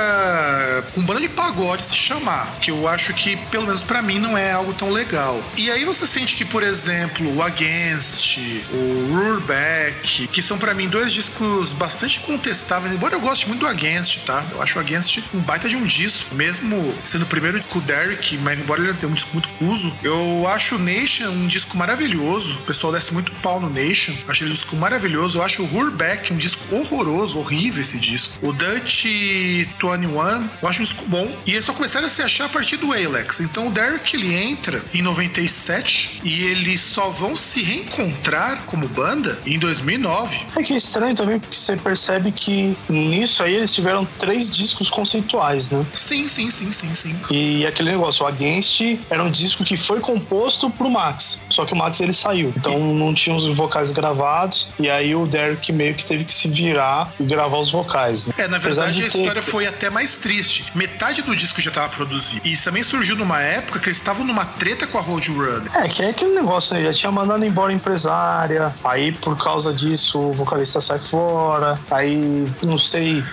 com 0.93 1.01
banda 1.01 1.21
de 1.21 1.30
pagode 1.30 1.84
se 1.84 1.95
chamar, 1.95 2.55
que 2.61 2.71
eu 2.71 2.88
acho 2.88 3.13
que, 3.13 3.36
pelo 3.36 3.65
menos 3.65 3.84
para 3.84 4.01
mim, 4.01 4.19
não 4.19 4.38
é 4.38 4.51
algo 4.51 4.73
tão 4.73 4.89
legal. 4.89 5.41
E 5.57 5.69
aí 5.69 5.86
você 5.86 6.07
sente 6.07 6.36
que, 6.36 6.45
por 6.45 6.63
exemplo, 6.63 7.36
o 7.36 7.41
Against, 7.41 8.38
o 8.71 9.13
Rureback, 9.13 10.28
que 10.28 10.41
são 10.41 10.57
para 10.57 10.73
mim 10.73 10.88
dois 10.88 11.11
discos 11.11 11.73
bastante 11.73 12.19
contestáveis, 12.19 12.93
embora 12.93 13.15
eu 13.15 13.21
goste 13.21 13.47
muito 13.47 13.61
do 13.61 13.67
Against, 13.67 14.19
tá? 14.26 14.45
Eu 14.51 14.61
acho 14.61 14.78
o 14.78 14.82
Against 14.82 15.19
um 15.34 15.39
baita 15.39 15.67
de 15.69 15.76
um 15.76 15.84
disco, 15.84 16.34
mesmo 16.36 16.95
sendo 17.03 17.23
o 17.23 17.28
primeiro 17.28 17.61
com 17.65 17.80
o 17.80 17.82
Derek, 17.82 18.38
mas 18.39 18.59
embora 18.59 18.82
ele 18.82 18.93
tenha 18.93 19.11
um 19.11 19.15
disco 19.15 19.30
muito 19.34 19.49
uso, 19.61 19.93
eu 20.03 20.47
acho 20.47 20.76
o 20.76 20.80
Nation 20.80 21.30
um 21.30 21.47
disco 21.47 21.78
maravilhoso. 21.78 22.55
O 22.59 22.61
pessoal 22.63 22.93
desce 22.93 23.13
muito 23.13 23.32
pau 23.36 23.59
no 23.59 23.69
Nation. 23.69 24.13
Acho 24.28 24.43
ele 24.43 24.51
um 24.51 24.53
disco 24.53 24.76
maravilhoso. 24.76 25.38
Eu 25.38 25.43
acho 25.43 25.54
o 25.61 25.65
Rureback 25.65 26.33
um 26.33 26.37
disco 26.37 26.61
horroroso, 26.73 27.37
horrível 27.37 27.81
esse 27.81 27.99
disco. 27.99 28.37
O 28.41 28.51
Dutch 28.51 29.05
21, 29.05 30.49
eu 30.61 30.69
acho 30.69 30.81
um 30.81 30.83
disco 30.83 31.05
bom. 31.07 31.29
E 31.45 31.51
eles 31.51 31.65
só 31.65 31.73
começaram 31.73 32.07
a 32.07 32.09
se 32.09 32.21
achar 32.21 32.45
a 32.45 32.49
partir 32.49 32.77
do 32.77 32.91
Alex. 32.91 33.39
Então 33.39 33.67
o 33.67 33.71
Derek 33.71 34.15
ele 34.15 34.33
entra 34.33 34.81
em 34.93 35.01
97 35.01 36.21
e 36.23 36.43
eles 36.43 36.81
só 36.81 37.09
vão 37.09 37.35
se 37.35 37.61
reencontrar 37.61 38.63
como 38.65 38.87
banda 38.87 39.39
em 39.45 39.57
2009. 39.59 40.39
É 40.57 40.63
que 40.63 40.73
é 40.73 40.77
estranho 40.77 41.15
também, 41.15 41.39
porque 41.39 41.55
você 41.55 41.75
percebe 41.75 42.31
que 42.31 42.77
nisso 42.89 43.43
aí 43.43 43.55
eles 43.55 43.73
tiveram 43.73 44.05
três 44.17 44.49
discos 44.49 44.89
conceituais, 44.89 45.71
né? 45.71 45.85
Sim, 45.93 46.27
sim, 46.27 46.49
sim, 46.49 46.71
sim, 46.71 46.93
sim. 46.95 47.15
E 47.29 47.65
aquele 47.65 47.91
negócio, 47.91 48.23
o 48.23 48.27
Against 48.27 48.81
era 49.09 49.23
um 49.23 49.31
disco 49.31 49.63
que 49.63 49.77
foi 49.77 49.99
composto 49.99 50.69
pro 50.69 50.89
Max. 50.89 51.45
Só 51.49 51.65
que 51.65 51.73
o 51.73 51.75
Max 51.75 51.99
ele 51.99 52.13
saiu. 52.13 52.53
Então 52.55 52.93
não 52.93 53.13
tinha 53.13 53.35
os 53.35 53.45
vocais 53.55 53.91
gravados. 53.91 54.69
E 54.79 54.89
aí 54.89 55.15
o 55.15 55.25
Derek 55.25 55.44
meio 55.71 55.95
que 55.95 56.05
teve 56.05 56.23
que 56.23 56.33
se 56.33 56.47
virar 56.47 57.11
e 57.19 57.23
gravar 57.23 57.57
os 57.57 57.71
vocais. 57.71 58.27
Né? 58.27 58.33
É, 58.37 58.47
na 58.47 58.57
verdade 58.57 59.03
a 59.03 59.07
história 59.07 59.41
ter... 59.41 59.41
foi 59.41 59.67
até 59.67 59.89
mais 59.89 60.17
triste. 60.17 60.65
Metade 60.73 61.21
do 61.21 61.35
disco 61.35 61.61
já 61.61 61.69
estava 61.69 61.89
produzido. 61.89 62.41
E 62.47 62.51
isso 62.51 62.63
também 62.65 62.83
surgiu 62.83 63.15
numa 63.15 63.41
época 63.41 63.79
que 63.79 63.87
eles 63.87 63.97
estavam 63.97 64.25
numa 64.25 64.45
treta 64.45 64.87
com 64.87 64.97
a 64.97 65.01
Roadrunner. 65.01 65.69
É, 65.75 65.87
que 65.87 66.03
é 66.03 66.09
aquele 66.09 66.33
negócio, 66.33 66.75
né? 66.75 66.83
Já 66.83 66.93
tinha 66.93 67.11
mandado 67.11 67.43
embora 67.45 67.71
a 67.71 67.75
empresária. 67.75 68.73
Aí 68.83 69.11
por 69.11 69.37
causa 69.37 69.73
disso 69.73 70.19
o 70.19 70.33
vocalista 70.33 70.81
sai 70.81 70.99
fora. 70.99 71.79
Aí 71.91 72.47
não 72.61 72.77
sei 72.77 73.23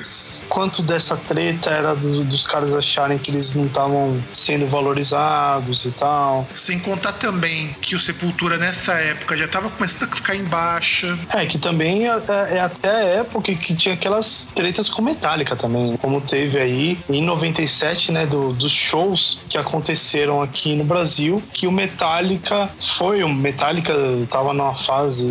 quanto 0.48 0.82
dessa 0.82 1.16
treta 1.16 1.70
era 1.70 1.94
do, 1.94 2.24
dos 2.24 2.46
caras 2.46 2.74
acharem 2.74 3.18
que 3.18 3.30
eles 3.30 3.54
não 3.54 3.66
estavam 3.66 4.20
sendo 4.32 4.66
valorizados 4.66 5.84
e 5.84 5.90
tal. 5.92 6.46
Sem 6.54 6.78
contar 6.78 7.12
também 7.12 7.74
que 7.80 7.94
o 7.94 8.00
Sepultura 8.00 8.56
nessa 8.56 8.94
época 8.94 9.36
já 9.36 9.44
estava 9.44 9.70
começando 9.70 10.12
a 10.12 10.16
ficar 10.16 10.34
em 10.34 10.44
baixa. 10.44 11.18
É, 11.34 11.46
que 11.46 11.58
também 11.58 12.01
é, 12.07 12.57
é, 12.57 12.61
até 12.61 12.90
a 12.90 13.05
época 13.20 13.55
que 13.55 13.74
tinha 13.74 13.94
aquelas 13.94 14.50
tretas 14.55 14.88
com 14.88 15.03
Metallica 15.03 15.57
também, 15.57 15.96
como 15.96 16.20
teve 16.20 16.59
aí 16.59 16.98
em 17.09 17.22
97, 17.22 18.12
né, 18.12 18.26
do, 18.26 18.53
dos 18.53 18.72
shows 18.72 19.40
que 19.48 19.59
aconteceram 19.59 20.42
aqui 20.42 20.74
no 20.74 20.84
Brasil, 20.84 21.42
que 21.53 21.66
o 21.66 21.72
Metallica 21.72 22.70
foi, 22.80 23.22
o 23.22 23.28
Metallica 23.28 23.94
tava 24.30 24.53
numa 24.53 24.74
fase 24.74 25.26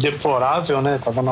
deplorável, 0.00 0.80
né, 0.80 0.98
tava 1.02 1.22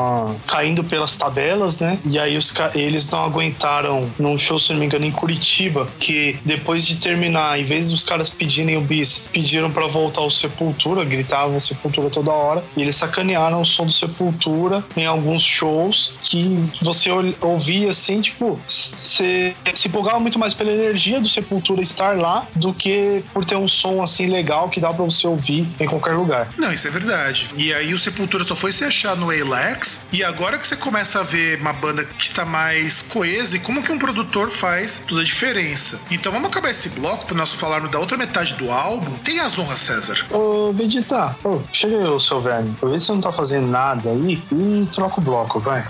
caindo 0.47 0.83
pelas 0.83 1.17
tabelas, 1.17 1.79
né, 1.79 1.99
e 2.05 2.19
aí 2.19 2.37
os, 2.37 2.53
eles 2.75 3.09
não 3.09 3.23
aguentaram 3.23 4.09
num 4.19 4.37
show, 4.37 4.59
se 4.59 4.71
não 4.73 4.79
me 4.79 4.85
engano, 4.85 5.05
em 5.05 5.11
Curitiba, 5.11 5.87
que 5.99 6.39
depois 6.43 6.85
de 6.85 6.97
terminar, 6.97 7.59
em 7.59 7.63
vez 7.63 7.91
dos 7.91 8.03
caras 8.03 8.29
pedirem 8.29 8.77
o 8.77 8.81
bis, 8.81 9.27
pediram 9.31 9.71
para 9.71 9.87
voltar 9.87 10.21
ao 10.21 10.31
Sepultura, 10.31 11.03
gritavam 11.03 11.59
Sepultura 11.59 12.09
toda 12.09 12.31
hora, 12.31 12.63
e 12.75 12.81
eles 12.81 12.95
sacanearam 12.95 13.61
o 13.61 13.65
som 13.65 13.85
do 13.85 13.91
Sepultura 13.91 14.82
em 14.95 15.05
alguns 15.05 15.43
shows 15.43 16.15
que 16.21 16.69
você 16.81 17.09
ouvia 17.41 17.89
assim, 17.89 18.21
tipo, 18.21 18.59
você 18.67 19.55
se 19.73 19.87
empolgava 19.87 20.19
muito 20.19 20.39
mais 20.39 20.53
pela 20.53 20.71
energia 20.71 21.19
do 21.19 21.29
Sepultura 21.29 21.81
estar 21.81 22.17
lá 22.17 22.45
do 22.55 22.73
que 22.73 23.23
por 23.33 23.45
ter 23.45 23.55
um 23.55 23.67
som 23.67 24.01
assim 24.01 24.27
legal 24.27 24.69
que 24.69 24.79
dá 24.79 24.93
para 24.93 25.03
você 25.03 25.27
ouvir 25.27 25.67
em 25.79 25.87
qualquer 25.87 26.13
lugar. 26.13 26.49
Não, 26.57 26.71
isso 26.71 26.87
é 26.87 26.91
verdade. 26.91 27.49
E 27.55 27.73
aí 27.73 27.93
o 27.93 27.99
Sepultura 27.99 28.43
só 28.43 28.55
foi 28.55 28.71
se 28.71 28.83
achar 28.83 29.15
no 29.15 29.29
Alex, 29.29 30.05
e 30.11 30.23
agora 30.23 30.57
que 30.57 30.67
você 30.67 30.75
começa 30.75 31.19
a 31.19 31.23
ver 31.23 31.59
uma 31.61 31.73
banda 31.73 32.03
que 32.03 32.25
está 32.25 32.45
mais 32.45 33.01
coesa 33.01 33.55
e 33.55 33.59
como 33.59 33.83
que 33.83 33.91
um 33.91 33.99
produtor 33.99 34.49
faz 34.49 35.03
toda 35.07 35.21
a 35.21 35.23
diferença. 35.23 36.01
Então 36.11 36.31
vamos 36.31 36.49
acabar 36.49 36.69
esse 36.69 36.89
bloco 36.89 37.25
para 37.25 37.35
nós 37.35 37.53
falarmos 37.53 37.91
da 37.91 37.99
outra 37.99 38.17
metade 38.17 38.53
do 38.55 38.71
álbum. 38.71 39.11
Tem 39.23 39.39
as 39.39 39.57
honras, 39.57 39.79
César. 39.79 40.25
Ô, 40.31 40.71
Vegeta, 40.71 41.35
ô, 41.43 41.59
chega 41.71 41.97
aí, 41.97 42.19
seu 42.19 42.39
verme. 42.39 42.75
Vê 42.81 42.99
se 42.99 43.05
você 43.05 43.11
não 43.13 43.21
tá 43.21 43.31
fazendo 43.31 43.67
nada 43.67 44.09
aí 44.09 44.41
e 44.51 44.72
troca 44.91 45.19
o 45.19 45.23
bloco, 45.23 45.59
vai. 45.59 45.83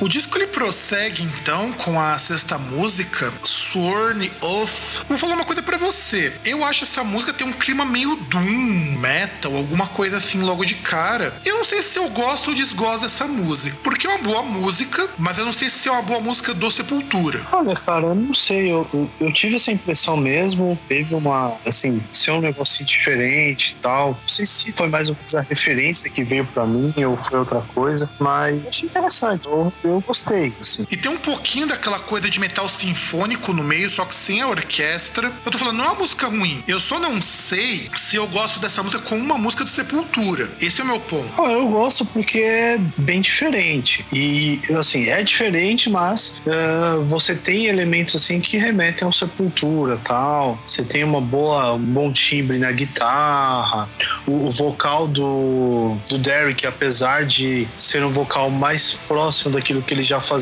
O 0.00 0.08
disco 0.08 0.32
prossegue 0.54 1.22
então 1.22 1.72
com 1.72 2.00
a 2.00 2.16
sexta 2.18 2.56
música, 2.56 3.32
Sworn 3.42 4.30
Oath. 4.40 5.04
Vou 5.08 5.18
falar 5.18 5.34
uma 5.34 5.44
coisa 5.44 5.62
para 5.62 5.76
você. 5.76 6.32
Eu 6.44 6.64
acho 6.64 6.84
essa 6.84 7.02
música 7.02 7.32
tem 7.32 7.46
um 7.46 7.52
clima 7.52 7.84
meio 7.84 8.14
doom, 8.16 8.98
metal, 8.98 9.56
alguma 9.56 9.86
coisa 9.88 10.18
assim 10.18 10.40
logo 10.42 10.64
de 10.64 10.76
cara. 10.76 11.34
Eu 11.44 11.56
não 11.56 11.64
sei 11.64 11.82
se 11.82 11.98
eu 11.98 12.08
gosto 12.10 12.48
ou 12.48 12.54
desgosto 12.54 13.02
dessa 13.02 13.26
música, 13.26 13.78
porque 13.82 14.06
é 14.06 14.10
uma 14.10 14.22
boa 14.22 14.42
música, 14.42 15.08
mas 15.18 15.38
eu 15.38 15.44
não 15.44 15.52
sei 15.52 15.68
se 15.68 15.88
é 15.88 15.92
uma 15.92 16.02
boa 16.02 16.20
música 16.20 16.54
do 16.54 16.70
Sepultura. 16.70 17.40
Olha, 17.52 17.74
cara, 17.74 18.06
eu 18.06 18.14
não 18.14 18.32
sei. 18.32 18.72
Eu, 18.72 18.86
eu, 18.94 19.10
eu 19.20 19.32
tive 19.32 19.56
essa 19.56 19.72
impressão 19.72 20.16
mesmo. 20.16 20.78
Teve 20.88 21.14
uma, 21.14 21.54
assim, 21.66 22.02
ser 22.12 22.30
um 22.30 22.40
negócio 22.40 22.84
diferente 22.84 23.72
e 23.72 23.82
tal. 23.82 24.10
Não 24.10 24.28
sei 24.28 24.46
se 24.46 24.72
foi 24.72 24.88
mais 24.88 25.08
uma 25.08 25.18
referência 25.48 26.08
que 26.08 26.22
veio 26.22 26.46
para 26.46 26.64
mim 26.64 26.92
ou 27.04 27.16
foi 27.16 27.38
outra 27.38 27.60
coisa, 27.74 28.08
mas 28.20 28.64
achei 28.66 28.88
interessante. 28.88 29.46
Eu, 29.46 29.72
eu 29.82 29.94
eu 29.94 30.14
Assim. 30.60 30.86
E 30.90 30.96
tem 30.96 31.10
um 31.10 31.16
pouquinho 31.16 31.66
daquela 31.66 31.98
coisa 31.98 32.28
de 32.28 32.40
metal 32.40 32.68
sinfônico 32.68 33.52
no 33.52 33.62
meio, 33.62 33.88
só 33.88 34.04
que 34.04 34.14
sem 34.14 34.40
a 34.40 34.48
orquestra. 34.48 35.32
Eu 35.44 35.50
tô 35.50 35.58
falando, 35.58 35.78
não 35.78 35.84
é 35.84 35.88
uma 35.88 36.00
música 36.00 36.26
ruim. 36.26 36.62
Eu 36.66 36.80
só 36.80 36.98
não 36.98 37.20
sei 37.20 37.90
se 37.96 38.16
eu 38.16 38.26
gosto 38.28 38.60
dessa 38.60 38.82
música 38.82 39.02
como 39.02 39.22
uma 39.22 39.38
música 39.38 39.64
do 39.64 39.70
Sepultura. 39.70 40.50
Esse 40.60 40.80
é 40.80 40.84
o 40.84 40.86
meu 40.86 41.00
ponto. 41.00 41.32
Ah, 41.40 41.52
eu 41.52 41.68
gosto 41.68 42.04
porque 42.06 42.38
é 42.38 42.78
bem 42.96 43.20
diferente. 43.20 44.04
E, 44.12 44.60
assim, 44.76 45.08
é 45.08 45.22
diferente, 45.22 45.88
mas 45.90 46.42
uh, 46.46 47.04
você 47.04 47.34
tem 47.34 47.66
elementos 47.66 48.16
assim 48.16 48.40
que 48.40 48.56
remetem 48.56 49.06
ao 49.06 49.12
Sepultura 49.12 49.98
tal. 50.04 50.58
Você 50.66 50.82
tem 50.82 51.04
uma 51.04 51.20
boa, 51.20 51.74
um 51.74 51.78
bom 51.78 52.12
timbre 52.12 52.58
na 52.58 52.72
guitarra. 52.72 53.88
O, 54.26 54.46
o 54.46 54.50
vocal 54.50 55.06
do, 55.06 55.96
do 56.08 56.18
Derek, 56.18 56.66
apesar 56.66 57.24
de 57.24 57.66
ser 57.78 58.04
um 58.04 58.10
vocal 58.10 58.50
mais 58.50 58.94
próximo 59.08 59.54
daquilo 59.54 59.82
que 59.82 59.94
ele 59.94 60.02
já 60.02 60.20
fazia. 60.20 60.33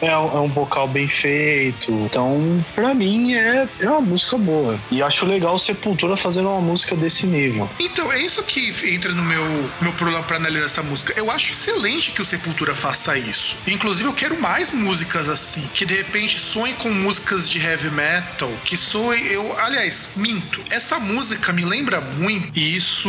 É, 0.00 0.06
é 0.06 0.16
um 0.16 0.48
vocal 0.48 0.88
bem 0.88 1.08
feito. 1.08 1.92
Então, 1.92 2.64
para 2.74 2.94
mim, 2.94 3.34
é, 3.34 3.68
é 3.80 3.88
uma 3.88 4.00
música 4.00 4.36
boa. 4.36 4.78
E 4.90 5.02
acho 5.02 5.26
legal 5.26 5.58
Sepultura 5.58 6.16
fazendo 6.16 6.48
uma 6.48 6.60
música 6.60 6.96
desse 6.96 7.26
nível. 7.26 7.68
Então, 7.78 8.12
é 8.12 8.20
isso 8.20 8.42
que 8.42 8.74
entra 8.92 9.12
no 9.12 9.22
meu, 9.22 9.70
meu 9.80 9.92
problema 9.92 10.22
para 10.22 10.36
analisar 10.36 10.66
essa 10.66 10.82
música. 10.82 11.14
Eu 11.16 11.30
acho 11.30 11.52
excelente 11.52 12.12
que 12.12 12.22
o 12.22 12.24
Sepultura 12.24 12.74
faça 12.74 13.16
isso. 13.18 13.56
Inclusive, 13.66 14.08
eu 14.08 14.14
quero 14.14 14.40
mais 14.40 14.70
músicas 14.70 15.28
assim, 15.28 15.68
que 15.74 15.84
de 15.84 15.94
repente 15.94 16.38
soem 16.38 16.74
com 16.74 16.90
músicas 16.90 17.48
de 17.48 17.58
heavy 17.58 17.90
metal, 17.90 18.50
que 18.64 18.76
soem. 18.76 19.24
Eu, 19.26 19.58
aliás, 19.58 20.10
minto. 20.16 20.60
Essa 20.70 20.98
música 20.98 21.52
me 21.52 21.64
lembra 21.64 22.00
muito, 22.00 22.58
e 22.58 22.76
isso 22.76 23.08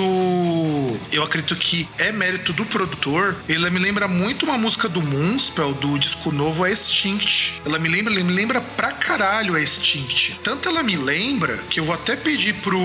eu 1.11 1.23
acredito 1.23 1.55
que 1.55 1.87
é 1.97 2.11
mérito 2.11 2.53
do 2.53 2.65
produtor. 2.65 3.35
Ela 3.47 3.69
me 3.69 3.79
lembra 3.79 4.07
muito 4.07 4.45
uma 4.45 4.57
música 4.57 4.87
do 4.87 5.01
Moonspell 5.01 5.73
do 5.73 5.97
disco 5.97 6.14
novo 6.31 6.63
a 6.63 6.71
Extinct. 6.71 7.61
Ela 7.65 7.79
me 7.79 7.89
lembra, 7.89 8.13
me 8.13 8.33
lembra 8.33 8.61
pra 8.61 8.91
caralho 8.91 9.55
a 9.55 9.61
Extinct. 9.61 10.39
Tanto 10.43 10.69
ela 10.69 10.83
me 10.83 10.95
lembra 10.95 11.57
que 11.69 11.79
eu 11.79 11.85
vou 11.85 11.95
até 11.95 12.15
pedir 12.15 12.53
pro, 12.55 12.79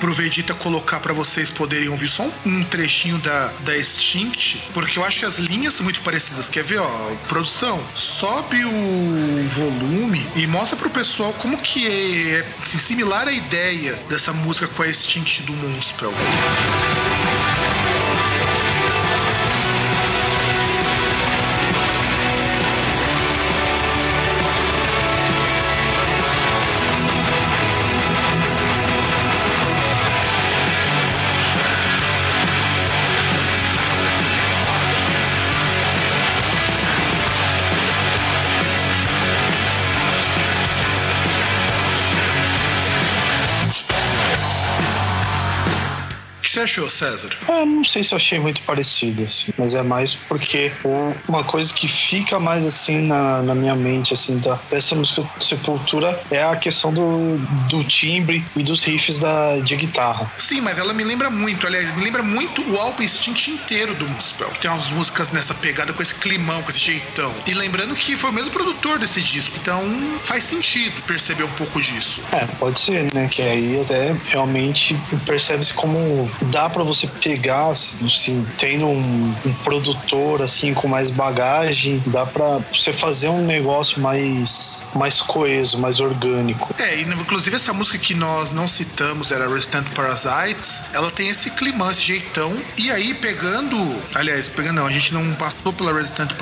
pro 0.00 0.12
Vegeta 0.12 0.54
colocar 0.54 1.00
para 1.00 1.12
vocês 1.12 1.50
poderem 1.50 1.88
ouvir 1.88 2.08
só 2.08 2.28
um, 2.44 2.64
trechinho 2.64 3.18
da, 3.18 3.48
da 3.60 3.76
Extinct, 3.76 4.62
porque 4.72 4.98
eu 4.98 5.04
acho 5.04 5.20
que 5.20 5.24
as 5.24 5.38
linhas 5.38 5.74
são 5.74 5.84
muito 5.84 6.00
parecidas. 6.00 6.48
Quer 6.48 6.64
ver, 6.64 6.78
ó, 6.78 7.14
produção, 7.28 7.82
sobe 7.94 8.64
o 8.64 9.48
volume 9.48 10.26
e 10.36 10.46
mostra 10.46 10.76
pro 10.76 10.90
pessoal 10.90 11.32
como 11.34 11.56
que 11.56 11.86
é 11.86 12.46
assim, 12.60 12.78
similar 12.78 13.28
a 13.28 13.32
ideia 13.32 13.94
dessa 14.08 14.32
música 14.32 14.66
com 14.68 14.82
a 14.82 14.88
Extinct 14.88 15.42
do 15.42 15.52
Moonspell. 15.54 16.12
Achou, 46.64 46.88
César? 46.90 47.30
Eu 47.48 47.66
não 47.66 47.84
sei 47.84 48.02
se 48.02 48.12
eu 48.12 48.16
achei 48.16 48.38
muito 48.38 48.62
parecido, 48.62 49.22
assim, 49.22 49.52
mas 49.56 49.74
é 49.74 49.82
mais 49.82 50.14
porque 50.14 50.72
uma 51.28 51.44
coisa 51.44 51.72
que 51.72 51.86
fica 51.88 52.38
mais 52.38 52.64
assim 52.64 53.06
na, 53.06 53.42
na 53.42 53.54
minha 53.54 53.74
mente, 53.74 54.12
assim, 54.12 54.38
da, 54.38 54.58
dessa 54.70 54.94
música 54.94 55.22
Sepultura 55.38 56.20
é 56.30 56.42
a 56.42 56.56
questão 56.56 56.92
do, 56.92 57.36
do 57.68 57.84
timbre 57.84 58.44
e 58.56 58.62
dos 58.62 58.82
riffs 58.82 59.18
da, 59.18 59.58
de 59.60 59.76
guitarra. 59.76 60.30
Sim, 60.36 60.60
mas 60.60 60.78
ela 60.78 60.92
me 60.92 61.04
lembra 61.04 61.30
muito, 61.30 61.66
aliás, 61.66 61.94
me 61.94 62.02
lembra 62.02 62.22
muito 62.22 62.62
o 62.70 62.78
álbum 62.78 63.02
Instinct 63.02 63.50
inteiro 63.50 63.94
do 63.94 64.08
Muspel. 64.08 64.48
Tem 64.60 64.70
umas 64.70 64.88
músicas 64.88 65.30
nessa 65.30 65.54
pegada 65.54 65.92
com 65.92 66.02
esse 66.02 66.14
climão, 66.14 66.62
com 66.62 66.70
esse 66.70 66.80
jeitão. 66.80 67.32
E 67.46 67.54
lembrando 67.54 67.94
que 67.94 68.16
foi 68.16 68.30
o 68.30 68.32
mesmo 68.32 68.50
produtor 68.50 68.98
desse 68.98 69.20
disco, 69.20 69.56
então 69.60 69.82
faz 70.20 70.44
sentido 70.44 71.02
perceber 71.02 71.44
um 71.44 71.50
pouco 71.50 71.80
disso. 71.80 72.22
É, 72.32 72.46
pode 72.46 72.80
ser, 72.80 73.12
né? 73.12 73.28
Que 73.30 73.42
aí 73.42 73.80
até 73.80 74.14
realmente 74.28 74.96
percebe-se 75.26 75.72
como 75.74 76.30
dá 76.54 76.70
para 76.70 76.84
você 76.84 77.08
pegar, 77.20 77.70
assim, 77.70 78.46
tendo 78.56 78.86
um, 78.86 79.34
um, 79.44 79.54
produtor 79.64 80.40
assim 80.40 80.72
com 80.72 80.86
mais 80.86 81.10
bagagem, 81.10 82.00
dá 82.06 82.24
para 82.24 82.60
você 82.72 82.92
fazer 82.92 83.28
um 83.28 83.44
negócio 83.44 84.00
mais 84.00 84.84
mais 84.94 85.20
coeso, 85.20 85.78
mais 85.78 85.98
orgânico. 85.98 86.72
É, 86.78 87.00
e 87.00 87.02
inclusive 87.02 87.56
essa 87.56 87.72
música 87.72 87.98
que 87.98 88.14
nós 88.14 88.52
não 88.52 88.68
citamos 88.68 89.32
era 89.32 89.52
Restant 89.52 89.88
Parasites, 89.90 90.84
ela 90.92 91.10
tem 91.10 91.28
esse 91.28 91.50
climão, 91.50 91.90
esse 91.90 92.02
jeitão. 92.02 92.56
E 92.78 92.90
aí 92.92 93.12
pegando, 93.14 93.76
aliás, 94.14 94.48
pegando 94.48 94.74
não, 94.74 94.86
a 94.86 94.92
gente 94.92 95.12
não 95.12 95.34
passou 95.34 95.72
pela 95.72 95.92
Resistant 95.92 96.32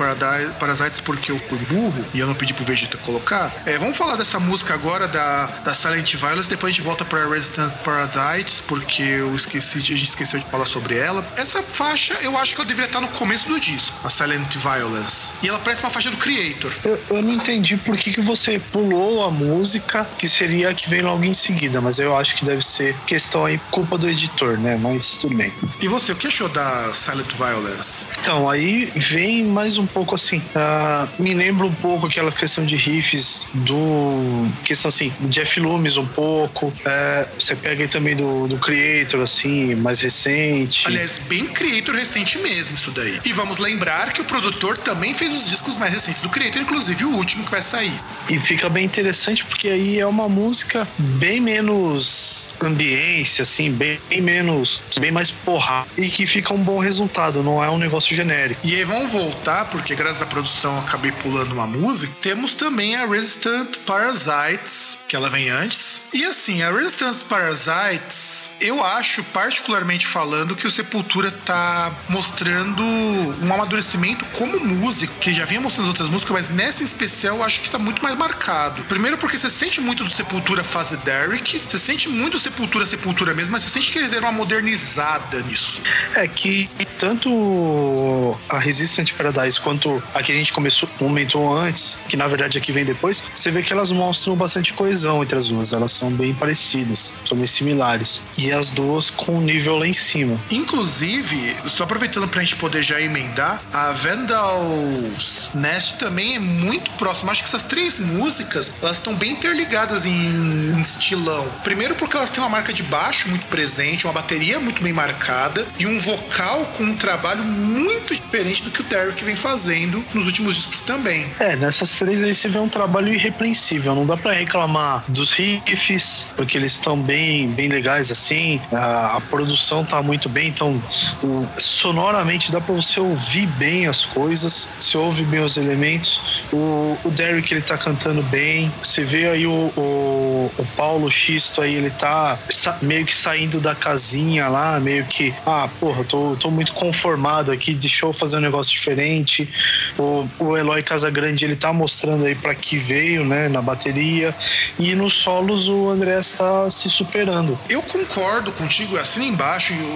Parasites 0.59 0.99
porque 0.99 1.31
eu 1.31 1.39
fui 1.39 1.57
burro 1.69 2.05
e 2.13 2.19
eu 2.19 2.27
não 2.27 2.35
pedi 2.35 2.53
pro 2.53 2.63
Vegeta 2.63 2.97
colocar. 2.97 3.51
É, 3.65 3.79
vamos 3.79 3.97
falar 3.97 4.15
dessa 4.15 4.39
música 4.39 4.75
agora 4.75 5.07
da, 5.07 5.47
da 5.63 5.73
Silent 5.73 6.15
Violence, 6.15 6.49
depois 6.49 6.71
a 6.71 6.75
gente 6.75 6.85
volta 6.85 7.03
pra 7.03 7.27
Resistant 7.27 7.71
Parasites 7.83 8.59
porque 8.59 9.01
eu 9.01 9.35
esqueci, 9.35 9.79
a 9.79 9.97
gente 10.03 10.09
esqueceu 10.09 10.39
de 10.39 10.45
falar 10.45 10.65
sobre 10.65 10.97
ela. 10.97 11.25
Essa 11.37 11.63
faixa, 11.63 12.13
eu 12.21 12.37
acho 12.37 12.53
que 12.53 12.61
ela 12.61 12.67
deveria 12.67 12.87
estar 12.87 13.01
no 13.01 13.07
começo 13.07 13.47
do 13.47 13.59
disco, 13.59 13.97
a 14.03 14.09
Silent 14.09 14.55
Violence. 14.57 15.31
E 15.41 15.47
ela 15.47 15.59
parece 15.59 15.81
uma 15.81 15.89
faixa 15.89 16.11
do 16.11 16.17
Creator. 16.17 16.71
Eu, 16.83 17.01
eu 17.09 17.21
não 17.21 17.31
entendi 17.31 17.77
por 17.77 17.97
que, 17.97 18.11
que 18.11 18.21
você 18.21 18.59
pulou 18.59 19.23
a 19.23 19.31
música, 19.31 20.07
que 20.17 20.27
seria 20.27 20.69
a 20.69 20.73
que 20.73 20.89
vem 20.89 21.01
logo 21.01 21.23
em 21.23 21.33
seguida, 21.33 21.79
mas 21.79 21.99
eu 21.99 22.15
acho 22.15 22.35
que 22.35 22.45
deve 22.45 22.63
ser 22.63 22.95
questão 23.07 23.45
aí, 23.45 23.59
culpa 23.71 23.97
do 23.97 24.09
editor, 24.09 24.57
né? 24.57 24.77
Mas 24.79 25.17
tudo 25.17 25.35
bem. 25.35 25.51
E 25.81 25.87
você, 25.87 26.11
o 26.11 26.15
que 26.15 26.27
achou 26.27 26.49
da 26.49 26.93
Silent 26.93 27.33
Violence? 27.33 28.05
Então, 28.19 28.49
aí 28.49 28.91
vem 28.95 29.45
mais 29.45 29.77
um 29.77 29.87
pouco 29.87 30.15
assim. 30.15 30.39
Uh, 30.39 31.21
me 31.21 31.33
lembra 31.33 31.65
um 31.65 31.73
pouco 31.73 32.07
aquela 32.07 32.31
questão 32.31 32.65
de 32.65 32.75
riffs 32.75 33.47
do. 33.53 34.47
questão 34.63 34.89
assim, 34.89 35.13
Jeff 35.21 35.59
Loomis 35.59 35.97
um 35.97 36.05
pouco. 36.05 36.67
Uh, 36.67 37.27
você 37.39 37.55
pega 37.55 37.83
aí 37.83 37.87
também 37.87 38.15
do, 38.15 38.47
do 38.47 38.57
Creator, 38.57 39.21
assim, 39.21 39.75
mais 39.93 39.99
recente. 39.99 40.87
Aliás, 40.87 41.19
bem 41.19 41.45
Creator 41.45 41.95
recente 41.95 42.39
mesmo, 42.39 42.75
isso 42.75 42.89
daí. 42.91 43.19
E 43.23 43.33
vamos 43.33 43.59
lembrar 43.59 44.11
que 44.11 44.21
o 44.21 44.25
produtor 44.25 44.77
também 44.77 45.13
fez 45.13 45.33
os 45.33 45.49
discos 45.49 45.77
mais 45.77 45.93
recentes 45.93 46.23
do 46.23 46.29
Creator, 46.29 46.61
inclusive 46.61 47.05
o 47.05 47.11
último 47.11 47.43
que 47.43 47.51
vai 47.51 47.61
sair. 47.61 47.93
E 48.29 48.39
fica 48.39 48.69
bem 48.69 48.85
interessante 48.85 49.45
porque 49.45 49.67
aí 49.67 49.99
é 49.99 50.05
uma 50.05 50.27
música 50.27 50.87
bem 50.97 51.39
menos 51.39 52.49
ambiência, 52.61 53.43
assim, 53.43 53.71
bem, 53.71 53.99
bem 54.09 54.21
menos, 54.21 54.81
bem 54.99 55.11
mais 55.11 55.29
porra. 55.29 55.85
E 55.97 56.09
que 56.09 56.25
fica 56.25 56.53
um 56.53 56.63
bom 56.63 56.79
resultado, 56.79 57.43
não 57.43 57.63
é 57.63 57.69
um 57.69 57.77
negócio 57.77 58.15
genérico. 58.15 58.61
E 58.63 58.75
aí 58.75 58.83
vamos 58.83 59.11
voltar, 59.11 59.65
porque 59.65 59.93
graças 59.93 60.21
à 60.21 60.25
produção 60.25 60.75
eu 60.75 60.81
acabei 60.81 61.11
pulando 61.11 61.53
uma 61.53 61.67
música. 61.67 62.15
Temos 62.21 62.55
também 62.55 62.95
a 62.95 63.05
Resistant 63.05 63.77
Parasites, 63.85 64.99
que 65.07 65.15
ela 65.15 65.29
vem 65.29 65.49
antes. 65.49 66.03
E 66.13 66.23
assim, 66.25 66.63
a 66.63 66.71
Resistant 66.71 67.23
Parasites, 67.25 68.51
eu 68.59 68.83
acho, 68.83 69.23
particularmente 69.25 69.82
falando, 70.07 70.55
que 70.55 70.65
o 70.65 70.71
Sepultura 70.71 71.31
tá 71.31 71.93
mostrando 72.09 72.81
um 72.83 73.53
amadurecimento 73.53 74.25
como 74.37 74.59
músico, 74.59 75.15
que 75.19 75.33
já 75.33 75.45
vinha 75.45 75.61
mostrando 75.61 75.87
outras 75.87 76.09
músicas, 76.09 76.31
mas 76.31 76.49
nessa 76.49 76.81
em 76.81 76.85
especial 76.85 77.37
eu 77.37 77.43
acho 77.43 77.61
que 77.61 77.69
tá 77.69 77.77
muito 77.77 78.01
mais 78.01 78.17
marcado. 78.17 78.83
Primeiro 78.85 79.17
porque 79.17 79.37
você 79.37 79.49
sente 79.49 79.79
muito 79.81 80.03
do 80.03 80.09
Sepultura 80.09 80.63
fase 80.63 80.97
Derek, 80.97 81.61
você 81.69 81.77
sente 81.77 82.09
muito 82.09 82.33
do 82.33 82.39
Sepultura 82.39 82.85
Sepultura 82.85 83.33
mesmo, 83.33 83.51
mas 83.51 83.63
você 83.63 83.69
sente 83.69 83.91
que 83.91 83.99
eles 83.99 84.09
deram 84.09 84.29
uma 84.29 84.31
modernizada 84.31 85.41
nisso. 85.41 85.81
É 86.15 86.27
que 86.27 86.69
tanto 86.97 88.37
a 88.49 88.57
Resistant 88.57 89.13
Paradise 89.13 89.59
quanto 89.59 90.01
a 90.13 90.23
que 90.23 90.31
a 90.31 90.35
gente 90.35 90.53
começou, 90.53 90.87
comentou 90.97 91.53
antes, 91.53 91.97
que 92.07 92.15
na 92.15 92.27
verdade 92.27 92.57
aqui 92.57 92.71
vem 92.71 92.85
depois, 92.85 93.23
você 93.33 93.51
vê 93.51 93.61
que 93.61 93.73
elas 93.73 93.91
mostram 93.91 94.35
bastante 94.35 94.73
coesão 94.73 95.21
entre 95.21 95.37
as 95.37 95.47
duas. 95.47 95.73
Elas 95.73 95.91
são 95.91 96.11
bem 96.11 96.33
parecidas, 96.33 97.13
são 97.25 97.37
bem 97.37 97.47
similares. 97.47 98.21
E 98.37 98.51
as 98.51 98.71
duas 98.71 99.09
com 99.09 99.37
um 99.37 99.41
nível 99.63 99.77
lá 99.77 99.87
em 99.87 99.93
cima. 99.93 100.39
Inclusive, 100.51 101.55
só 101.65 101.85
aproveitando 101.85 102.27
pra 102.27 102.41
gente 102.41 102.57
poder 102.57 102.83
já 102.83 102.99
emendar, 102.99 103.61
a 103.71 103.91
Vandal's 103.93 105.51
Nest 105.53 105.97
também 105.97 106.35
é 106.35 106.39
muito 106.39 106.91
próxima. 106.91 107.31
Acho 107.31 107.41
que 107.41 107.47
essas 107.47 107.63
três 107.63 107.97
músicas, 107.97 108.73
elas 108.81 108.97
estão 108.97 109.15
bem 109.15 109.31
interligadas 109.31 110.05
em, 110.05 110.11
em 110.11 110.81
estilão. 110.81 111.47
Primeiro 111.63 111.95
porque 111.95 112.17
elas 112.17 112.29
têm 112.29 112.43
uma 112.43 112.49
marca 112.49 112.73
de 112.73 112.83
baixo 112.83 113.29
muito 113.29 113.45
presente, 113.47 114.05
uma 114.05 114.13
bateria 114.13 114.59
muito 114.59 114.83
bem 114.83 114.91
marcada 114.91 115.65
e 115.79 115.87
um 115.87 115.99
vocal 115.99 116.65
com 116.77 116.83
um 116.83 116.95
trabalho 116.95 117.43
muito 117.43 118.13
diferente 118.13 118.63
do 118.63 118.71
que 118.71 118.81
o 118.81 118.83
Derek 118.83 119.23
vem 119.23 119.35
fazendo 119.35 120.03
nos 120.13 120.25
últimos 120.25 120.55
discos 120.55 120.81
também. 120.81 121.25
É, 121.39 121.55
nessas 121.55 121.97
três 121.97 122.21
aí 122.21 122.35
você 122.35 122.49
vê 122.49 122.59
um 122.59 122.69
trabalho 122.69 123.13
irrepreensível. 123.13 123.95
Não 123.95 124.05
dá 124.05 124.17
para 124.17 124.33
reclamar 124.33 125.05
dos 125.07 125.31
riffs, 125.31 126.27
porque 126.35 126.57
eles 126.57 126.73
estão 126.73 126.99
bem, 126.99 127.49
bem 127.49 127.69
legais 127.69 128.11
assim. 128.11 128.59
A, 128.71 129.17
a, 129.17 129.21
produção 129.21 129.52
tá 129.85 130.01
muito 130.01 130.29
bem, 130.29 130.49
então 130.49 130.81
o, 131.23 131.47
sonoramente 131.57 132.51
dá 132.51 132.59
para 132.59 132.73
você 132.73 132.99
ouvir 132.99 133.47
bem 133.47 133.87
as 133.87 134.03
coisas, 134.05 134.69
você 134.79 134.97
ouve 134.97 135.23
bem 135.23 135.39
os 135.41 135.57
elementos. 135.57 136.43
O, 136.51 136.97
o 137.03 137.09
Derek 137.09 137.53
ele 137.53 137.61
tá 137.61 137.77
cantando 137.77 138.21
bem. 138.23 138.71
Você 138.81 139.03
vê 139.03 139.29
aí 139.29 139.45
o, 139.45 139.71
o, 139.75 140.51
o 140.57 140.65
Paulo 140.75 141.09
Xisto 141.09 141.61
aí, 141.61 141.75
ele 141.75 141.89
tá 141.89 142.37
meio 142.81 143.05
que 143.05 143.15
saindo 143.15 143.59
da 143.59 143.75
casinha 143.75 144.47
lá, 144.47 144.79
meio 144.79 145.05
que, 145.05 145.33
ah, 145.45 145.67
porra, 145.79 146.03
tô, 146.03 146.35
tô 146.35 146.49
muito 146.49 146.73
conformado 146.73 147.51
aqui, 147.51 147.73
deixa 147.73 148.05
eu 148.05 148.13
fazer 148.13 148.37
um 148.37 148.41
negócio 148.41 148.71
diferente. 148.71 149.49
O, 149.97 150.27
o 150.39 150.57
Eloy 150.57 150.83
Casagrande, 150.83 151.45
ele 151.45 151.55
tá 151.55 151.71
mostrando 151.73 152.25
aí 152.25 152.35
para 152.35 152.55
que 152.55 152.77
veio, 152.77 153.25
né, 153.25 153.47
na 153.49 153.61
bateria. 153.61 154.35
E 154.77 154.95
nos 154.95 155.13
solos 155.13 155.67
o 155.67 155.89
André 155.89 156.19
está 156.19 156.69
se 156.69 156.89
superando. 156.89 157.57
Eu 157.69 157.81
concordo 157.81 158.51
contigo, 158.51 158.97
assim 158.97 159.27
embaixo. 159.27 159.42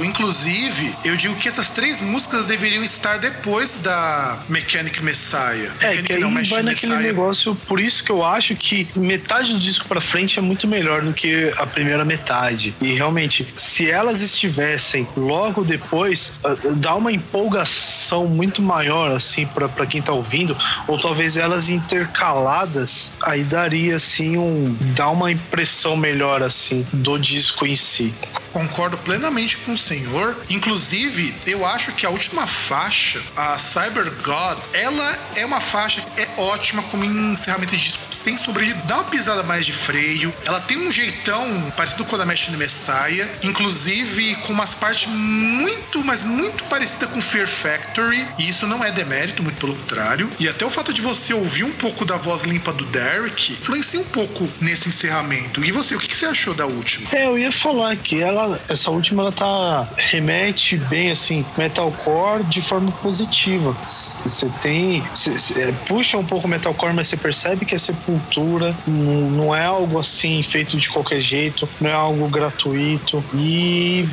Inclusive, 0.03 0.93
eu 1.05 1.15
digo 1.15 1.35
que 1.35 1.47
essas 1.47 1.69
três 1.69 2.01
músicas 2.01 2.45
deveriam 2.45 2.83
estar 2.83 3.17
depois 3.17 3.79
da 3.79 4.39
Mechanic 4.49 5.03
Messiah. 5.03 5.71
É, 5.79 5.87
Mechanic 5.87 6.03
que 6.03 6.13
aí 6.13 6.19
não, 6.19 6.33
vai 6.33 6.63
naquele 6.63 6.93
Messiah. 6.93 6.99
negócio. 6.99 7.55
Por 7.67 7.79
isso 7.79 8.03
que 8.03 8.11
eu 8.11 8.23
acho 8.23 8.55
que 8.55 8.87
metade 8.95 9.53
do 9.53 9.59
disco 9.59 9.87
para 9.87 10.01
frente 10.01 10.37
é 10.37 10.41
muito 10.41 10.67
melhor 10.67 11.01
do 11.01 11.13
que 11.13 11.51
a 11.57 11.65
primeira 11.65 12.03
metade. 12.03 12.73
E 12.81 12.93
realmente, 12.93 13.47
se 13.55 13.89
elas 13.89 14.21
estivessem 14.21 15.07
logo 15.15 15.63
depois, 15.63 16.33
ah, 16.43 16.55
dá 16.77 16.95
uma 16.95 17.11
empolgação 17.11 18.27
muito 18.27 18.61
maior, 18.61 19.11
assim, 19.11 19.45
para 19.45 19.85
quem 19.85 20.01
tá 20.01 20.13
ouvindo. 20.13 20.57
Ou 20.87 20.99
talvez 20.99 21.37
elas 21.37 21.69
intercaladas, 21.69 23.13
aí 23.25 23.43
daria, 23.43 23.95
assim, 23.95 24.37
um. 24.37 24.75
dá 24.95 25.09
uma 25.09 25.31
impressão 25.31 25.95
melhor, 25.95 26.43
assim, 26.43 26.85
do 26.91 27.17
disco 27.17 27.65
em 27.65 27.75
si. 27.75 28.13
Concordo 28.57 28.97
plenamente 28.97 29.55
com 29.57 29.73
o 29.73 29.77
senhor. 29.77 30.35
Inclusive, 30.49 31.31
eu 31.45 31.63
acho 31.63 31.91
que 31.91 32.07
a 32.07 32.09
última 32.09 32.47
faixa, 32.47 33.21
a 33.35 33.59
Cyber 33.59 34.11
God, 34.23 34.57
ela 34.73 35.19
é 35.35 35.45
uma 35.45 35.61
faixa 35.61 36.01
que 36.01 36.23
é 36.23 36.27
ótima 36.37 36.81
como 36.81 37.05
encerramento 37.05 37.75
de 37.75 37.83
disco, 37.83 38.06
sem 38.17 38.37
sobreviver. 38.37 38.81
Dá 38.85 38.95
uma 38.95 39.05
pisada 39.05 39.43
mais 39.43 39.65
de 39.65 39.73
freio. 39.73 40.33
Ela 40.45 40.59
tem 40.59 40.77
um 40.77 40.91
jeitão 40.91 41.71
parecido 41.75 42.05
com 42.05 42.15
o 42.15 42.17
da 42.17 42.25
Machine 42.25 42.57
Messiah, 42.57 43.27
inclusive 43.43 44.35
com 44.37 44.53
umas 44.53 44.73
partes 44.73 45.07
muito, 45.07 46.03
mas 46.03 46.23
muito 46.23 46.63
parecida 46.65 47.07
com 47.07 47.21
Fear 47.21 47.47
Factory. 47.47 48.27
E 48.39 48.49
isso 48.49 48.67
não 48.67 48.83
é 48.83 48.91
demérito, 48.91 49.43
muito 49.43 49.59
pelo 49.59 49.75
contrário. 49.75 50.29
E 50.39 50.47
até 50.47 50.65
o 50.65 50.69
fato 50.69 50.93
de 50.93 51.01
você 51.01 51.33
ouvir 51.33 51.63
um 51.63 51.71
pouco 51.71 52.05
da 52.05 52.17
voz 52.17 52.43
limpa 52.43 52.73
do 52.73 52.85
Derek 52.85 53.53
influencia 53.53 53.99
um 53.99 54.05
pouco 54.05 54.47
nesse 54.59 54.89
encerramento. 54.89 55.63
E 55.63 55.71
você, 55.71 55.95
o 55.95 55.99
que 55.99 56.15
você 56.15 56.25
achou 56.25 56.53
da 56.53 56.65
última? 56.65 57.09
É, 57.11 57.27
eu 57.27 57.37
ia 57.37 57.51
falar 57.51 57.95
que 57.95 58.21
ela 58.21 58.59
essa 58.69 58.89
última 58.91 59.23
ela 59.23 59.31
tá 59.31 59.87
remete 59.97 60.77
bem 60.77 61.11
assim 61.11 61.45
metalcore 61.57 62.43
de 62.45 62.61
forma 62.61 62.91
positiva. 62.91 63.75
Você 63.85 64.49
tem 64.61 65.03
cê, 65.15 65.37
cê, 65.37 65.61
é, 65.61 65.71
puxa 65.87 66.17
um 66.17 66.25
pouco 66.25 66.47
metalcore, 66.47 66.93
mas 66.93 67.07
você 67.07 67.17
percebe 67.17 67.65
que 67.65 67.75
é 67.75 67.77
Sepultura, 68.07 68.73
não 68.87 69.53
é 69.53 69.65
algo 69.65 69.99
assim 69.99 70.41
feito 70.41 70.77
de 70.77 70.89
qualquer 70.89 71.19
jeito, 71.19 71.67
não 71.81 71.89
é 71.89 71.93
algo 71.93 72.29
gratuito 72.29 73.21
e 73.33 74.07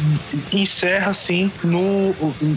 encerra 0.52 1.12
assim 1.12 1.50
no, 1.62 2.12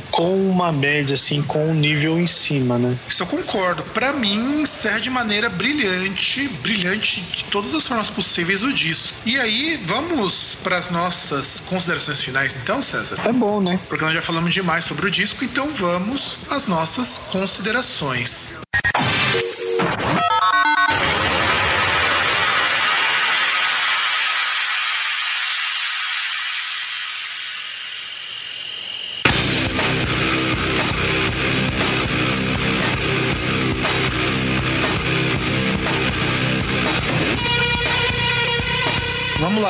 com 0.10 0.50
uma 0.50 0.72
média 0.72 1.14
assim, 1.14 1.44
com 1.44 1.64
um 1.70 1.76
nível 1.76 2.20
em 2.20 2.26
cima, 2.26 2.80
né? 2.80 2.98
Isso 3.08 3.22
eu 3.22 3.28
concordo. 3.28 3.84
Para 3.84 4.14
mim, 4.14 4.62
encerra 4.62 5.00
de 5.00 5.12
maneira 5.12 5.48
brilhante, 5.48 6.48
brilhante 6.64 7.22
de 7.22 7.46
todas 7.46 7.74
as 7.76 7.86
formas 7.86 8.10
possíveis 8.10 8.64
o 8.64 8.74
disco. 8.74 9.18
E 9.24 9.38
aí, 9.38 9.80
vamos 9.86 10.56
para 10.56 10.78
as 10.78 10.90
nossas 10.90 11.60
considerações 11.60 12.20
finais 12.20 12.56
então, 12.56 12.82
César? 12.82 13.18
É 13.24 13.32
bom, 13.32 13.62
né? 13.62 13.80
Porque 13.88 14.04
nós 14.04 14.14
já 14.14 14.22
falamos 14.24 14.54
demais 14.54 14.86
sobre 14.86 15.06
o 15.06 15.12
disco, 15.12 15.44
então 15.44 15.70
vamos 15.70 16.40
às 16.50 16.66
nossas 16.66 17.20
considerações. 17.32 18.60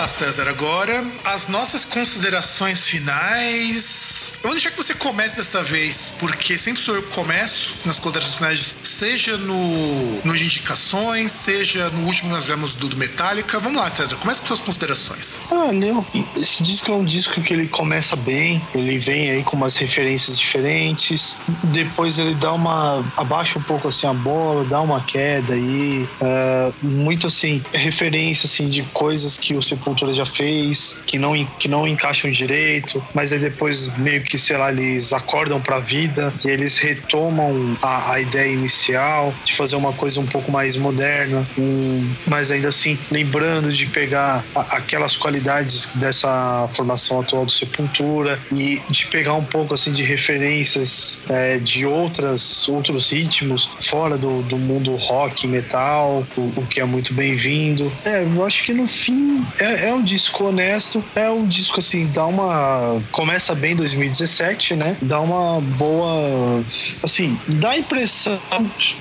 César. 0.07 0.47
Agora, 0.47 1.05
as 1.25 1.47
nossas 1.47 1.83
considerações 1.83 2.85
finais. 2.85 4.31
Eu 4.35 4.43
vou 4.43 4.51
deixar 4.53 4.71
que 4.71 4.77
você 4.77 4.93
comece 4.93 5.35
dessa 5.35 5.63
vez, 5.63 6.13
porque 6.19 6.57
sempre 6.57 6.81
sou 6.81 6.95
eu 6.95 7.03
que 7.03 7.13
começo 7.13 7.75
nas 7.85 7.99
considerações 7.99 8.37
finais, 8.37 8.75
seja 8.83 9.37
no, 9.37 10.35
indicações, 10.35 11.31
seja 11.31 11.89
no 11.89 12.05
último 12.05 12.29
nós 12.29 12.47
vemos 12.47 12.73
do, 12.73 12.87
do 12.87 12.97
Metallica. 12.97 13.59
Vamos 13.59 13.81
lá, 13.81 13.89
César. 13.89 14.15
Comece 14.15 14.41
com 14.41 14.47
suas 14.47 14.61
considerações. 14.61 15.41
Leo, 15.73 16.05
esse 16.35 16.63
disco 16.63 16.91
é 16.91 16.95
um 16.95 17.03
disco 17.03 17.41
que 17.41 17.53
ele 17.53 17.67
começa 17.67 18.15
bem, 18.15 18.61
ele 18.73 18.97
vem 18.97 19.29
aí 19.31 19.43
com 19.43 19.57
umas 19.57 19.75
referências 19.75 20.39
diferentes, 20.39 21.35
depois 21.63 22.17
ele 22.17 22.35
dá 22.35 22.53
uma. 22.53 23.05
abaixa 23.17 23.59
um 23.59 23.63
pouco 23.63 23.89
assim 23.89 24.07
a 24.07 24.13
bola, 24.13 24.63
dá 24.63 24.79
uma 24.81 25.01
queda 25.01 25.53
aí. 25.53 26.07
Uh, 26.21 26.73
muito 26.81 27.27
assim, 27.27 27.61
referência 27.73 28.45
assim 28.47 28.69
de 28.69 28.83
coisas 28.93 29.37
que 29.37 29.53
o 29.53 29.61
Sepultura 29.61 29.96
já 30.13 30.25
fez, 30.25 31.01
que 31.05 31.17
não, 31.17 31.33
que 31.59 31.67
não 31.67 31.87
encaixam 31.87 32.29
direito, 32.31 33.03
mas 33.13 33.33
aí 33.33 33.39
depois 33.39 33.95
meio 33.97 34.21
que, 34.21 34.37
sei 34.37 34.57
lá, 34.57 34.71
eles 34.71 35.13
acordam 35.13 35.61
pra 35.61 35.79
vida 35.79 36.33
e 36.43 36.49
eles 36.49 36.77
retomam 36.77 37.77
a, 37.81 38.13
a 38.13 38.21
ideia 38.21 38.51
inicial 38.51 39.33
de 39.45 39.55
fazer 39.55 39.75
uma 39.75 39.93
coisa 39.93 40.19
um 40.19 40.25
pouco 40.25 40.51
mais 40.51 40.75
moderna, 40.75 41.45
um, 41.57 42.09
mas 42.25 42.51
ainda 42.51 42.69
assim 42.69 42.97
lembrando 43.11 43.71
de 43.71 43.85
pegar 43.87 44.43
a, 44.55 44.77
aquelas 44.77 45.15
qualidades 45.15 45.89
dessa 45.95 46.69
formação 46.73 47.21
atual 47.21 47.45
do 47.45 47.51
Sepultura 47.51 48.39
e 48.51 48.81
de 48.89 49.07
pegar 49.07 49.33
um 49.33 49.43
pouco 49.43 49.73
assim 49.73 49.91
de 49.91 50.03
referências 50.03 51.19
é, 51.29 51.57
de 51.57 51.85
outras 51.85 52.67
outros 52.67 53.11
ritmos 53.11 53.69
fora 53.81 54.17
do, 54.17 54.41
do 54.43 54.57
mundo 54.57 54.95
rock, 54.95 55.47
metal, 55.47 56.25
o, 56.35 56.41
o 56.55 56.67
que 56.67 56.79
é 56.79 56.85
muito 56.85 57.13
bem-vindo. 57.13 57.91
É, 58.05 58.23
eu 58.23 58.45
acho 58.45 58.63
que 58.63 58.73
no 58.73 58.87
fim 58.87 59.45
é, 59.59 59.86
é, 59.87 59.93
um 59.93 60.01
disco 60.01 60.45
honesto, 60.45 61.03
é 61.15 61.29
um 61.29 61.45
disco 61.45 61.79
assim, 61.79 62.07
dá 62.07 62.25
uma. 62.25 63.01
Começa 63.11 63.55
bem 63.55 63.75
2017, 63.75 64.75
né? 64.75 64.97
Dá 65.01 65.19
uma 65.19 65.61
boa. 65.61 66.63
Assim, 67.03 67.39
dá 67.47 67.71
a 67.71 67.77
impressão 67.77 68.39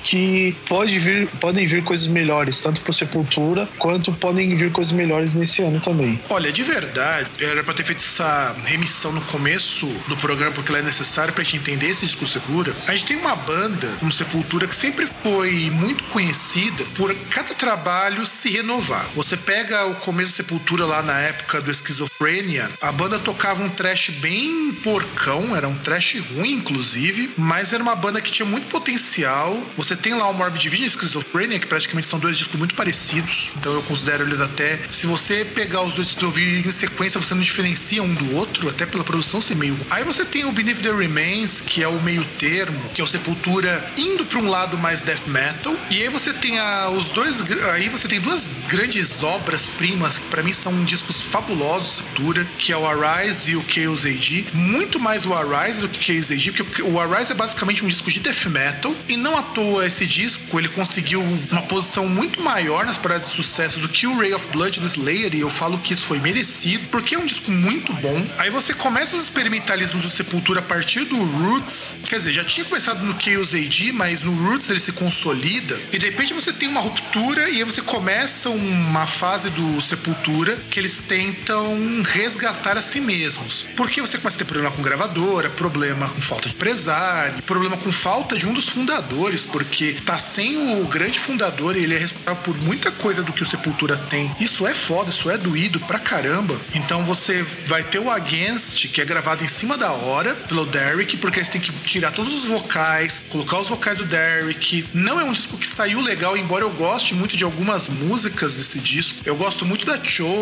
que 0.03 0.55
pode 0.67 0.97
vir, 0.99 1.27
podem 1.39 1.65
vir 1.65 1.83
coisas 1.83 2.07
melhores, 2.07 2.61
tanto 2.61 2.81
pro 2.81 2.93
Sepultura, 2.93 3.67
quanto 3.77 4.11
podem 4.13 4.55
vir 4.55 4.71
coisas 4.71 4.93
melhores 4.93 5.33
nesse 5.33 5.61
ano 5.61 5.79
também. 5.79 6.19
Olha, 6.29 6.51
de 6.51 6.63
verdade, 6.63 7.29
era 7.39 7.63
pra 7.63 7.73
ter 7.73 7.83
feito 7.83 7.99
essa 7.99 8.55
remissão 8.65 9.11
no 9.11 9.21
começo 9.21 9.85
do 10.07 10.15
programa, 10.17 10.51
porque 10.51 10.71
ela 10.71 10.79
é 10.79 10.83
necessária 10.83 11.33
pra 11.33 11.43
gente 11.43 11.57
entender 11.57 11.89
esse 11.89 12.05
disco 12.05 12.25
Sepultura. 12.25 12.73
A 12.87 12.93
gente 12.93 13.05
tem 13.05 13.17
uma 13.17 13.35
banda 13.35 13.87
como 13.99 14.11
Sepultura 14.11 14.67
que 14.67 14.75
sempre 14.75 15.07
foi 15.23 15.69
muito 15.71 16.03
conhecida 16.05 16.83
por 16.95 17.13
cada 17.29 17.53
trabalho 17.53 18.25
se 18.25 18.49
renovar. 18.49 19.09
Você 19.15 19.35
pega 19.35 19.85
o 19.87 19.95
começo 19.95 20.31
Sepultura 20.31 20.76
lá 20.85 21.01
na 21.01 21.19
época 21.19 21.61
do 21.61 21.73
Schizophrenia, 21.73 22.69
a 22.81 22.91
banda 22.91 23.19
tocava 23.19 23.63
um 23.63 23.69
trash 23.69 24.09
bem 24.19 24.73
porcão, 24.83 25.55
era 25.55 25.67
um 25.67 25.75
trash 25.75 26.17
ruim, 26.31 26.53
inclusive, 26.53 27.31
mas 27.37 27.73
era 27.73 27.81
uma 27.81 27.95
banda 27.95 28.21
que 28.21 28.31
tinha 28.31 28.45
muito 28.45 28.67
potencial. 28.67 29.63
Você 29.75 29.95
tem 29.95 30.13
lá 30.13 30.29
o 30.29 30.33
Morbid 30.33 30.69
Vision 30.69 30.85
e 30.85 30.95
o 30.95 30.99
Schizophrenia, 30.99 31.59
que 31.59 31.67
praticamente 31.67 32.07
são 32.07 32.19
dois 32.19 32.37
discos 32.37 32.57
muito 32.57 32.75
parecidos, 32.75 33.51
então 33.57 33.73
eu 33.73 33.81
considero 33.83 34.23
eles 34.25 34.39
até. 34.39 34.79
Se 34.89 35.07
você 35.07 35.45
pegar 35.45 35.81
os 35.81 35.93
dois 35.93 36.15
e 36.19 36.25
ouvir 36.25 36.67
em 36.67 36.71
sequência, 36.71 37.19
você 37.19 37.33
não 37.33 37.41
diferencia 37.41 38.03
um 38.03 38.13
do 38.13 38.35
outro, 38.35 38.69
até 38.69 38.85
pela 38.85 39.03
produção 39.03 39.41
ser 39.41 39.55
meio. 39.55 39.77
Aí 39.89 40.03
você 40.03 40.25
tem 40.25 40.45
o 40.45 40.51
Beneath 40.51 40.81
the 40.81 40.91
Remains, 40.91 41.61
que 41.61 41.83
é 41.83 41.87
o 41.87 42.01
meio 42.01 42.23
termo, 42.37 42.89
que 42.89 43.01
é 43.01 43.03
o 43.03 43.07
Sepultura 43.07 43.91
indo 43.97 44.25
para 44.25 44.39
um 44.39 44.49
lado 44.49 44.77
mais 44.77 45.01
death 45.01 45.27
metal, 45.27 45.75
e 45.89 46.01
aí 46.01 46.09
você 46.09 46.33
tem 46.33 46.59
a, 46.59 46.89
os 46.89 47.09
dois. 47.09 47.43
Aí 47.73 47.89
você 47.89 48.07
tem 48.07 48.19
duas 48.19 48.55
grandes 48.67 49.23
obras-primas 49.23 50.17
para 50.29 50.43
mim 50.43 50.53
são 50.53 50.66
discos 50.85 51.21
fabulosos, 51.23 51.97
Sepultura, 51.97 52.45
que 52.57 52.71
é 52.71 52.77
o 52.77 52.85
Arise 52.85 53.51
e 53.51 53.55
o 53.55 53.63
Chaos 53.67 54.05
AD. 54.05 54.47
Muito 54.53 54.99
mais 54.99 55.25
o 55.25 55.33
Arise 55.33 55.79
do 55.79 55.89
que 55.89 55.99
o 55.99 56.03
Chaos 56.03 56.31
AD, 56.31 56.51
porque 56.51 56.81
o 56.81 56.99
Arise 56.99 57.31
é 57.31 57.35
basicamente 57.35 57.83
um 57.83 57.87
disco 57.87 58.11
de 58.11 58.19
death 58.19 58.45
metal, 58.45 58.95
e 59.07 59.17
não 59.17 59.37
à 59.37 59.41
toa 59.41 59.85
esse 59.85 60.05
disco 60.05 60.59
ele 60.59 60.69
conseguiu 60.69 61.21
uma 61.51 61.61
posição 61.63 62.07
muito 62.07 62.41
maior 62.41 62.85
nas 62.85 62.97
paradas 62.97 63.29
de 63.29 63.35
sucesso 63.35 63.79
do 63.79 63.89
que 63.89 64.07
o 64.07 64.17
Ray 64.17 64.33
of 64.33 64.47
Blood 64.51 64.79
do 64.79 64.85
Slayer, 64.85 65.33
e 65.35 65.39
eu 65.39 65.49
falo 65.49 65.77
que 65.77 65.93
isso 65.93 66.05
foi 66.05 66.19
merecido, 66.19 66.87
porque 66.89 67.15
é 67.15 67.19
um 67.19 67.25
disco 67.25 67.51
muito 67.51 67.93
bom. 67.93 68.25
Aí 68.37 68.49
você 68.49 68.73
começa 68.73 69.15
os 69.15 69.23
experimentalismos 69.23 70.03
do 70.03 70.09
Sepultura 70.09 70.59
a 70.59 70.63
partir 70.63 71.05
do 71.05 71.17
Roots, 71.17 71.99
quer 72.07 72.17
dizer, 72.17 72.33
já 72.33 72.43
tinha 72.43 72.65
começado 72.65 73.03
no 73.03 73.15
Chaos 73.21 73.53
AD, 73.53 73.91
mas 73.93 74.21
no 74.21 74.33
Roots 74.33 74.69
ele 74.69 74.79
se 74.79 74.91
consolida, 74.93 75.79
e 75.91 75.97
de 75.97 76.05
repente 76.05 76.33
você 76.33 76.51
tem 76.51 76.67
uma 76.67 76.81
ruptura, 76.81 77.49
e 77.49 77.57
aí 77.57 77.63
você 77.63 77.81
começa 77.81 78.49
uma 78.49 79.05
fase 79.05 79.49
do 79.49 79.81
Sepultura 79.81 80.56
que 80.69 80.79
eles 80.79 80.97
tentam 81.07 81.75
resgatar 82.03 82.77
a 82.77 82.81
si 82.81 82.99
mesmos. 82.99 83.67
Porque 83.75 84.01
você 84.01 84.17
começa 84.17 84.35
a 84.35 84.39
ter 84.39 84.45
problema 84.45 84.71
com 84.71 84.81
gravadora, 84.81 85.49
problema 85.49 86.09
com 86.09 86.21
falta 86.21 86.49
de 86.49 86.55
empresário, 86.55 87.41
problema 87.43 87.77
com 87.77 87.91
falta 87.91 88.37
de 88.37 88.47
um 88.47 88.53
dos 88.53 88.69
fundadores, 88.69 89.45
porque 89.45 89.97
tá 90.05 90.17
sem 90.17 90.81
o 90.81 90.87
grande 90.87 91.19
fundador 91.19 91.75
e 91.75 91.83
ele 91.83 91.95
é 91.95 91.99
responsável 91.99 92.41
por 92.43 92.57
muita 92.61 92.91
coisa 92.91 93.23
do 93.23 93.33
que 93.33 93.43
o 93.43 93.45
Sepultura 93.45 93.97
tem. 93.97 94.33
Isso 94.39 94.67
é 94.67 94.73
foda, 94.73 95.09
isso 95.09 95.29
é 95.29 95.37
doído 95.37 95.79
pra 95.81 95.99
caramba. 95.99 96.59
Então 96.75 97.03
você 97.03 97.43
vai 97.65 97.83
ter 97.83 97.99
o 97.99 98.09
Against, 98.09 98.87
que 98.87 99.01
é 99.01 99.05
gravado 99.05 99.43
em 99.43 99.47
cima 99.47 99.77
da 99.77 99.91
hora 99.91 100.33
pelo 100.35 100.65
Derek, 100.65 101.17
porque 101.17 101.39
eles 101.39 101.49
têm 101.49 101.61
que 101.61 101.71
tirar 101.71 102.11
todos 102.11 102.33
os 102.33 102.45
vocais, 102.45 103.23
colocar 103.29 103.59
os 103.59 103.69
vocais 103.69 103.99
do 103.99 104.05
Derek. 104.05 104.85
Não 104.93 105.19
é 105.19 105.23
um 105.23 105.33
disco 105.33 105.57
que 105.57 105.67
saiu 105.67 106.01
legal, 106.01 106.37
embora 106.37 106.63
eu 106.63 106.69
goste 106.71 107.13
muito 107.13 107.35
de 107.37 107.43
algumas 107.43 107.87
músicas 107.87 108.55
desse 108.55 108.79
disco. 108.79 109.19
Eu 109.25 109.35
gosto 109.35 109.65
muito 109.65 109.85
da 109.85 109.97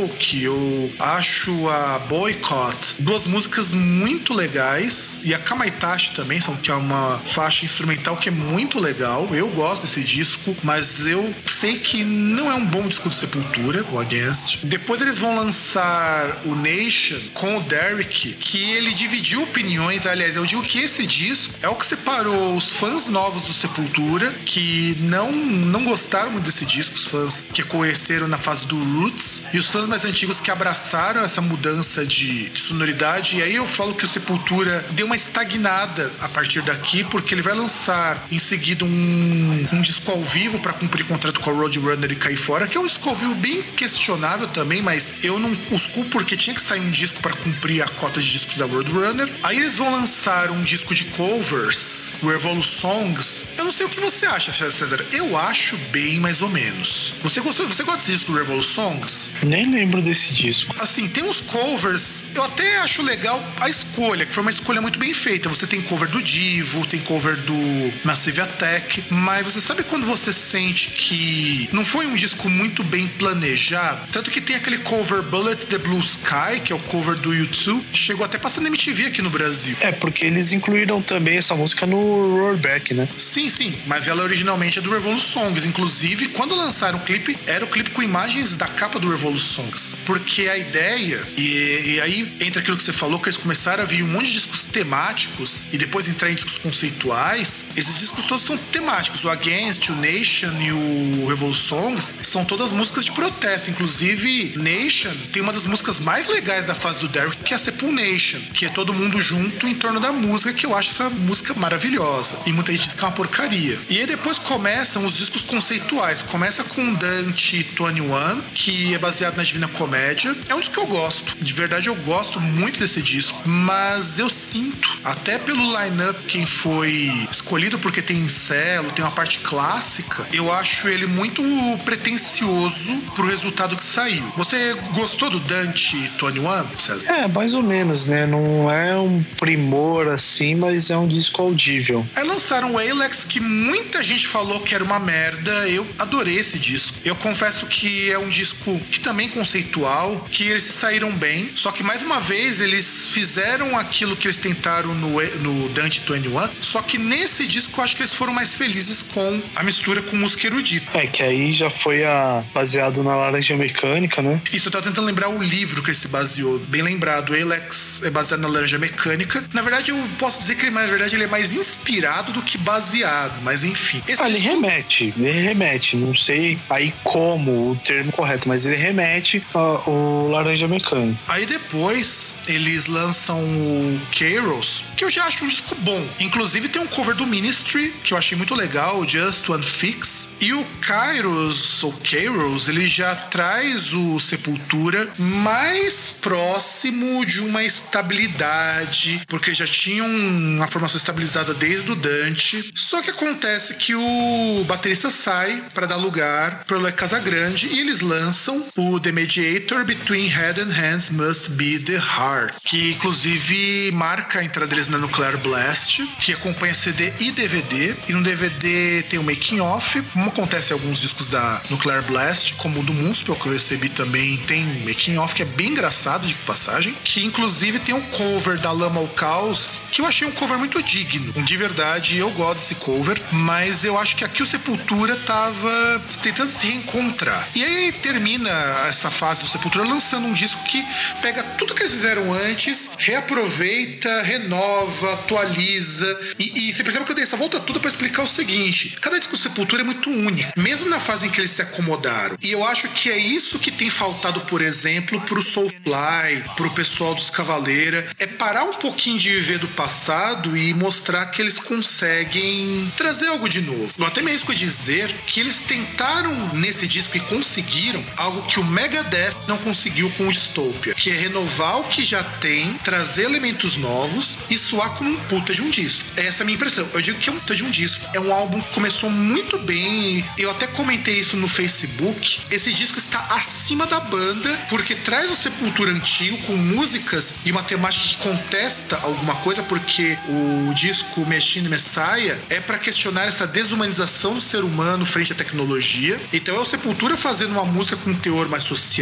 Choke, 0.05 0.43
eu 0.43 0.93
acho 0.99 1.51
a 1.69 1.99
Boycott, 1.99 2.95
duas 2.99 3.25
músicas 3.25 3.73
muito 3.73 4.33
legais. 4.33 5.19
E 5.23 5.33
a 5.33 5.39
Kamaitachi 5.39 6.13
também, 6.13 6.39
são, 6.39 6.55
que 6.55 6.69
é 6.69 6.75
uma 6.75 7.19
faixa 7.25 7.65
instrumental 7.65 8.15
que 8.15 8.29
é 8.29 8.31
muito 8.31 8.79
legal. 8.79 9.27
Eu 9.33 9.49
gosto 9.49 9.81
desse 9.81 10.03
disco, 10.03 10.55
mas 10.63 11.07
eu 11.07 11.33
sei 11.47 11.79
que 11.79 12.03
não 12.03 12.51
é 12.51 12.55
um 12.55 12.65
bom 12.65 12.87
disco 12.87 13.09
de 13.09 13.15
Sepultura, 13.15 13.83
o 13.91 13.99
Against. 13.99 14.63
Depois 14.63 15.01
eles 15.01 15.19
vão 15.19 15.35
lançar 15.35 16.41
o 16.45 16.55
Nation 16.55 17.19
com 17.33 17.57
o 17.57 17.61
Derek, 17.63 18.33
que 18.33 18.71
ele 18.71 18.93
dividiu 18.93 19.41
opiniões. 19.41 20.05
Aliás, 20.05 20.35
eu 20.35 20.45
digo 20.45 20.61
que 20.61 20.79
esse 20.79 21.07
disco 21.07 21.55
é 21.61 21.69
o 21.69 21.75
que 21.75 21.85
separou 21.85 22.55
os 22.55 22.69
fãs 22.69 23.07
novos 23.07 23.41
do 23.41 23.53
Sepultura, 23.53 24.31
que 24.45 24.95
não, 24.99 25.31
não 25.31 25.83
gostaram 25.83 26.31
muito 26.31 26.45
desse 26.45 26.65
disco, 26.65 26.95
os 26.95 27.05
fãs 27.05 27.45
que 27.51 27.63
conheceram 27.63 28.27
na 28.27 28.37
fase 28.37 28.65
do 28.67 28.77
Roots, 28.77 29.43
e 29.53 29.57
os 29.57 29.69
fãs 29.69 29.87
mais 29.95 30.03
antigos 30.03 30.41
que 30.41 30.51
abraçaram 30.51 31.23
essa 31.23 31.39
mudança 31.39 32.05
de, 32.05 32.49
de 32.49 32.59
sonoridade. 32.59 33.37
E 33.37 33.41
aí 33.41 33.55
eu 33.55 33.65
falo 33.65 33.95
que 33.95 34.03
o 34.03 34.07
Sepultura 34.07 34.85
deu 34.91 35.05
uma 35.05 35.15
estagnada 35.15 36.11
a 36.19 36.27
partir 36.27 36.61
daqui, 36.63 37.05
porque 37.05 37.33
ele 37.33 37.41
vai 37.41 37.53
lançar 37.53 38.27
em 38.29 38.37
seguida 38.37 38.83
um, 38.83 39.67
um 39.71 39.81
disco 39.81 40.11
ao 40.11 40.21
vivo 40.21 40.59
para 40.59 40.73
cumprir 40.73 41.05
contrato 41.05 41.39
com 41.39 41.49
a 41.49 41.53
Roadrunner 41.53 42.11
e 42.11 42.15
cair 42.17 42.35
fora, 42.35 42.67
que 42.67 42.77
é 42.77 42.81
um 42.81 42.85
disco 42.85 43.07
ao 43.07 43.15
vivo 43.15 43.35
bem 43.35 43.61
questionável 43.61 44.49
também, 44.49 44.81
mas 44.81 45.13
eu 45.23 45.39
não 45.39 45.49
os 45.71 45.87
culpo 45.87 46.09
porque 46.09 46.35
tinha 46.35 46.53
que 46.53 46.61
sair 46.61 46.81
um 46.81 46.91
disco 46.91 47.21
para 47.21 47.33
cumprir 47.33 47.81
a 47.81 47.87
cota 47.87 48.21
de 48.21 48.29
discos 48.29 48.57
da 48.57 48.65
Roadrunner. 48.65 49.31
Aí 49.43 49.55
eles 49.55 49.77
vão 49.77 49.89
lançar 49.89 50.51
um 50.51 50.61
disco 50.61 50.93
de 50.93 51.05
covers, 51.05 52.15
o 52.21 52.29
Evolu 52.29 52.61
Songs. 52.61 53.45
Eu 53.57 53.63
não 53.63 53.71
sei 53.71 53.85
o 53.85 53.89
que 53.89 54.01
você 54.01 54.25
acha, 54.25 54.51
César. 54.51 55.05
Eu 55.13 55.37
acho 55.37 55.77
bem 55.93 56.19
mais 56.19 56.41
ou 56.41 56.49
menos. 56.49 57.13
Você 57.23 57.39
gostou? 57.39 57.65
Você 57.65 57.83
gosta 57.83 57.99
desse 57.99 58.11
disco 58.11 58.33
Revolu 58.33 58.61
Songs? 58.61 59.31
Nem 59.41 59.71
lembro 59.71 59.84
desse 60.01 60.33
disco. 60.33 60.75
Assim, 60.79 61.07
tem 61.07 61.23
uns 61.23 61.41
covers, 61.41 62.23
eu 62.33 62.43
até 62.43 62.79
acho 62.79 63.01
legal 63.01 63.41
a 63.59 63.69
escolha 63.69 63.85
escolha, 63.95 64.25
que 64.25 64.31
foi 64.31 64.41
uma 64.41 64.51
escolha 64.51 64.81
muito 64.81 64.99
bem 64.99 65.13
feita. 65.13 65.47
Você 65.47 65.65
tem 65.65 65.81
cover 65.81 66.09
do 66.09 66.21
Divo, 66.21 66.85
tem 66.85 66.99
cover 66.99 67.37
do 67.37 67.93
Massive 68.03 68.41
Attack, 68.41 69.03
mas 69.09 69.45
você 69.45 69.61
sabe 69.61 69.83
quando 69.83 70.05
você 70.05 70.33
sente 70.33 70.89
que 70.89 71.69
não 71.71 71.85
foi 71.85 72.05
um 72.05 72.15
disco 72.15 72.49
muito 72.49 72.83
bem 72.83 73.07
planejado? 73.07 74.07
Tanto 74.11 74.29
que 74.29 74.41
tem 74.41 74.55
aquele 74.55 74.79
cover 74.79 75.21
Bullet 75.23 75.65
the 75.67 75.77
Blue 75.77 75.99
Sky, 75.99 76.59
que 76.63 76.73
é 76.73 76.75
o 76.75 76.79
cover 76.79 77.15
do 77.15 77.33
YouTube, 77.33 77.85
chegou 77.93 78.25
até 78.25 78.37
passando 78.37 78.67
MTV 78.67 79.07
aqui 79.07 79.21
no 79.21 79.29
Brasil. 79.29 79.77
É, 79.79 79.91
porque 79.91 80.25
eles 80.25 80.51
incluíram 80.51 81.01
também 81.01 81.37
essa 81.37 81.55
música 81.55 81.85
no 81.85 82.37
Roarback, 82.37 82.93
né? 82.93 83.07
Sim, 83.17 83.49
sim, 83.49 83.73
mas 83.87 84.07
ela 84.07 84.23
originalmente 84.23 84.79
é 84.79 84.81
do 84.81 84.89
Revolution 84.89 85.25
Songs. 85.25 85.65
Inclusive, 85.65 86.29
quando 86.29 86.55
lançaram 86.55 86.99
o 86.99 87.01
clipe, 87.01 87.37
era 87.47 87.63
o 87.63 87.67
clipe 87.67 87.91
com 87.91 88.03
imagens 88.03 88.55
da 88.55 88.67
capa 88.67 88.99
do 88.99 89.09
Revolution 89.09 89.64
Songs. 89.65 89.97
Porque 90.05 90.47
a 90.47 90.57
ideia, 90.57 91.21
e, 91.37 91.95
e 91.95 92.01
aí 92.01 92.37
entra 92.39 92.61
aquilo 92.61 92.77
que 92.77 92.83
você 92.83 92.93
falou, 92.93 93.19
que 93.19 93.27
eles 93.27 93.37
começaram 93.37 93.83
a 93.83 93.85
vir 93.85 94.03
um 94.03 94.07
monte 94.07 94.27
de 94.27 94.33
discos 94.33 94.65
temáticos 94.65 95.61
e 95.71 95.77
depois 95.77 96.07
entrar 96.07 96.31
em 96.31 96.35
discos 96.35 96.57
conceituais. 96.57 97.65
Esses 97.75 97.99
discos 97.99 98.25
todos 98.25 98.43
são 98.43 98.57
temáticos. 98.57 99.23
O 99.23 99.29
Against, 99.29 99.89
o 99.89 99.95
Nation 99.95 100.53
e 100.59 100.71
o 100.71 101.27
Revolution 101.27 101.55
Songs 101.55 102.13
são 102.21 102.45
todas 102.45 102.71
músicas 102.71 103.05
de 103.05 103.11
protesto. 103.11 103.69
Inclusive, 103.69 104.53
Nation 104.57 105.13
tem 105.31 105.41
uma 105.41 105.53
das 105.53 105.65
músicas 105.65 105.99
mais 105.99 106.27
legais 106.27 106.65
da 106.65 106.75
fase 106.75 106.99
do 106.99 107.07
Derek, 107.07 107.37
que 107.37 107.53
é 107.53 107.55
a 107.55 107.59
Sepul 107.59 107.91
Nation, 107.91 108.39
que 108.53 108.65
é 108.65 108.69
todo 108.69 108.93
mundo 108.93 109.21
junto 109.21 109.67
em 109.67 109.73
torno 109.73 109.99
da 109.99 110.11
música, 110.11 110.53
que 110.53 110.65
eu 110.65 110.75
acho 110.75 110.91
essa 110.91 111.09
música 111.09 111.53
maravilhosa. 111.53 112.37
E 112.45 112.51
muita 112.51 112.71
gente 112.71 112.83
diz 112.83 112.93
que 112.93 113.03
é 113.03 113.07
uma 113.07 113.13
porcaria. 113.13 113.79
E 113.89 113.99
aí 113.99 114.05
depois 114.05 114.37
começam 114.37 115.05
os 115.05 115.17
discos 115.17 115.41
conceituais. 115.41 116.21
Começa 116.23 116.63
com 116.63 116.93
Dante 116.93 117.63
21, 117.63 118.41
que 118.53 118.93
é 118.93 118.97
baseado 118.97 119.37
na 119.37 119.43
Divina 119.55 119.67
Comédia. 119.69 120.35
É 120.49 120.55
um 120.55 120.59
disco 120.59 120.75
que 120.75 120.81
eu 120.81 120.85
gosto. 120.85 121.37
De 121.39 121.53
verdade, 121.53 121.87
eu 121.87 121.95
gosto 121.95 122.41
muito 122.41 122.77
desse 122.77 123.01
disco. 123.01 123.41
Mas 123.45 124.19
eu 124.19 124.29
sinto, 124.29 124.97
até 125.03 125.39
pelo 125.39 125.63
line-up, 125.63 126.19
quem 126.27 126.45
foi 126.45 127.11
escolhido 127.31 127.79
porque 127.79 128.01
tem 128.01 128.17
incelo, 128.17 128.91
tem 128.91 129.03
uma 129.03 129.11
parte 129.11 129.39
clássica, 129.39 130.27
eu 130.33 130.51
acho 130.51 130.89
ele 130.89 131.05
muito 131.07 131.41
pretencioso 131.85 132.93
pro 133.15 133.27
resultado 133.27 133.77
que 133.77 133.83
saiu. 133.83 134.23
Você 134.35 134.73
gostou 134.93 135.29
do 135.29 135.39
Dante 135.39 135.95
21, 135.95 136.77
César? 136.77 137.05
É, 137.07 137.27
mais 137.27 137.53
ou 137.53 137.63
menos, 137.63 138.05
né? 138.05 138.25
Não 138.25 138.69
é 138.69 138.97
um 138.97 139.23
primor 139.39 140.09
assim, 140.09 140.55
mas 140.55 140.89
é 140.89 140.97
um 140.97 141.07
disco 141.07 141.41
audível. 141.41 142.05
Aí 142.13 142.27
lançaram 142.27 142.73
o 142.73 142.77
Alex, 142.77 143.23
que 143.23 143.39
muita 143.39 144.03
gente 144.03 144.27
falou 144.27 144.59
que 144.59 144.75
era 144.75 144.83
uma 144.83 144.99
merda. 144.99 145.51
Eu 145.69 145.87
adorei 145.97 146.37
esse 146.39 146.59
disco. 146.59 146.97
Eu 147.05 147.15
confesso 147.15 147.65
que 147.67 148.11
é 148.11 148.19
um 148.19 148.27
disco 148.27 148.77
que 148.91 148.99
também 148.99 149.29
conceitual, 149.45 150.27
que 150.31 150.47
eles 150.47 150.63
saíram 150.63 151.11
bem. 151.11 151.51
Só 151.55 151.71
que 151.71 151.83
mais 151.83 152.01
uma 152.01 152.19
vez 152.19 152.59
eles 152.59 153.09
fizeram 153.09 153.77
aquilo 153.77 154.15
que 154.15 154.25
eles 154.25 154.37
tentaram 154.37 154.95
no, 154.95 155.21
no 155.39 155.69
Dante 155.69 156.01
21. 156.01 156.49
Só 156.61 156.81
que 156.81 156.97
nesse 156.97 157.45
disco 157.45 157.79
eu 157.79 157.83
acho 157.83 157.95
que 157.95 158.01
eles 158.01 158.13
foram 158.13 158.33
mais 158.33 158.55
felizes 158.55 159.03
com 159.03 159.41
a 159.55 159.63
mistura 159.63 160.01
com 160.01 160.15
música 160.15 160.47
erudita. 160.47 160.97
É, 160.97 161.05
que 161.05 161.21
aí 161.21 161.53
já 161.53 161.69
foi 161.69 162.03
a, 162.03 162.43
baseado 162.53 163.03
na 163.03 163.15
Laranja 163.15 163.55
Mecânica, 163.55 164.21
né? 164.21 164.41
Isso, 164.51 164.67
eu 164.67 164.71
tava 164.71 164.83
tentando 164.83 165.05
lembrar 165.05 165.29
o 165.29 165.41
livro 165.41 165.83
que 165.83 165.89
ele 165.89 165.97
se 165.97 166.07
baseou. 166.07 166.59
Bem 166.67 166.81
lembrado, 166.81 167.29
o 167.29 167.39
Alex 167.39 168.01
é 168.03 168.09
baseado 168.09 168.41
na 168.41 168.47
Laranja 168.47 168.79
Mecânica. 168.79 169.43
Na 169.53 169.61
verdade, 169.61 169.91
eu 169.91 170.09
posso 170.17 170.39
dizer 170.39 170.55
que 170.55 170.65
ele, 170.65 170.71
na 170.71 170.85
verdade, 170.87 171.15
ele 171.15 171.25
é 171.25 171.27
mais 171.27 171.53
inspirado 171.53 172.31
do 172.31 172.41
que 172.41 172.57
baseado, 172.57 173.41
mas 173.43 173.63
enfim. 173.63 174.01
Esse 174.07 174.23
ah, 174.23 174.27
disco... 174.27 174.43
ele 174.43 174.55
remete, 174.55 175.13
ele 175.17 175.31
remete. 175.31 175.95
Não 175.95 176.15
sei 176.15 176.57
aí 176.69 176.93
como 177.03 177.71
o 177.71 177.75
termo 177.75 178.11
correto, 178.11 178.47
mas 178.47 178.65
ele 178.65 178.75
remete 178.75 179.34
ao 179.53 180.27
Laranja 180.27 180.67
Mecânica. 180.67 181.19
Aí 181.27 181.45
depois 181.45 182.35
eles 182.47 182.87
lançam 182.87 183.39
o 183.39 184.01
Carols, 184.17 184.85
que 184.95 185.03
eu 185.03 185.11
já 185.11 185.25
acho 185.25 185.43
um 185.43 185.47
disco 185.47 185.75
bom. 185.75 186.03
Inclusive 186.19 186.69
tem 186.69 186.81
um 186.81 186.87
cover 186.87 187.15
do 187.15 187.25
Ministry, 187.25 187.93
que 188.03 188.13
eu 188.13 188.17
achei 188.17 188.37
muito 188.37 188.55
legal, 188.55 188.99
o 188.99 189.07
Just 189.07 189.49
One 189.49 189.63
Fix. 189.63 190.35
E 190.39 190.53
o 190.53 190.65
Kairos, 190.81 191.83
ou 191.83 191.93
Carols, 191.93 192.67
ele 192.67 192.87
já 192.87 193.15
traz 193.15 193.93
o 193.93 194.19
Sepultura 194.19 195.09
mais 195.17 196.11
próximo 196.21 197.25
de 197.25 197.39
uma 197.39 197.63
estabilidade, 197.63 199.21
porque 199.27 199.53
já 199.53 199.65
tinham 199.65 200.07
uma 200.07 200.67
formação 200.67 200.97
estabilizada 200.97 201.53
desde 201.53 201.91
o 201.91 201.95
Dante. 201.95 202.71
Só 202.73 203.01
que 203.01 203.11
acontece 203.11 203.75
que 203.75 203.95
o 203.95 204.63
baterista 204.67 205.09
sai 205.09 205.63
para 205.73 205.85
dar 205.85 205.97
lugar 205.97 206.63
pro 206.65 206.83
Le 206.83 206.91
Casagrande 206.91 207.67
e 207.67 207.79
eles 207.79 208.01
lançam 208.01 208.65
o 208.75 208.99
The 208.99 209.11
Mediator 209.25 209.83
Between 209.83 210.29
Head 210.29 210.61
and 210.61 210.71
Hands 210.71 211.09
Must 211.09 211.49
Be 211.53 211.79
the 211.79 211.97
Heart, 211.97 212.57
que 212.63 212.91
inclusive 212.91 213.91
marca 213.91 214.37
a 214.37 214.43
entrada 214.43 214.67
deles 214.67 214.87
na 214.87 214.99
Nuclear 214.99 215.35
Blast, 215.39 216.05
que 216.21 216.31
acompanha 216.31 216.75
CD 216.75 217.11
e 217.19 217.31
DVD. 217.31 217.95
E 218.07 218.13
no 218.13 218.21
DVD 218.21 219.01
tem 219.09 219.17
o 219.17 219.23
making 219.23 219.61
off, 219.61 219.99
como 220.13 220.29
acontece 220.29 220.71
em 220.71 220.73
alguns 220.75 221.01
discos 221.01 221.27
da 221.27 221.59
Nuclear 221.71 222.03
Blast, 222.03 222.53
como 222.57 222.81
o 222.81 222.83
do 222.83 222.93
Municipal 222.93 223.35
que 223.35 223.47
eu 223.47 223.53
recebi 223.53 223.89
também, 223.89 224.37
tem 224.37 224.63
making 224.87 225.17
off 225.17 225.33
que 225.33 225.41
é 225.41 225.45
bem 225.45 225.69
engraçado 225.69 226.27
de 226.27 226.35
passagem, 226.35 226.95
que 227.03 227.25
inclusive 227.25 227.79
tem 227.79 227.95
um 227.95 228.01
cover 228.01 228.59
da 228.59 228.71
Lama 228.71 228.99
ao 228.99 229.07
Caos, 229.07 229.79
que 229.91 230.01
eu 230.01 230.05
achei 230.05 230.27
um 230.27 230.31
cover 230.31 230.59
muito 230.59 230.83
digno. 230.83 231.33
De 231.41 231.57
verdade, 231.57 232.15
eu 232.15 232.29
gosto 232.29 232.59
desse 232.59 232.75
cover, 232.75 233.19
mas 233.31 233.83
eu 233.83 233.97
acho 233.97 234.15
que 234.15 234.23
aqui 234.23 234.43
o 234.43 234.45
Sepultura 234.45 235.15
tava 235.15 235.99
tentando 236.21 236.51
se 236.51 236.67
reencontrar. 236.67 237.49
E 237.55 237.63
aí 237.63 237.91
termina 237.91 238.51
essa 238.87 239.14
fase 239.15 239.43
do 239.43 239.49
Sepultura 239.49 239.87
lançando 239.87 240.27
um 240.27 240.33
disco 240.33 240.61
que 240.65 240.85
pega 241.21 241.41
tudo 241.57 241.73
que 241.73 241.81
eles 241.81 241.93
fizeram 241.93 242.33
antes, 242.33 242.91
reaproveita, 242.97 244.21
renova, 244.23 245.13
atualiza. 245.13 246.19
E, 246.37 246.67
e 246.67 246.73
você 246.73 246.83
percebe 246.83 247.05
que 247.05 247.11
eu 247.11 247.15
dei 247.15 247.23
essa 247.23 247.37
volta 247.37 247.59
toda 247.59 247.79
para 247.79 247.89
explicar 247.89 248.23
o 248.23 248.27
seguinte: 248.27 248.97
cada 248.99 249.17
disco 249.17 249.35
do 249.35 249.41
Sepultura 249.41 249.81
é 249.81 249.85
muito 249.85 250.09
único, 250.09 250.51
mesmo 250.59 250.89
na 250.89 250.99
fase 250.99 251.27
em 251.27 251.29
que 251.29 251.39
eles 251.39 251.51
se 251.51 251.61
acomodaram. 251.61 252.37
E 252.41 252.51
eu 252.51 252.63
acho 252.65 252.89
que 252.89 253.09
é 253.09 253.17
isso 253.17 253.57
que 253.59 253.71
tem 253.71 253.89
faltado, 253.89 254.41
por 254.41 254.61
exemplo, 254.61 255.19
pro 255.21 255.41
Soulfly, 255.41 256.43
pro 256.55 256.71
pessoal 256.71 257.15
dos 257.15 257.29
Cavaleira, 257.29 258.05
é 258.19 258.27
parar 258.27 258.65
um 258.65 258.73
pouquinho 258.73 259.17
de 259.17 259.29
viver 259.29 259.59
do 259.59 259.67
passado 259.69 260.57
e 260.57 260.73
mostrar 260.73 261.25
que 261.27 261.41
eles 261.41 261.57
conseguem 261.57 262.91
trazer 262.97 263.27
algo 263.27 263.47
de 263.47 263.61
novo. 263.61 263.93
Eu 263.97 264.05
até 264.05 264.21
mesmo 264.21 264.53
dizer 264.53 265.11
que 265.25 265.39
eles 265.39 265.63
tentaram 265.63 266.33
nesse 266.53 266.87
disco 266.87 267.15
e 267.15 267.19
conseguiram 267.21 268.03
algo 268.17 268.43
que 268.43 268.59
o 268.59 268.63
Megadeth 269.05 269.35
não 269.47 269.57
conseguiu 269.57 270.09
com 270.11 270.29
Dystopia, 270.29 270.93
que 270.93 271.09
é 271.09 271.13
renovar 271.13 271.79
o 271.79 271.83
que 271.85 272.03
já 272.03 272.23
tem, 272.23 272.73
trazer 272.83 273.23
elementos 273.23 273.77
novos 273.77 274.39
e 274.49 274.57
soar 274.57 274.91
como 274.91 275.09
um 275.09 275.17
puta 275.25 275.53
de 275.53 275.61
um 275.61 275.69
disco. 275.69 276.09
Essa 276.15 276.41
é 276.41 276.43
a 276.43 276.45
minha 276.45 276.55
impressão. 276.55 276.87
Eu 276.93 277.01
digo 277.01 277.19
que 277.19 277.29
é 277.29 277.33
um 277.33 277.39
puta 277.39 277.55
de 277.55 277.63
um 277.63 277.69
disco. 277.69 278.09
É 278.13 278.19
um 278.19 278.33
álbum 278.33 278.59
que 278.59 278.73
começou 278.73 279.09
muito 279.09 279.57
bem. 279.59 280.25
Eu 280.37 280.49
até 280.51 280.67
comentei 280.67 281.19
isso 281.19 281.37
no 281.37 281.47
Facebook. 281.47 282.41
Esse 282.49 282.73
disco 282.73 282.97
está 282.97 283.19
acima 283.31 283.85
da 283.85 283.99
banda 283.99 284.49
porque 284.69 284.95
traz 284.95 285.31
o 285.31 285.35
Sepultura 285.35 285.91
antigo 285.91 286.37
com 286.43 286.55
músicas 286.55 287.35
e 287.45 287.51
uma 287.51 287.63
temática 287.63 288.03
que 288.03 288.17
contesta 288.17 288.97
alguma 289.03 289.35
coisa, 289.37 289.61
porque 289.63 290.17
o 290.27 290.73
disco 290.73 291.25
Machine 291.25 291.69
Messiah 291.69 292.37
é 292.49 292.59
para 292.59 292.79
questionar 292.79 293.27
essa 293.27 293.45
desumanização 293.45 294.33
do 294.33 294.41
ser 294.41 294.63
humano 294.63 295.05
frente 295.05 295.33
à 295.33 295.35
tecnologia. 295.35 296.19
Então 296.33 296.55
é 296.55 296.59
o 296.59 296.65
Sepultura 296.65 297.15
fazendo 297.15 297.51
uma 297.51 297.65
música 297.65 297.97
com 297.97 298.09
um 298.09 298.15
teor 298.15 298.49
mais 298.49 298.63
social, 298.63 298.94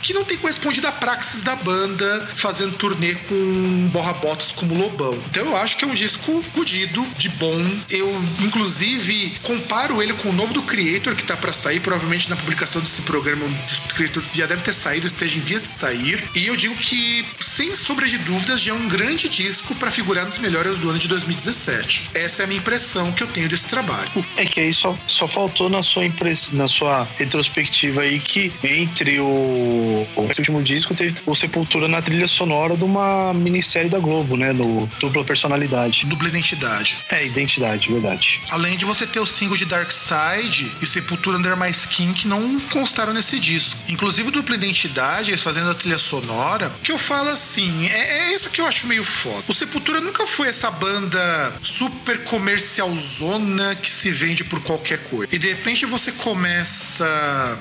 que 0.00 0.12
não 0.12 0.24
tem 0.24 0.36
correspondido 0.38 0.86
à 0.86 0.92
praxis 0.92 1.42
da 1.42 1.56
banda, 1.56 2.28
fazendo 2.34 2.76
turnê 2.76 3.14
com 3.14 3.88
borra-botas 3.92 4.52
como 4.52 4.74
Lobão. 4.74 5.18
Então 5.30 5.46
eu 5.46 5.56
acho 5.56 5.76
que 5.76 5.84
é 5.84 5.88
um 5.88 5.94
disco 5.94 6.44
fudido, 6.54 7.04
de 7.16 7.28
bom. 7.30 7.58
Eu, 7.88 8.08
inclusive, 8.40 9.34
comparo 9.42 10.02
ele 10.02 10.12
com 10.14 10.30
o 10.30 10.32
novo 10.32 10.52
do 10.52 10.62
Creator, 10.62 11.14
que 11.14 11.24
tá 11.24 11.36
para 11.36 11.52
sair, 11.52 11.80
provavelmente 11.80 12.28
na 12.30 12.36
publicação 12.36 12.80
desse 12.80 13.02
programa, 13.02 13.44
o 13.44 13.94
Creator 13.94 14.22
já 14.32 14.46
deve 14.46 14.62
ter 14.62 14.72
saído, 14.72 15.06
esteja 15.06 15.36
em 15.36 15.40
vias 15.40 15.62
de 15.62 15.68
sair. 15.68 16.22
E 16.34 16.46
eu 16.46 16.56
digo 16.56 16.74
que, 16.76 17.24
sem 17.40 17.74
sombra 17.74 18.06
de 18.06 18.18
dúvidas, 18.18 18.60
já 18.60 18.72
é 18.72 18.74
um 18.74 18.88
grande 18.88 19.28
disco 19.28 19.74
para 19.74 19.90
figurar 19.90 20.26
nos 20.26 20.38
melhores 20.38 20.78
do 20.78 20.88
ano 20.88 20.98
de 20.98 21.08
2017. 21.08 22.10
Essa 22.14 22.42
é 22.42 22.44
a 22.44 22.46
minha 22.46 22.60
impressão 22.60 23.12
que 23.12 23.22
eu 23.22 23.26
tenho 23.26 23.48
desse 23.48 23.66
trabalho. 23.66 24.10
É 24.36 24.44
que 24.44 24.60
aí 24.60 24.72
só, 24.72 24.96
só 25.06 25.26
faltou 25.26 25.68
na 25.68 25.82
sua 25.82 26.04
impress... 26.04 26.52
na 26.52 26.68
sua 26.68 27.08
retrospectiva 27.18 28.02
aí 28.02 28.20
que 28.20 28.52
entre 28.62 29.18
o, 29.20 29.29
o 29.30 30.22
último 30.22 30.62
disco 30.62 30.94
teve 30.94 31.14
o 31.26 31.34
Sepultura 31.34 31.88
na 31.88 32.02
trilha 32.02 32.28
sonora 32.28 32.76
de 32.76 32.84
uma 32.84 33.32
minissérie 33.34 33.90
da 33.90 33.98
Globo, 33.98 34.36
né? 34.36 34.52
No 34.52 34.86
Dupla 35.00 35.24
Personalidade. 35.24 36.06
Dupla 36.06 36.28
Identidade. 36.28 36.98
É, 37.10 37.26
Identidade, 37.26 37.92
verdade. 37.92 38.40
Além 38.50 38.76
de 38.76 38.84
você 38.84 39.06
ter 39.06 39.20
o 39.20 39.26
single 39.26 39.56
de 39.56 39.64
Dark 39.64 39.90
Side 39.90 40.70
e 40.80 40.86
Sepultura 40.86 41.38
Under 41.38 41.56
My 41.56 41.70
Skin 41.70 42.12
que 42.12 42.26
não 42.26 42.58
constaram 42.60 43.12
nesse 43.12 43.38
disco. 43.38 43.80
Inclusive 43.88 44.30
Dupla 44.30 44.54
Identidade, 44.54 45.30
eles 45.30 45.42
fazendo 45.42 45.70
a 45.70 45.74
trilha 45.74 45.98
sonora, 45.98 46.70
que 46.82 46.92
eu 46.92 46.98
falo 46.98 47.30
assim, 47.30 47.86
é, 47.88 48.30
é 48.30 48.34
isso 48.34 48.50
que 48.50 48.60
eu 48.60 48.66
acho 48.66 48.86
meio 48.86 49.04
foda. 49.04 49.44
O 49.48 49.54
Sepultura 49.54 50.00
nunca 50.00 50.26
foi 50.26 50.48
essa 50.48 50.70
banda 50.70 51.54
super 51.60 52.22
comercialzona 52.24 53.74
que 53.76 53.90
se 53.90 54.10
vende 54.10 54.44
por 54.44 54.60
qualquer 54.62 54.98
coisa. 55.04 55.34
E 55.34 55.38
de 55.38 55.48
repente 55.48 55.86
você 55.86 56.12
começa 56.12 57.06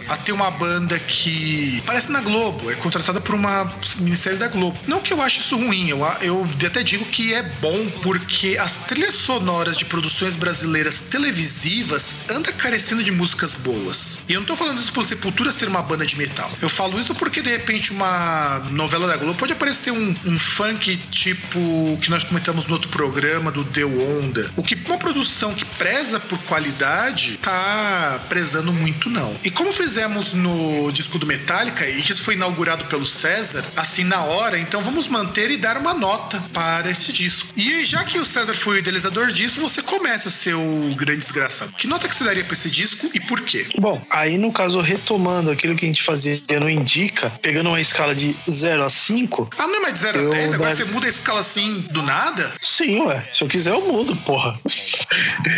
a 0.09 0.17
ter 0.17 0.32
uma 0.32 0.51
banda 0.51 0.99
que 0.99 1.59
parece 1.86 2.12
na 2.12 2.22
Globo, 2.22 2.70
é 2.72 2.76
contratada 2.76 3.22
por 3.22 3.36
uma 3.36 3.72
ministério 3.99 4.38
da 4.38 4.47
Globo. 4.47 4.80
Não 4.88 5.01
que 5.01 5.14
eu 5.14 5.22
ache 5.22 5.39
isso 5.39 5.55
ruim, 5.55 5.89
eu 5.89 5.99
eu, 6.22 6.47
até 6.66 6.84
digo 6.84 7.05
que 7.05 7.34
é 7.34 7.43
bom 7.43 7.89
porque 8.01 8.57
as 8.60 8.78
trilhas 8.78 9.16
sonoras 9.16 9.78
de 9.78 9.86
produções 9.86 10.36
brasileiras 10.36 11.01
televisivas 11.01 12.18
anda 12.30 12.51
carecendo 12.51 13.03
de 13.03 13.12
músicas 13.12 13.53
boas. 13.53 14.20
E 14.28 14.34
eu 14.34 14.39
não 14.39 14.47
tô 14.47 14.55
falando 14.55 14.78
isso 14.78 14.91
por 14.93 15.03
Sepultura 15.03 15.51
ser 15.51 15.68
uma 15.68 15.82
banda 15.82 16.05
de 16.05 16.18
metal. 16.18 16.49
Eu 16.62 16.70
falo 16.70 16.99
isso 16.99 17.14
porque 17.16 17.41
de 17.41 17.49
repente 17.49 17.91
uma 17.91 18.60
novela 18.72 19.07
da 19.07 19.18
Globo 19.18 19.36
pode 19.36 19.53
aparecer 19.53 19.91
um, 19.91 20.16
um 20.26 20.39
funk 20.39 20.95
tipo 21.12 21.60
que 22.01 22.10
nós 22.10 22.24
comentamos 22.24 22.66
no 22.66 22.74
outro 22.74 22.89
programa 22.89 23.51
do 23.51 23.64
Deu 23.64 23.89
Onda. 24.20 24.51
O 24.55 24.64
que 24.64 24.76
uma 24.86 24.97
produção 24.97 25.53
que 25.53 25.66
preza 25.66 26.20
por 26.20 26.38
qualidade 26.39 27.38
tá 27.38 28.22
prezando 28.30 28.72
muito 28.72 29.10
não. 29.10 29.36
E 29.43 29.51
como 29.51 29.72
fizemos 29.74 30.34
no 30.34 30.91
disco 30.91 31.18
do 31.18 31.26
Metallica 31.50 31.89
e 31.89 32.04
que 32.04 32.12
isso 32.12 32.22
foi 32.22 32.36
inaugurado 32.36 32.86
pelo 32.86 33.04
César, 33.04 33.66
assim 33.76 34.04
na 34.04 34.22
hora, 34.22 34.60
então 34.60 34.84
vamos 34.84 35.08
manter 35.08 35.50
e 35.50 35.58
dar 35.58 35.78
uma 35.78 35.95
nota 35.95 36.39
para 36.54 36.91
esse 36.91 37.12
disco. 37.12 37.50
E 37.58 37.84
já 37.84 38.04
que 38.04 38.20
o 38.20 38.26
César 38.26 38.54
foi 38.54 38.76
o 38.76 38.80
idealizador 38.80 39.32
disso, 39.32 39.60
você 39.60 39.82
começa 39.82 40.30
a 40.30 40.32
ser 40.32 40.54
o 40.54 40.95
grande 40.95 41.22
desgraçado. 41.22 41.74
Que 41.74 41.88
nota 41.88 42.08
que 42.08 42.16
você 42.16 42.24
daria 42.24 42.43
para 42.43 42.54
esse 42.54 42.70
disco 42.70 43.10
e 43.16 43.20
por 43.20 43.41
quê? 43.41 43.66
Bom, 43.80 44.00
aí 44.12 44.38
no 44.38 44.52
caso, 44.52 44.80
retomando 44.80 45.50
aquilo 45.50 45.76
que 45.76 45.86
a 45.86 45.88
gente 45.88 46.04
fazia 46.04 46.39
no 46.62 46.70
Indica, 46.70 47.32
pegando 47.41 47.70
uma 47.70 47.82
escala 47.82 48.14
de 48.14 48.36
0 48.47 48.84
a 48.84 48.89
5. 48.89 49.50
Ah, 49.58 49.66
não 49.66 49.78
é 49.78 49.80
mais 49.80 49.93
de 49.95 50.00
0 50.02 50.28
a 50.28 50.36
10? 50.36 50.54
Agora 50.54 50.76
você 50.76 50.86
muda 50.86 51.08
a 51.08 51.10
escala 51.10 51.39
assim 51.39 51.84
do 51.89 52.04
nada? 52.04 52.52
Sim, 52.62 53.00
ué. 53.00 53.28
Se 53.34 53.43
eu 53.43 53.47
quiser, 53.47 53.72
eu 53.72 53.82
mudo, 53.82 54.16
porra. 54.18 54.60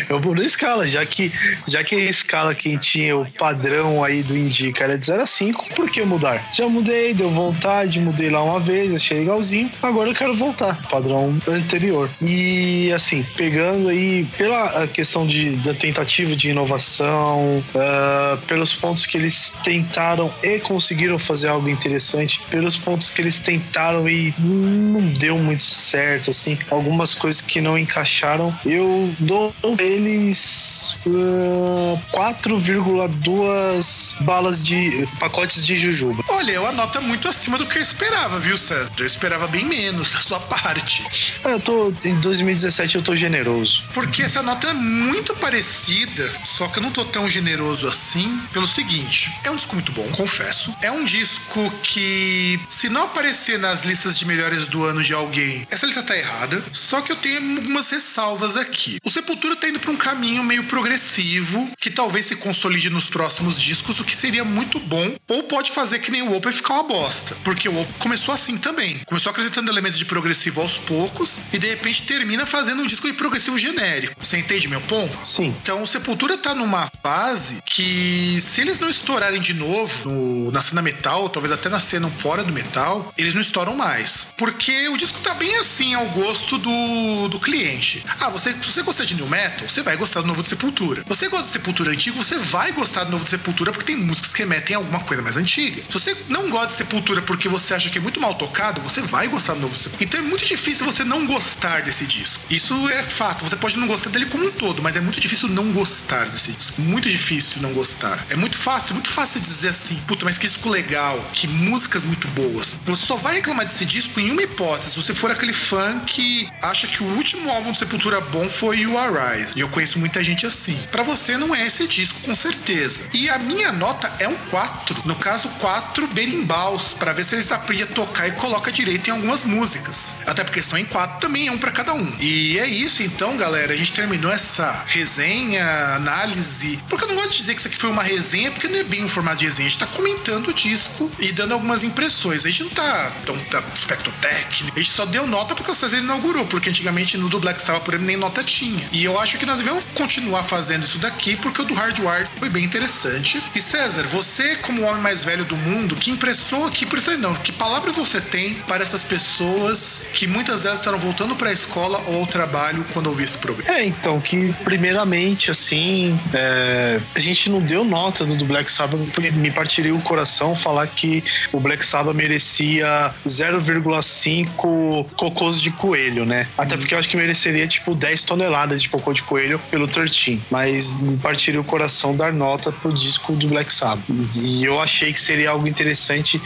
eu 0.08 0.22
mudo 0.22 0.42
a 0.42 0.46
escala, 0.46 0.88
já 0.88 1.06
que, 1.06 1.34
já 1.68 1.84
que 1.84 1.96
a 1.96 2.00
escala 2.00 2.56
que 2.56 2.78
tinha 2.78 3.18
o 3.18 3.30
padrão 3.34 4.02
aí 4.02 4.24
do 4.24 4.38
Indica 4.38 4.86
era 4.86 4.98
de 4.98 5.06
0 5.06 5.24
a 5.24 5.28
5, 5.28 5.81
por 5.82 5.90
que 5.90 6.04
mudar? 6.04 6.48
Já 6.54 6.70
mudei, 6.70 7.12
deu 7.12 7.32
vontade, 7.32 8.00
mudei 8.00 8.30
lá 8.30 8.44
uma 8.44 8.60
vez, 8.60 8.94
achei 8.94 9.22
legalzinho. 9.22 9.72
Agora 9.82 10.12
eu 10.12 10.14
quero 10.14 10.36
voltar, 10.36 10.80
padrão 10.88 11.36
anterior. 11.48 12.08
E 12.22 12.92
assim, 12.94 13.26
pegando 13.36 13.90
aí 13.90 14.28
pela 14.38 14.88
questão 14.88 15.26
de, 15.26 15.56
da 15.58 15.74
tentativa 15.74 16.36
de 16.36 16.52
inovação, 16.52 17.64
uh, 17.74 18.38
pelos 18.46 18.76
pontos 18.76 19.08
que 19.08 19.18
eles 19.18 19.52
tentaram 19.64 20.32
e 20.44 20.60
conseguiram 20.60 21.18
fazer 21.18 21.48
algo 21.48 21.68
interessante, 21.68 22.40
pelos 22.52 22.78
pontos 22.78 23.10
que 23.10 23.20
eles 23.20 23.40
tentaram 23.40 24.08
e 24.08 24.32
não 24.38 25.02
deu 25.14 25.40
muito 25.40 25.64
certo, 25.64 26.30
assim, 26.30 26.60
algumas 26.70 27.16
coisas 27.16 27.42
que 27.42 27.60
não 27.60 27.76
encaixaram, 27.76 28.56
eu 28.64 29.12
dou 29.18 29.52
eles 29.80 30.96
uh, 31.08 32.00
4,2 32.14 34.24
balas 34.24 34.64
de 34.64 35.08
pacotes 35.20 35.66
de 35.66 35.71
jujuba. 35.78 36.24
Olha, 36.30 36.52
eu 36.52 36.66
anoto 36.66 37.02
muito 37.02 37.28
acima 37.28 37.58
do 37.58 37.66
que 37.66 37.78
eu 37.78 37.82
esperava, 37.82 38.40
viu, 38.40 38.58
César? 38.58 38.92
Eu 38.98 39.06
esperava 39.06 39.48
bem 39.48 39.66
menos 39.66 40.16
a 40.16 40.22
sua 40.22 40.40
parte. 40.40 41.04
É, 41.44 41.54
eu 41.54 41.60
tô 41.60 41.94
em 42.04 42.20
2017 42.20 42.96
eu 42.96 43.02
tô 43.02 43.16
generoso. 43.16 43.84
Porque 43.94 44.24
essa 44.24 44.42
nota 44.42 44.68
é 44.68 44.74
muito 44.74 45.36
parecida, 45.36 46.32
só 46.44 46.68
que 46.68 46.80
eu 46.80 46.84
não 46.84 46.92
tô 46.92 47.06
tão 47.06 47.30
generoso 47.30 47.88
assim, 47.88 48.42
pelo 48.52 48.68
seguinte: 48.68 49.32
é 49.44 49.52
um 49.52 49.56
disco 49.56 49.76
muito 49.76 49.92
bom, 49.92 50.08
confesso. 50.10 50.76
É 50.82 50.92
um 50.92 51.04
disco 51.04 51.72
que, 51.84 52.60
se 52.70 52.90
não 52.90 53.04
aparecer 53.04 53.60
nas 53.60 53.86
listas 53.86 54.18
de 54.18 54.26
melhores 54.26 54.68
do 54.68 54.84
ano 54.84 55.04
de 55.04 55.14
alguém, 55.14 55.66
essa 55.70 55.86
lista 55.86 56.04
tá 56.04 56.18
errada. 56.18 56.64
Só 56.72 57.02
que 57.02 57.12
eu 57.12 57.16
tenho 57.16 57.58
algumas 57.58 57.90
ressalvas 57.90 58.58
aqui. 58.58 58.98
O 59.04 59.10
Sepultura 59.10 59.56
tá 59.56 59.68
indo 59.68 59.80
pra 59.80 59.92
um 59.92 59.96
caminho 59.96 60.44
meio 60.44 60.64
progressivo, 60.64 61.70
que 61.80 61.90
talvez 61.90 62.26
se 62.26 62.36
consolide 62.38 62.90
nos 62.90 63.10
próximos 63.10 63.60
discos, 63.60 64.00
o 64.00 64.04
que 64.04 64.16
seria 64.16 64.44
muito 64.44 64.80
bom. 64.80 65.16
Ou 65.28 65.44
pode 65.44 65.61
fazer 65.70 66.00
que 66.00 66.10
nem 66.10 66.22
o 66.22 66.34
Open 66.36 66.52
ficar 66.52 66.76
uma 66.76 66.84
bosta. 66.84 67.36
Porque 67.44 67.68
o 67.68 67.80
Open 67.80 67.96
começou 68.00 68.34
assim 68.34 68.58
também. 68.58 69.00
Começou 69.06 69.30
acrescentando 69.30 69.70
elementos 69.70 69.98
de 69.98 70.06
progressivo 70.06 70.62
aos 70.62 70.78
poucos 70.78 71.42
e 71.52 71.60
de 71.60 71.68
repente 71.68 72.04
termina 72.04 72.46
fazendo 72.46 72.82
um 72.82 72.88
disco 72.88 73.08
de 73.08 73.14
progressivo 73.14 73.60
genérico. 73.60 74.16
Você 74.20 74.38
entende 74.38 74.68
meu 74.68 74.82
ponto? 74.82 75.26
Sim. 75.26 75.54
Então 75.62 75.84
o 75.84 75.88
Sepultura 75.88 76.38
tá 76.38 76.56
numa 76.56 76.90
fase 77.04 77.62
que, 77.66 78.40
se 78.42 78.62
eles 78.62 78.80
não 78.80 78.90
estourarem 78.90 79.42
de 79.42 79.54
novo 79.54 80.10
no, 80.10 80.52
na 80.52 80.62
cena 80.62 80.82
metal, 80.82 81.30
talvez 81.30 81.52
até 81.52 81.70
na 81.70 81.80
cena 81.80 82.10
fora 82.10 82.44
do 82.44 82.54
metal, 82.54 83.14
eles 83.18 83.34
não 83.34 83.42
estouram 83.42 83.76
mais. 83.76 84.28
Porque 84.38 84.88
o 84.90 84.98
disco 84.98 85.20
tá 85.20 85.34
bem 85.34 85.56
assim 85.58 85.94
ao 85.94 86.06
gosto 86.08 86.58
do, 86.58 87.28
do 87.28 87.40
cliente. 87.40 88.04
Ah, 88.20 88.30
você, 88.30 88.52
se 88.54 88.72
você 88.72 88.82
gostar 88.82 89.06
de 89.06 89.16
New 89.16 89.28
Metal, 89.28 89.68
você 89.68 89.84
vai 89.84 89.98
gostar 89.98 90.22
do 90.22 90.28
novo 90.28 90.42
de 90.42 90.48
Sepultura. 90.48 91.04
Você 91.08 91.28
gosta 91.28 91.46
de 91.46 91.52
Sepultura 91.52 91.92
antigo, 91.92 92.24
você 92.24 92.38
vai 92.38 92.72
gostar 92.72 93.04
do 93.04 93.12
novo 93.12 93.24
de 93.24 93.30
Sepultura 93.30 93.72
porque 93.72 93.86
tem 93.86 93.96
músicas 93.96 94.34
que 94.34 94.40
remetem 94.40 94.76
a 94.76 94.80
alguma 94.80 95.00
coisa 95.00 95.22
mais 95.22 95.38
antiga. 95.38 95.51
Se 95.52 95.84
você 95.90 96.16
não 96.30 96.50
gosta 96.50 96.68
de 96.68 96.74
Sepultura 96.76 97.22
porque 97.22 97.50
você 97.50 97.74
acha 97.74 97.90
que 97.90 97.98
é 97.98 98.02
muito 98.02 98.22
mal 98.22 98.36
tocado, 98.36 98.80
você 98.82 99.02
vai 99.02 99.28
gostar 99.28 99.54
do 99.56 99.62
novo 99.62 99.76
Sepultura. 99.76 100.04
Então 100.06 100.20
é 100.20 100.24
muito 100.24 100.46
difícil 100.46 100.86
você 100.86 101.04
não 101.04 101.26
gostar 101.26 101.82
desse 101.82 102.06
disco. 102.06 102.46
Isso 102.50 102.90
é 102.90 103.04
fato. 103.04 103.44
Você 103.44 103.56
pode 103.56 103.78
não 103.78 103.88
gostar 103.88 104.10
dele 104.12 104.28
como 104.28 104.46
um 104.46 104.52
todo, 104.52 104.82
mas 104.82 104.96
é 104.96 105.02
muito 105.02 105.20
difícil 105.20 105.50
não 105.50 105.72
gostar 105.72 106.26
desse 106.28 106.52
disco. 106.54 106.82
Muito 106.82 107.10
difícil 107.10 107.62
não 107.62 107.74
gostar. 107.74 108.26
É 108.30 108.36
muito 108.36 108.58
fácil, 108.58 108.94
muito 108.94 109.10
fácil 109.10 109.42
dizer 109.42 109.70
assim, 109.70 109.96
puta, 110.08 110.24
mas 110.24 110.38
que 110.38 110.48
disco 110.52 110.70
legal, 110.70 111.24
que 111.34 111.48
músicas 111.48 112.04
muito 112.04 112.28
boas. 112.30 112.80
Você 112.86 113.06
só 113.06 113.16
vai 113.16 113.36
reclamar 113.36 113.66
desse 113.66 113.86
disco 113.86 114.20
em 114.20 114.32
uma 114.32 114.42
hipótese, 114.44 114.92
se 114.92 115.02
você 115.02 115.14
for 115.14 115.32
aquele 115.32 115.54
fã 115.54 116.00
que 116.00 116.50
acha 116.62 116.88
que 116.88 117.02
o 117.02 117.08
último 117.16 117.50
álbum 117.50 117.72
de 117.72 117.78
Sepultura 117.78 118.20
bom 118.20 118.50
foi 118.50 118.86
o 118.86 118.98
Arise. 118.98 119.54
E 119.56 119.62
eu 119.62 119.70
conheço 119.70 119.98
muita 119.98 120.24
gente 120.24 120.46
assim. 120.46 120.78
Para 120.92 121.04
você 121.04 121.38
não 121.38 121.56
é 121.56 121.66
esse 121.66 121.88
disco, 121.88 122.20
com 122.22 122.36
certeza. 122.36 123.04
E 123.14 123.30
a 123.30 123.40
minha 123.40 123.72
nota 123.72 124.12
é 124.20 124.28
um 124.28 124.36
4. 124.36 125.04
No 125.06 125.16
caso, 125.16 125.41
4 125.50 126.08
berimbaus, 126.08 126.94
para 126.94 127.14
ver 127.14 127.24
se 127.24 127.36
eles 127.36 127.52
aprendem 127.52 127.84
a 127.86 127.88
tocar 127.88 128.28
e 128.28 128.32
coloca 128.32 128.72
direito 128.72 129.10
em 129.10 129.12
algumas 129.12 129.44
músicas. 129.44 130.22
Até 130.26 130.44
porque 130.44 130.60
estão 130.60 130.78
em 130.78 130.86
4 130.86 131.20
também, 131.20 131.48
é 131.48 131.52
um 131.52 131.58
para 131.58 131.72
cada 131.72 131.94
um. 131.94 132.12
E 132.20 132.58
é 132.60 132.68
isso 132.68 133.04
então, 133.04 133.38
galera. 133.38 133.74
A 133.74 133.78
gente 133.78 133.94
terminou 133.94 134.32
essa 134.32 134.84
resenha, 134.88 135.96
análise. 135.96 136.80
Porque 136.90 137.06
eu 137.06 137.10
não 137.10 137.16
gosto 137.16 137.32
de 137.32 137.38
dizer 137.38 137.54
que 137.54 137.60
isso 137.60 137.68
aqui 137.68 137.78
foi 137.78 137.90
uma 137.90 138.04
resenha, 138.04 138.52
porque 138.52 138.68
não 138.68 138.80
é 138.80 138.84
bem 138.84 139.04
um 139.04 139.10
formato 139.10 139.38
de 139.38 139.46
resenha. 139.46 139.68
A 139.68 139.70
gente 139.70 139.80
tá 139.80 139.88
comentando 139.88 140.48
o 140.48 140.54
disco 140.54 141.12
e 141.20 141.32
dando 141.32 141.54
algumas 141.54 141.84
impressões. 141.84 142.46
A 142.46 142.50
gente 142.50 142.64
não 142.64 142.72
tá 142.72 143.12
tão 143.26 143.38
tá, 143.46 143.64
aspecto 143.74 144.12
técnico. 144.22 144.76
A 144.76 144.80
gente 144.80 144.92
só 144.92 145.06
deu 145.06 145.28
nota 145.28 145.56
porque 145.56 145.72
o 145.72 145.76
César 145.76 145.98
inaugurou, 145.98 146.46
porque 146.46 146.70
antigamente 146.70 147.18
no 147.18 147.30
do 147.30 147.40
Black 147.40 147.62
Sabbath 147.62 147.84
por 147.84 147.94
ele 147.94 148.06
nem 148.06 148.18
nota 148.18 148.44
tinha. 148.44 148.88
E 148.92 149.04
eu 149.04 149.20
acho 149.20 149.38
que 149.38 149.46
nós 149.46 149.60
devemos 149.60 149.84
continuar 149.96 150.44
fazendo 150.44 150.84
isso 150.84 151.00
daqui, 151.00 151.36
porque 151.36 151.62
o 151.62 151.66
do 151.66 151.74
Hardware 151.74 152.28
foi 152.40 152.50
bem 152.50 152.64
interessante. 152.64 153.42
E 153.56 153.62
César, 153.62 154.04
você, 154.08 154.56
como 154.58 154.84
homem 154.84 155.02
mais 155.02 155.21
velho 155.24 155.46
do 155.46 155.58
mundo, 155.58 155.96
que 155.96 156.12
impressão, 156.12 156.70
que 156.70 156.86
impressão 156.86 157.18
não, 157.18 157.34
que 157.34 157.52
palavras 157.52 157.96
você 157.96 158.22
tem 158.22 158.56
para 158.68 158.84
essas 158.84 159.04
pessoas 159.04 160.10
que 160.14 160.28
muitas 160.28 160.62
delas 160.64 160.80
estarão 160.80 160.98
voltando 160.98 161.36
para 161.36 161.50
a 161.50 161.54
escola 161.54 162.02
ou 162.08 162.20
ao 162.20 162.28
trabalho 162.28 162.86
quando 162.94 163.08
ouvir 163.08 163.24
esse 163.24 163.38
programa? 163.38 163.78
É, 163.78 163.86
então, 163.86 164.20
que 164.20 164.54
primeiramente, 164.64 165.52
assim, 165.52 166.20
é, 166.34 167.00
a 167.16 167.20
gente 167.20 167.50
não 167.50 167.60
deu 167.60 167.84
nota 167.84 168.26
do, 168.26 168.36
do 168.36 168.46
Black 168.46 168.72
Sabbath, 168.72 169.00
porque 169.14 169.32
me 169.32 169.52
partiria 169.52 169.94
o 169.94 170.02
coração 170.02 170.56
falar 170.56 170.88
que 170.88 171.24
o 171.52 171.60
Black 171.60 171.86
Sabbath 171.86 172.16
merecia 172.16 173.14
0,5 173.26 175.12
cocôs 175.16 175.62
de 175.62 175.72
coelho, 175.72 176.26
né? 176.26 176.48
Até 176.58 176.78
porque 176.78 176.94
eu 176.94 177.00
acho 177.00 177.10
que 177.10 177.18
mereceria, 177.18 177.68
tipo, 177.68 177.94
10 177.96 178.24
toneladas 178.24 178.82
de 178.82 178.90
cocô 178.90 179.14
de 179.14 179.24
coelho 179.24 179.60
pelo 179.70 179.88
13. 179.88 180.42
Mas 180.50 180.96
me 180.96 181.18
partiria 181.18 181.60
o 181.60 181.64
coração 181.64 182.16
dar 182.16 182.34
nota 182.34 182.72
pro 182.72 182.94
disco 182.94 183.34
do 183.34 183.48
Black 183.48 183.72
Sabbath. 183.74 184.04
E 184.44 184.64
eu 184.64 184.82
achei 184.82 185.11
que 185.14 185.20
seria 185.20 185.52
algo 185.52 185.68
interessante, 185.68 186.42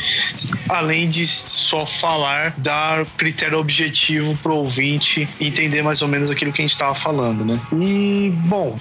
além 0.69 1.09
de 1.09 1.25
só 1.27 1.85
falar, 1.85 2.53
dar 2.57 3.05
critério 3.17 3.57
objetivo 3.57 4.37
pro 4.41 4.55
ouvinte 4.55 5.27
entender 5.39 5.81
mais 5.81 6.01
ou 6.01 6.07
menos 6.07 6.31
aquilo 6.31 6.51
que 6.51 6.61
a 6.61 6.63
gente 6.63 6.71
estava 6.71 6.95
falando, 6.95 7.45
né? 7.45 7.59
E, 7.73 8.31
bom, 8.45 8.75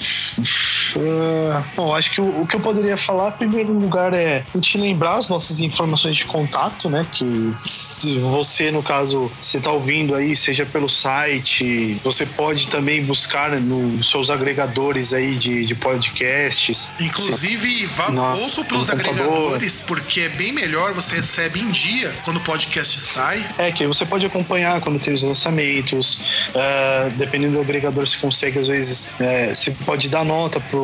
uh, 0.96 1.64
bom, 1.76 1.94
acho 1.94 2.10
que 2.12 2.20
o, 2.20 2.42
o, 2.42 2.46
que 2.46 2.56
eu 2.56 2.60
poderia 2.60 2.96
falar, 2.96 3.28
em 3.28 3.32
primeiro 3.32 3.72
lugar, 3.72 4.12
é 4.14 4.44
a 4.52 4.56
gente 4.56 4.78
lembrar 4.78 5.16
as 5.16 5.28
nossas 5.28 5.60
informações 5.60 6.16
de 6.16 6.24
contato, 6.24 6.88
né? 6.88 7.06
Que 7.12 7.54
se 7.64 8.18
você, 8.18 8.70
no 8.70 8.82
caso, 8.82 9.30
você 9.40 9.58
está 9.58 9.70
ouvindo 9.70 10.14
aí, 10.14 10.36
seja 10.36 10.66
pelo 10.66 10.88
site, 10.88 11.98
você 12.02 12.26
pode 12.26 12.68
também 12.68 13.04
buscar 13.04 13.60
nos 13.60 14.08
seus 14.08 14.30
agregadores 14.30 15.12
aí 15.12 15.34
de, 15.34 15.66
de 15.66 15.74
podcasts. 15.74 16.92
Inclusive, 17.00 17.86
vá, 17.86 18.10
no, 18.10 18.22
ouçam 18.40 18.64
pelos 18.64 18.90
agregadores, 18.90 19.80
porque 19.80 20.22
é 20.22 20.28
bem 20.28 20.52
melhor, 20.52 20.92
você 20.92 21.16
recebe 21.16 21.60
em 21.60 21.70
dia 21.70 22.14
quando 22.24 22.38
o 22.38 22.40
podcast 22.40 22.98
sai. 22.98 23.44
É, 23.58 23.72
que 23.72 23.86
você 23.86 24.04
pode 24.04 24.26
acompanhar 24.26 24.80
quando 24.80 24.98
tem 24.98 25.14
os 25.14 25.22
lançamentos, 25.22 26.48
uh, 26.50 27.10
dependendo 27.16 27.54
do 27.54 27.60
agregador, 27.60 28.06
você 28.06 28.16
consegue, 28.18 28.58
às 28.58 28.66
vezes, 28.66 29.08
uh, 29.20 29.54
você 29.54 29.70
pode 29.84 30.08
dar 30.08 30.24
nota 30.24 30.60
pro, 30.60 30.83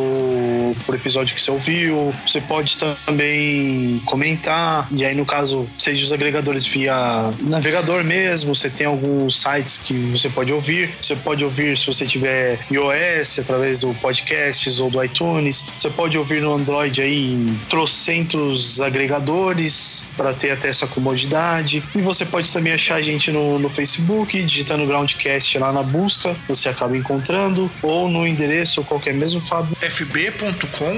pro 0.86 0.96
episódio 0.96 1.34
que 1.34 1.40
você 1.40 1.51
ouviu, 1.51 2.12
você 2.26 2.40
pode 2.40 2.78
também 2.78 4.01
comentar, 4.07 4.88
e 4.92 5.05
aí, 5.05 5.14
no 5.14 5.26
caso, 5.26 5.68
seja 5.78 6.05
os 6.05 6.12
agregadores 6.12 6.66
via 6.66 7.32
navegador 7.40 8.05
mesmo, 8.05 8.55
você 8.55 8.70
tem 8.70 8.86
alguns 8.86 9.40
sites 9.40 9.84
que 9.84 9.94
você 9.94 10.28
pode 10.28 10.53
ouvir, 10.53 10.90
você 11.03 11.16
pode 11.16 11.44
ouvir 11.44 11.76
se 11.76 11.86
você 11.86 12.07
tiver 12.07 12.59
iOS 12.70 13.38
através 13.38 13.80
do 13.80 13.94
podcasts 13.94 14.80
ou 14.80 14.90
do 14.90 15.03
iTunes, 15.03 15.66
você 15.76 15.90
pode 15.90 16.16
ouvir 16.18 16.42
no 16.42 16.55
Android 16.55 17.01
aí 17.03 17.32
em 17.32 17.61
trocentos 17.68 18.80
agregadores 18.80 20.09
para 20.16 20.32
ter 20.32 20.51
até 20.51 20.68
essa 20.68 20.86
comodidade, 20.86 21.82
e 21.94 22.03
você 22.03 22.24
pode 22.24 22.53
também 22.53 22.72
achar 22.72 22.96
a 22.96 23.03
gente 23.03 23.30
no, 23.30 23.59
no 23.59 23.68
Facebook, 23.68 24.42
digitando 24.42 24.86
Groundcast 24.86 25.59
lá 25.59 25.72
na 25.72 25.82
busca, 25.82 26.36
você 26.48 26.68
acaba 26.68 26.96
encontrando, 26.96 27.70
ou 27.82 28.09
no 28.09 28.26
endereço, 28.26 28.82
qualquer 28.84 29.14
mesmo, 29.14 29.40
Fábio. 29.40 29.76
fb.com 29.80 29.89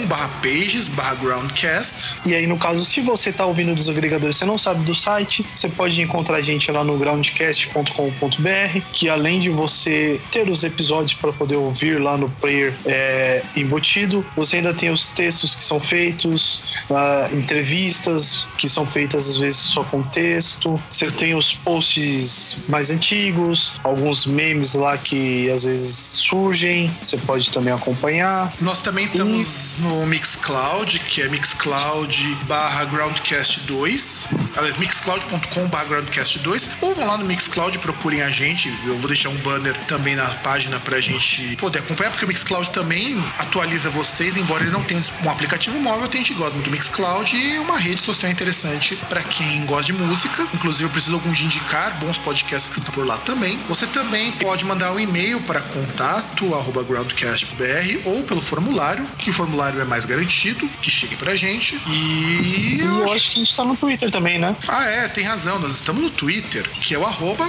barra 0.06 0.28
pages 0.42 0.88
barra 0.88 1.14
groundcast. 1.14 2.20
E 2.26 2.34
aí, 2.34 2.46
no 2.46 2.58
caso, 2.58 2.84
se 2.84 3.00
você 3.00 3.30
está 3.30 3.46
ouvindo 3.46 3.74
dos 3.74 3.88
agregadores 3.88 4.36
você 4.36 4.44
não 4.44 4.58
sabe 4.58 4.84
do 4.84 4.94
site, 4.94 5.44
você 5.54 5.68
pode 5.68 6.00
encontrar 6.00 6.36
a 6.36 6.40
gente 6.40 6.70
lá 6.70 6.84
no 6.84 6.96
groundcast.com.br, 6.96 8.80
que 8.92 9.08
além 9.08 9.40
de 9.40 9.50
você 9.50 10.20
ter 10.30 10.48
os 10.48 10.64
episódios 10.64 11.14
para 11.14 11.32
poder 11.32 11.56
ouvir 11.56 12.00
lá 12.00 12.16
no 12.16 12.28
player 12.28 12.74
é, 12.84 13.42
embutido, 13.56 14.24
você 14.36 14.56
ainda 14.56 14.74
tem 14.74 14.90
os 14.90 15.08
textos 15.08 15.54
que 15.54 15.62
são 15.62 15.80
feitos, 15.80 16.82
uh, 16.90 17.34
entrevistas 17.36 18.46
que 18.58 18.68
são 18.68 18.86
feitas 18.86 19.28
às 19.28 19.36
vezes 19.36 19.58
só 19.58 19.84
com 19.84 20.02
texto, 20.02 20.80
você 20.90 21.10
tem 21.10 21.34
os 21.34 21.52
posts 21.52 22.60
mais 22.68 22.90
antigos, 22.90 23.80
alguns 23.82 24.26
memes 24.26 24.74
lá 24.74 24.96
que 24.96 25.50
às 25.50 25.64
vezes 25.64 25.94
surgem, 25.94 26.90
você 27.02 27.16
pode 27.18 27.50
também 27.50 27.72
acompanhar. 27.72 28.52
Nós 28.60 28.78
também 28.82 29.06
estamos 29.06 29.78
e... 29.78 29.80
no 29.82 30.06
Mixcloud, 30.06 30.98
que 30.98 31.22
é 31.22 31.28
Mixcloud 31.28 32.38
barra 32.46 32.84
Groundcast 32.84 33.60
2, 33.60 34.26
aliás, 34.56 34.76
mixcloud.com 34.76 35.68
barra 35.68 35.84
Groundcast 35.84 36.38
2, 36.40 36.70
ou 36.80 36.94
vão 36.94 37.06
lá 37.06 37.16
no 37.16 37.24
Mixcloud 37.24 37.76
e 37.76 37.80
procurem 37.80 38.22
a 38.22 38.28
gente, 38.28 38.68
eu 38.84 38.98
vou 38.98 39.08
deixar 39.08 39.28
um 39.28 39.36
banner 39.36 39.76
também 39.86 40.16
na 40.16 40.26
página 40.26 40.78
pra 40.80 41.00
gente 41.00 41.56
poder 41.56 41.78
acompanhar, 41.78 42.10
porque 42.10 42.24
o 42.24 42.28
Mixcloud 42.28 42.70
também 42.70 43.22
atualiza 43.38 43.88
vocês, 43.90 44.36
embora 44.36 44.64
ele 44.64 44.72
não 44.72 44.82
tenha 44.82 45.00
um 45.24 45.30
aplicativo 45.30 45.78
móvel, 45.80 46.08
a 46.12 46.16
gente 46.16 46.34
gosta 46.34 46.54
muito 46.54 46.66
do 46.66 46.70
Mixcloud 46.72 47.36
e 47.36 47.58
uma 47.58 47.78
rede 47.78 48.00
social 48.00 48.30
interessante 48.30 48.96
para 49.08 49.22
quem 49.22 49.64
gosta 49.66 49.84
de 49.84 49.92
música. 49.92 50.46
Inclusive, 50.54 50.84
eu 50.84 50.90
preciso 50.90 51.14
algum 51.14 51.32
de 51.32 51.44
indicar 51.44 51.98
bons 51.98 52.18
podcasts 52.18 52.70
que 52.70 52.78
estão 52.78 52.92
por 52.92 53.06
lá 53.06 53.16
também. 53.18 53.58
Você 53.68 53.86
também 53.86 54.32
pode 54.32 54.64
mandar 54.64 54.92
um 54.92 55.00
e-mail 55.00 55.40
para 55.40 55.60
contato 55.60 56.52
groundcast.br 56.82 58.08
ou 58.08 58.22
pelo 58.24 58.40
formulário, 58.40 58.71
que 59.18 59.30
o 59.30 59.32
formulário 59.32 59.80
é 59.80 59.84
mais 59.84 60.04
garantido, 60.04 60.68
que 60.80 60.90
chegue 60.90 61.16
pra 61.16 61.34
gente. 61.34 61.78
E. 61.88 62.78
Eu, 62.80 63.00
eu 63.00 63.12
acho 63.12 63.30
que 63.30 63.40
a 63.40 63.44
gente 63.44 63.54
tá 63.54 63.64
no 63.64 63.76
Twitter 63.76 64.10
também, 64.10 64.38
né? 64.38 64.56
Ah, 64.68 64.84
é, 64.84 65.08
tem 65.08 65.24
razão. 65.24 65.58
Nós 65.58 65.72
estamos 65.72 66.02
no 66.02 66.10
Twitter, 66.10 66.68
que 66.80 66.94
é 66.94 66.98
o 66.98 67.02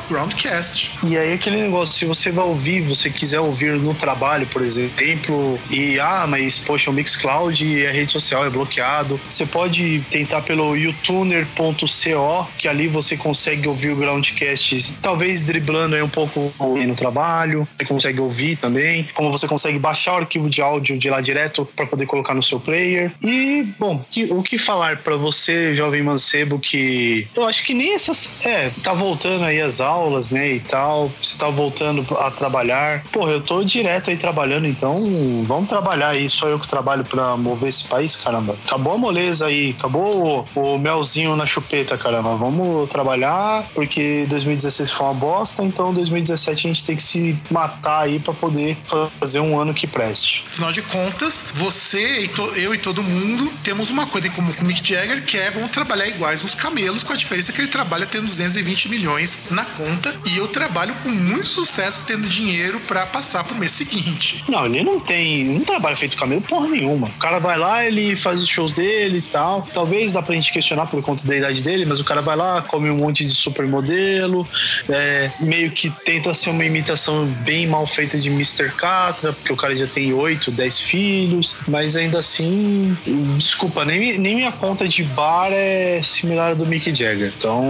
groundcast. 0.07 0.91
E 1.05 1.17
aí, 1.17 1.33
aquele 1.33 1.61
negócio, 1.61 1.93
se 1.93 2.05
você 2.05 2.31
vai 2.31 2.45
ouvir, 2.45 2.81
você 2.81 3.09
quiser 3.09 3.39
ouvir 3.39 3.73
no 3.79 3.93
trabalho, 3.93 4.45
por 4.47 4.61
exemplo, 4.61 5.59
e 5.69 5.99
ah, 5.99 6.25
mas 6.27 6.59
poxa, 6.59 6.89
o 6.89 6.93
Mixcloud 6.93 7.65
e 7.65 7.87
a 7.87 7.91
rede 7.91 8.11
social 8.11 8.45
é 8.45 8.49
bloqueado, 8.49 9.19
você 9.29 9.45
pode 9.45 10.03
tentar 10.09 10.41
pelo 10.41 10.75
youtuner.co, 10.75 12.47
que 12.57 12.67
ali 12.67 12.87
você 12.87 13.15
consegue 13.17 13.67
ouvir 13.67 13.91
o 13.91 13.95
Groundcast, 13.95 14.93
talvez 15.01 15.43
driblando 15.43 15.95
aí 15.95 16.01
um 16.01 16.09
pouco 16.09 16.53
no 16.59 16.95
trabalho, 16.95 17.67
você 17.77 17.85
consegue 17.85 18.19
ouvir 18.19 18.55
também, 18.55 19.07
como 19.13 19.31
você 19.31 19.47
consegue 19.47 19.79
baixar 19.79 20.13
o 20.13 20.17
arquivo 20.17 20.49
de 20.49 20.61
áudio 20.61 20.97
de 21.03 21.09
lá 21.09 21.21
direto 21.21 21.67
para 21.75 21.85
poder 21.85 22.05
colocar 22.05 22.33
no 22.33 22.41
seu 22.41 22.59
player. 22.59 23.11
E, 23.23 23.63
bom, 23.77 24.03
que, 24.09 24.25
o 24.25 24.41
que 24.41 24.57
falar 24.57 24.97
para 24.97 25.15
você, 25.15 25.75
jovem 25.75 26.01
mancebo, 26.01 26.57
que 26.57 27.27
eu 27.35 27.45
acho 27.45 27.63
que 27.63 27.73
nem 27.73 27.93
essas. 27.93 28.43
É, 28.45 28.71
tá 28.81 28.93
voltando 28.93 29.43
aí 29.43 29.61
as 29.61 29.81
aulas, 29.81 30.31
né, 30.31 30.53
e 30.53 30.59
tal, 30.59 31.11
você 31.21 31.37
tá 31.37 31.49
voltando 31.49 32.05
a 32.17 32.31
trabalhar. 32.31 33.03
Porra, 33.11 33.31
eu 33.31 33.41
tô 33.41 33.63
direto 33.63 34.09
aí 34.09 34.17
trabalhando, 34.17 34.67
então 34.67 35.03
vamos 35.45 35.69
trabalhar 35.69 36.09
aí, 36.09 36.29
só 36.29 36.47
eu 36.47 36.59
que 36.59 36.67
trabalho 36.67 37.03
para 37.03 37.35
mover 37.35 37.69
esse 37.69 37.87
país, 37.87 38.15
caramba. 38.15 38.57
Acabou 38.65 38.93
a 38.93 38.97
moleza 38.97 39.47
aí, 39.47 39.75
acabou 39.77 40.47
o, 40.55 40.75
o 40.75 40.79
melzinho 40.79 41.35
na 41.35 41.45
chupeta, 41.45 41.97
caramba. 41.97 42.35
Vamos 42.35 42.89
trabalhar, 42.89 43.65
porque 43.75 44.25
2016 44.29 44.91
foi 44.91 45.07
uma 45.07 45.13
bosta, 45.13 45.63
então 45.63 45.93
2017 45.93 46.67
a 46.67 46.73
gente 46.73 46.85
tem 46.85 46.95
que 46.95 47.03
se 47.03 47.37
matar 47.51 48.01
aí 48.01 48.19
para 48.19 48.33
poder 48.33 48.77
fazer 49.19 49.39
um 49.39 49.59
ano 49.59 49.73
que 49.73 49.87
preste. 49.87 50.45
Afinal 50.51 50.71
de 50.71 50.81
contas, 50.93 51.47
você 51.55 52.25
e 52.25 52.61
eu 52.61 52.71
e 52.71 52.77
todo 52.77 53.01
mundo 53.01 53.51
temos 53.63 53.89
uma 53.89 54.05
coisa 54.05 54.27
em 54.27 54.31
comum 54.31 54.53
com 54.53 54.63
o 54.63 54.67
Mick 54.67 54.87
Jagger, 54.87 55.25
que 55.25 55.37
é 55.37 55.49
vamos 55.49 55.71
trabalhar 55.71 56.07
iguais 56.07 56.43
os 56.43 56.53
camelos, 56.53 57.01
com 57.01 57.11
a 57.11 57.15
diferença 57.15 57.51
que 57.51 57.59
ele 57.59 57.67
trabalha 57.67 58.05
tendo 58.05 58.27
220 58.27 58.89
milhões 58.89 59.41
na 59.49 59.65
conta 59.65 60.15
e 60.27 60.37
eu 60.37 60.47
trabalho 60.47 60.93
com 61.01 61.09
muito 61.09 61.47
sucesso 61.47 62.03
tendo 62.05 62.29
dinheiro 62.29 62.79
para 62.81 63.07
passar 63.07 63.43
pro 63.43 63.55
mês 63.55 63.71
seguinte. 63.71 64.45
Não, 64.47 64.67
ele 64.67 64.83
não 64.83 64.99
tem, 64.99 65.45
não 65.45 65.61
trabalha 65.61 65.95
feito 65.95 66.15
camelo 66.15 66.41
porra 66.41 66.67
nenhuma. 66.67 67.07
O 67.07 67.19
cara 67.19 67.39
vai 67.39 67.57
lá, 67.57 67.83
ele 67.83 68.15
faz 68.15 68.39
os 68.39 68.47
shows 68.47 68.73
dele 68.73 69.17
e 69.17 69.21
tal. 69.23 69.67
Talvez 69.73 70.13
dá 70.13 70.21
pra 70.21 70.35
gente 70.35 70.53
questionar 70.53 70.85
por 70.85 71.01
conta 71.01 71.25
da 71.25 71.35
idade 71.35 71.63
dele, 71.63 71.85
mas 71.85 71.99
o 71.99 72.03
cara 72.03 72.21
vai 72.21 72.35
lá, 72.35 72.61
come 72.61 72.91
um 72.91 72.97
monte 72.97 73.25
de 73.25 73.33
supermodelo, 73.33 74.47
é, 74.87 75.31
meio 75.39 75.71
que 75.71 75.89
tenta 75.89 76.33
ser 76.35 76.51
uma 76.51 76.63
imitação 76.63 77.25
bem 77.25 77.65
mal 77.65 77.87
feita 77.87 78.19
de 78.19 78.29
Mr. 78.29 78.71
Catra, 78.75 79.33
porque 79.33 79.51
o 79.51 79.57
cara 79.57 79.75
já 79.75 79.87
tem 79.87 80.13
8, 80.13 80.51
10 80.51 80.82
filhos, 80.83 81.55
mas 81.67 81.95
ainda 81.95 82.19
assim, 82.19 82.97
desculpa, 83.37 83.85
nem, 83.85 84.17
nem 84.17 84.35
minha 84.35 84.51
conta 84.51 84.87
de 84.87 85.03
bar 85.03 85.51
é 85.51 86.01
similar 86.03 86.51
à 86.51 86.53
do 86.53 86.65
Mick 86.65 86.93
Jagger. 86.93 87.33
Então, 87.37 87.63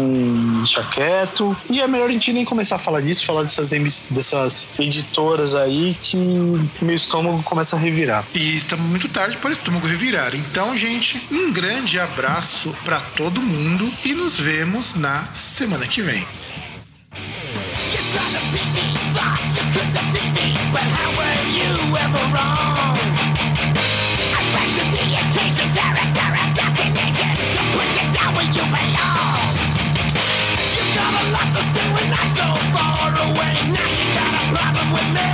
deixa 0.57 0.83
quieto. 0.83 1.55
E 1.69 1.81
é 1.81 1.87
melhor 1.87 2.09
a 2.09 2.11
gente 2.11 2.31
nem 2.33 2.45
começar 2.45 2.75
a 2.77 2.79
falar 2.79 3.01
disso, 3.01 3.25
falar 3.25 3.43
dessas, 3.43 3.71
dessas 4.09 4.67
editoras 4.79 5.55
aí 5.55 5.97
que 6.01 6.17
meu 6.17 6.95
estômago 6.95 7.41
começa 7.43 7.75
a 7.75 7.79
revirar. 7.79 8.25
E 8.33 8.55
estamos 8.55 8.85
muito 8.85 9.07
tarde 9.09 9.37
para 9.37 9.49
o 9.49 9.53
estômago 9.53 9.87
revirar. 9.87 10.35
Então, 10.35 10.75
gente, 10.75 11.21
um 11.31 11.51
grande 11.51 11.99
abraço 11.99 12.75
para 12.83 12.99
todo 12.99 13.41
mundo 13.41 13.91
e 14.03 14.13
nos 14.13 14.39
vemos 14.39 14.95
na 14.95 15.25
semana 15.33 15.87
que 15.87 16.01
vem. 16.01 16.25
How 20.81 21.09
were 21.17 21.39
you 21.53 21.71
ever 21.97 22.23
wrong? 22.33 22.95
The 24.17 24.25
assassination 26.49 27.31
To 27.37 27.63
down 28.13 28.33
you 28.57 28.65
You 30.75 30.83
got 30.97 31.11
a 31.13 31.25
lot 31.35 31.47
to 31.55 31.61
say 31.73 31.85
when 31.93 32.09
I'm 32.09 32.29
so 32.33 32.47
far 32.73 33.09
away. 33.27 33.53
Now 33.69 33.89
you 33.97 34.05
got 34.17 34.31
a 34.33 34.43
problem 34.55 34.87
with 34.97 35.09
me. 35.13 35.27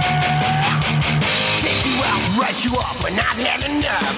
Take 1.64 1.82
you 1.88 1.98
out, 2.04 2.24
write 2.40 2.60
you 2.66 2.74
up, 2.76 3.00
and 3.08 3.20
I've 3.20 3.40
had 3.40 3.64
enough. 3.64 4.16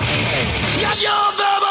Yeah, 0.82 0.96
you're 0.98 1.32
the 1.38 1.71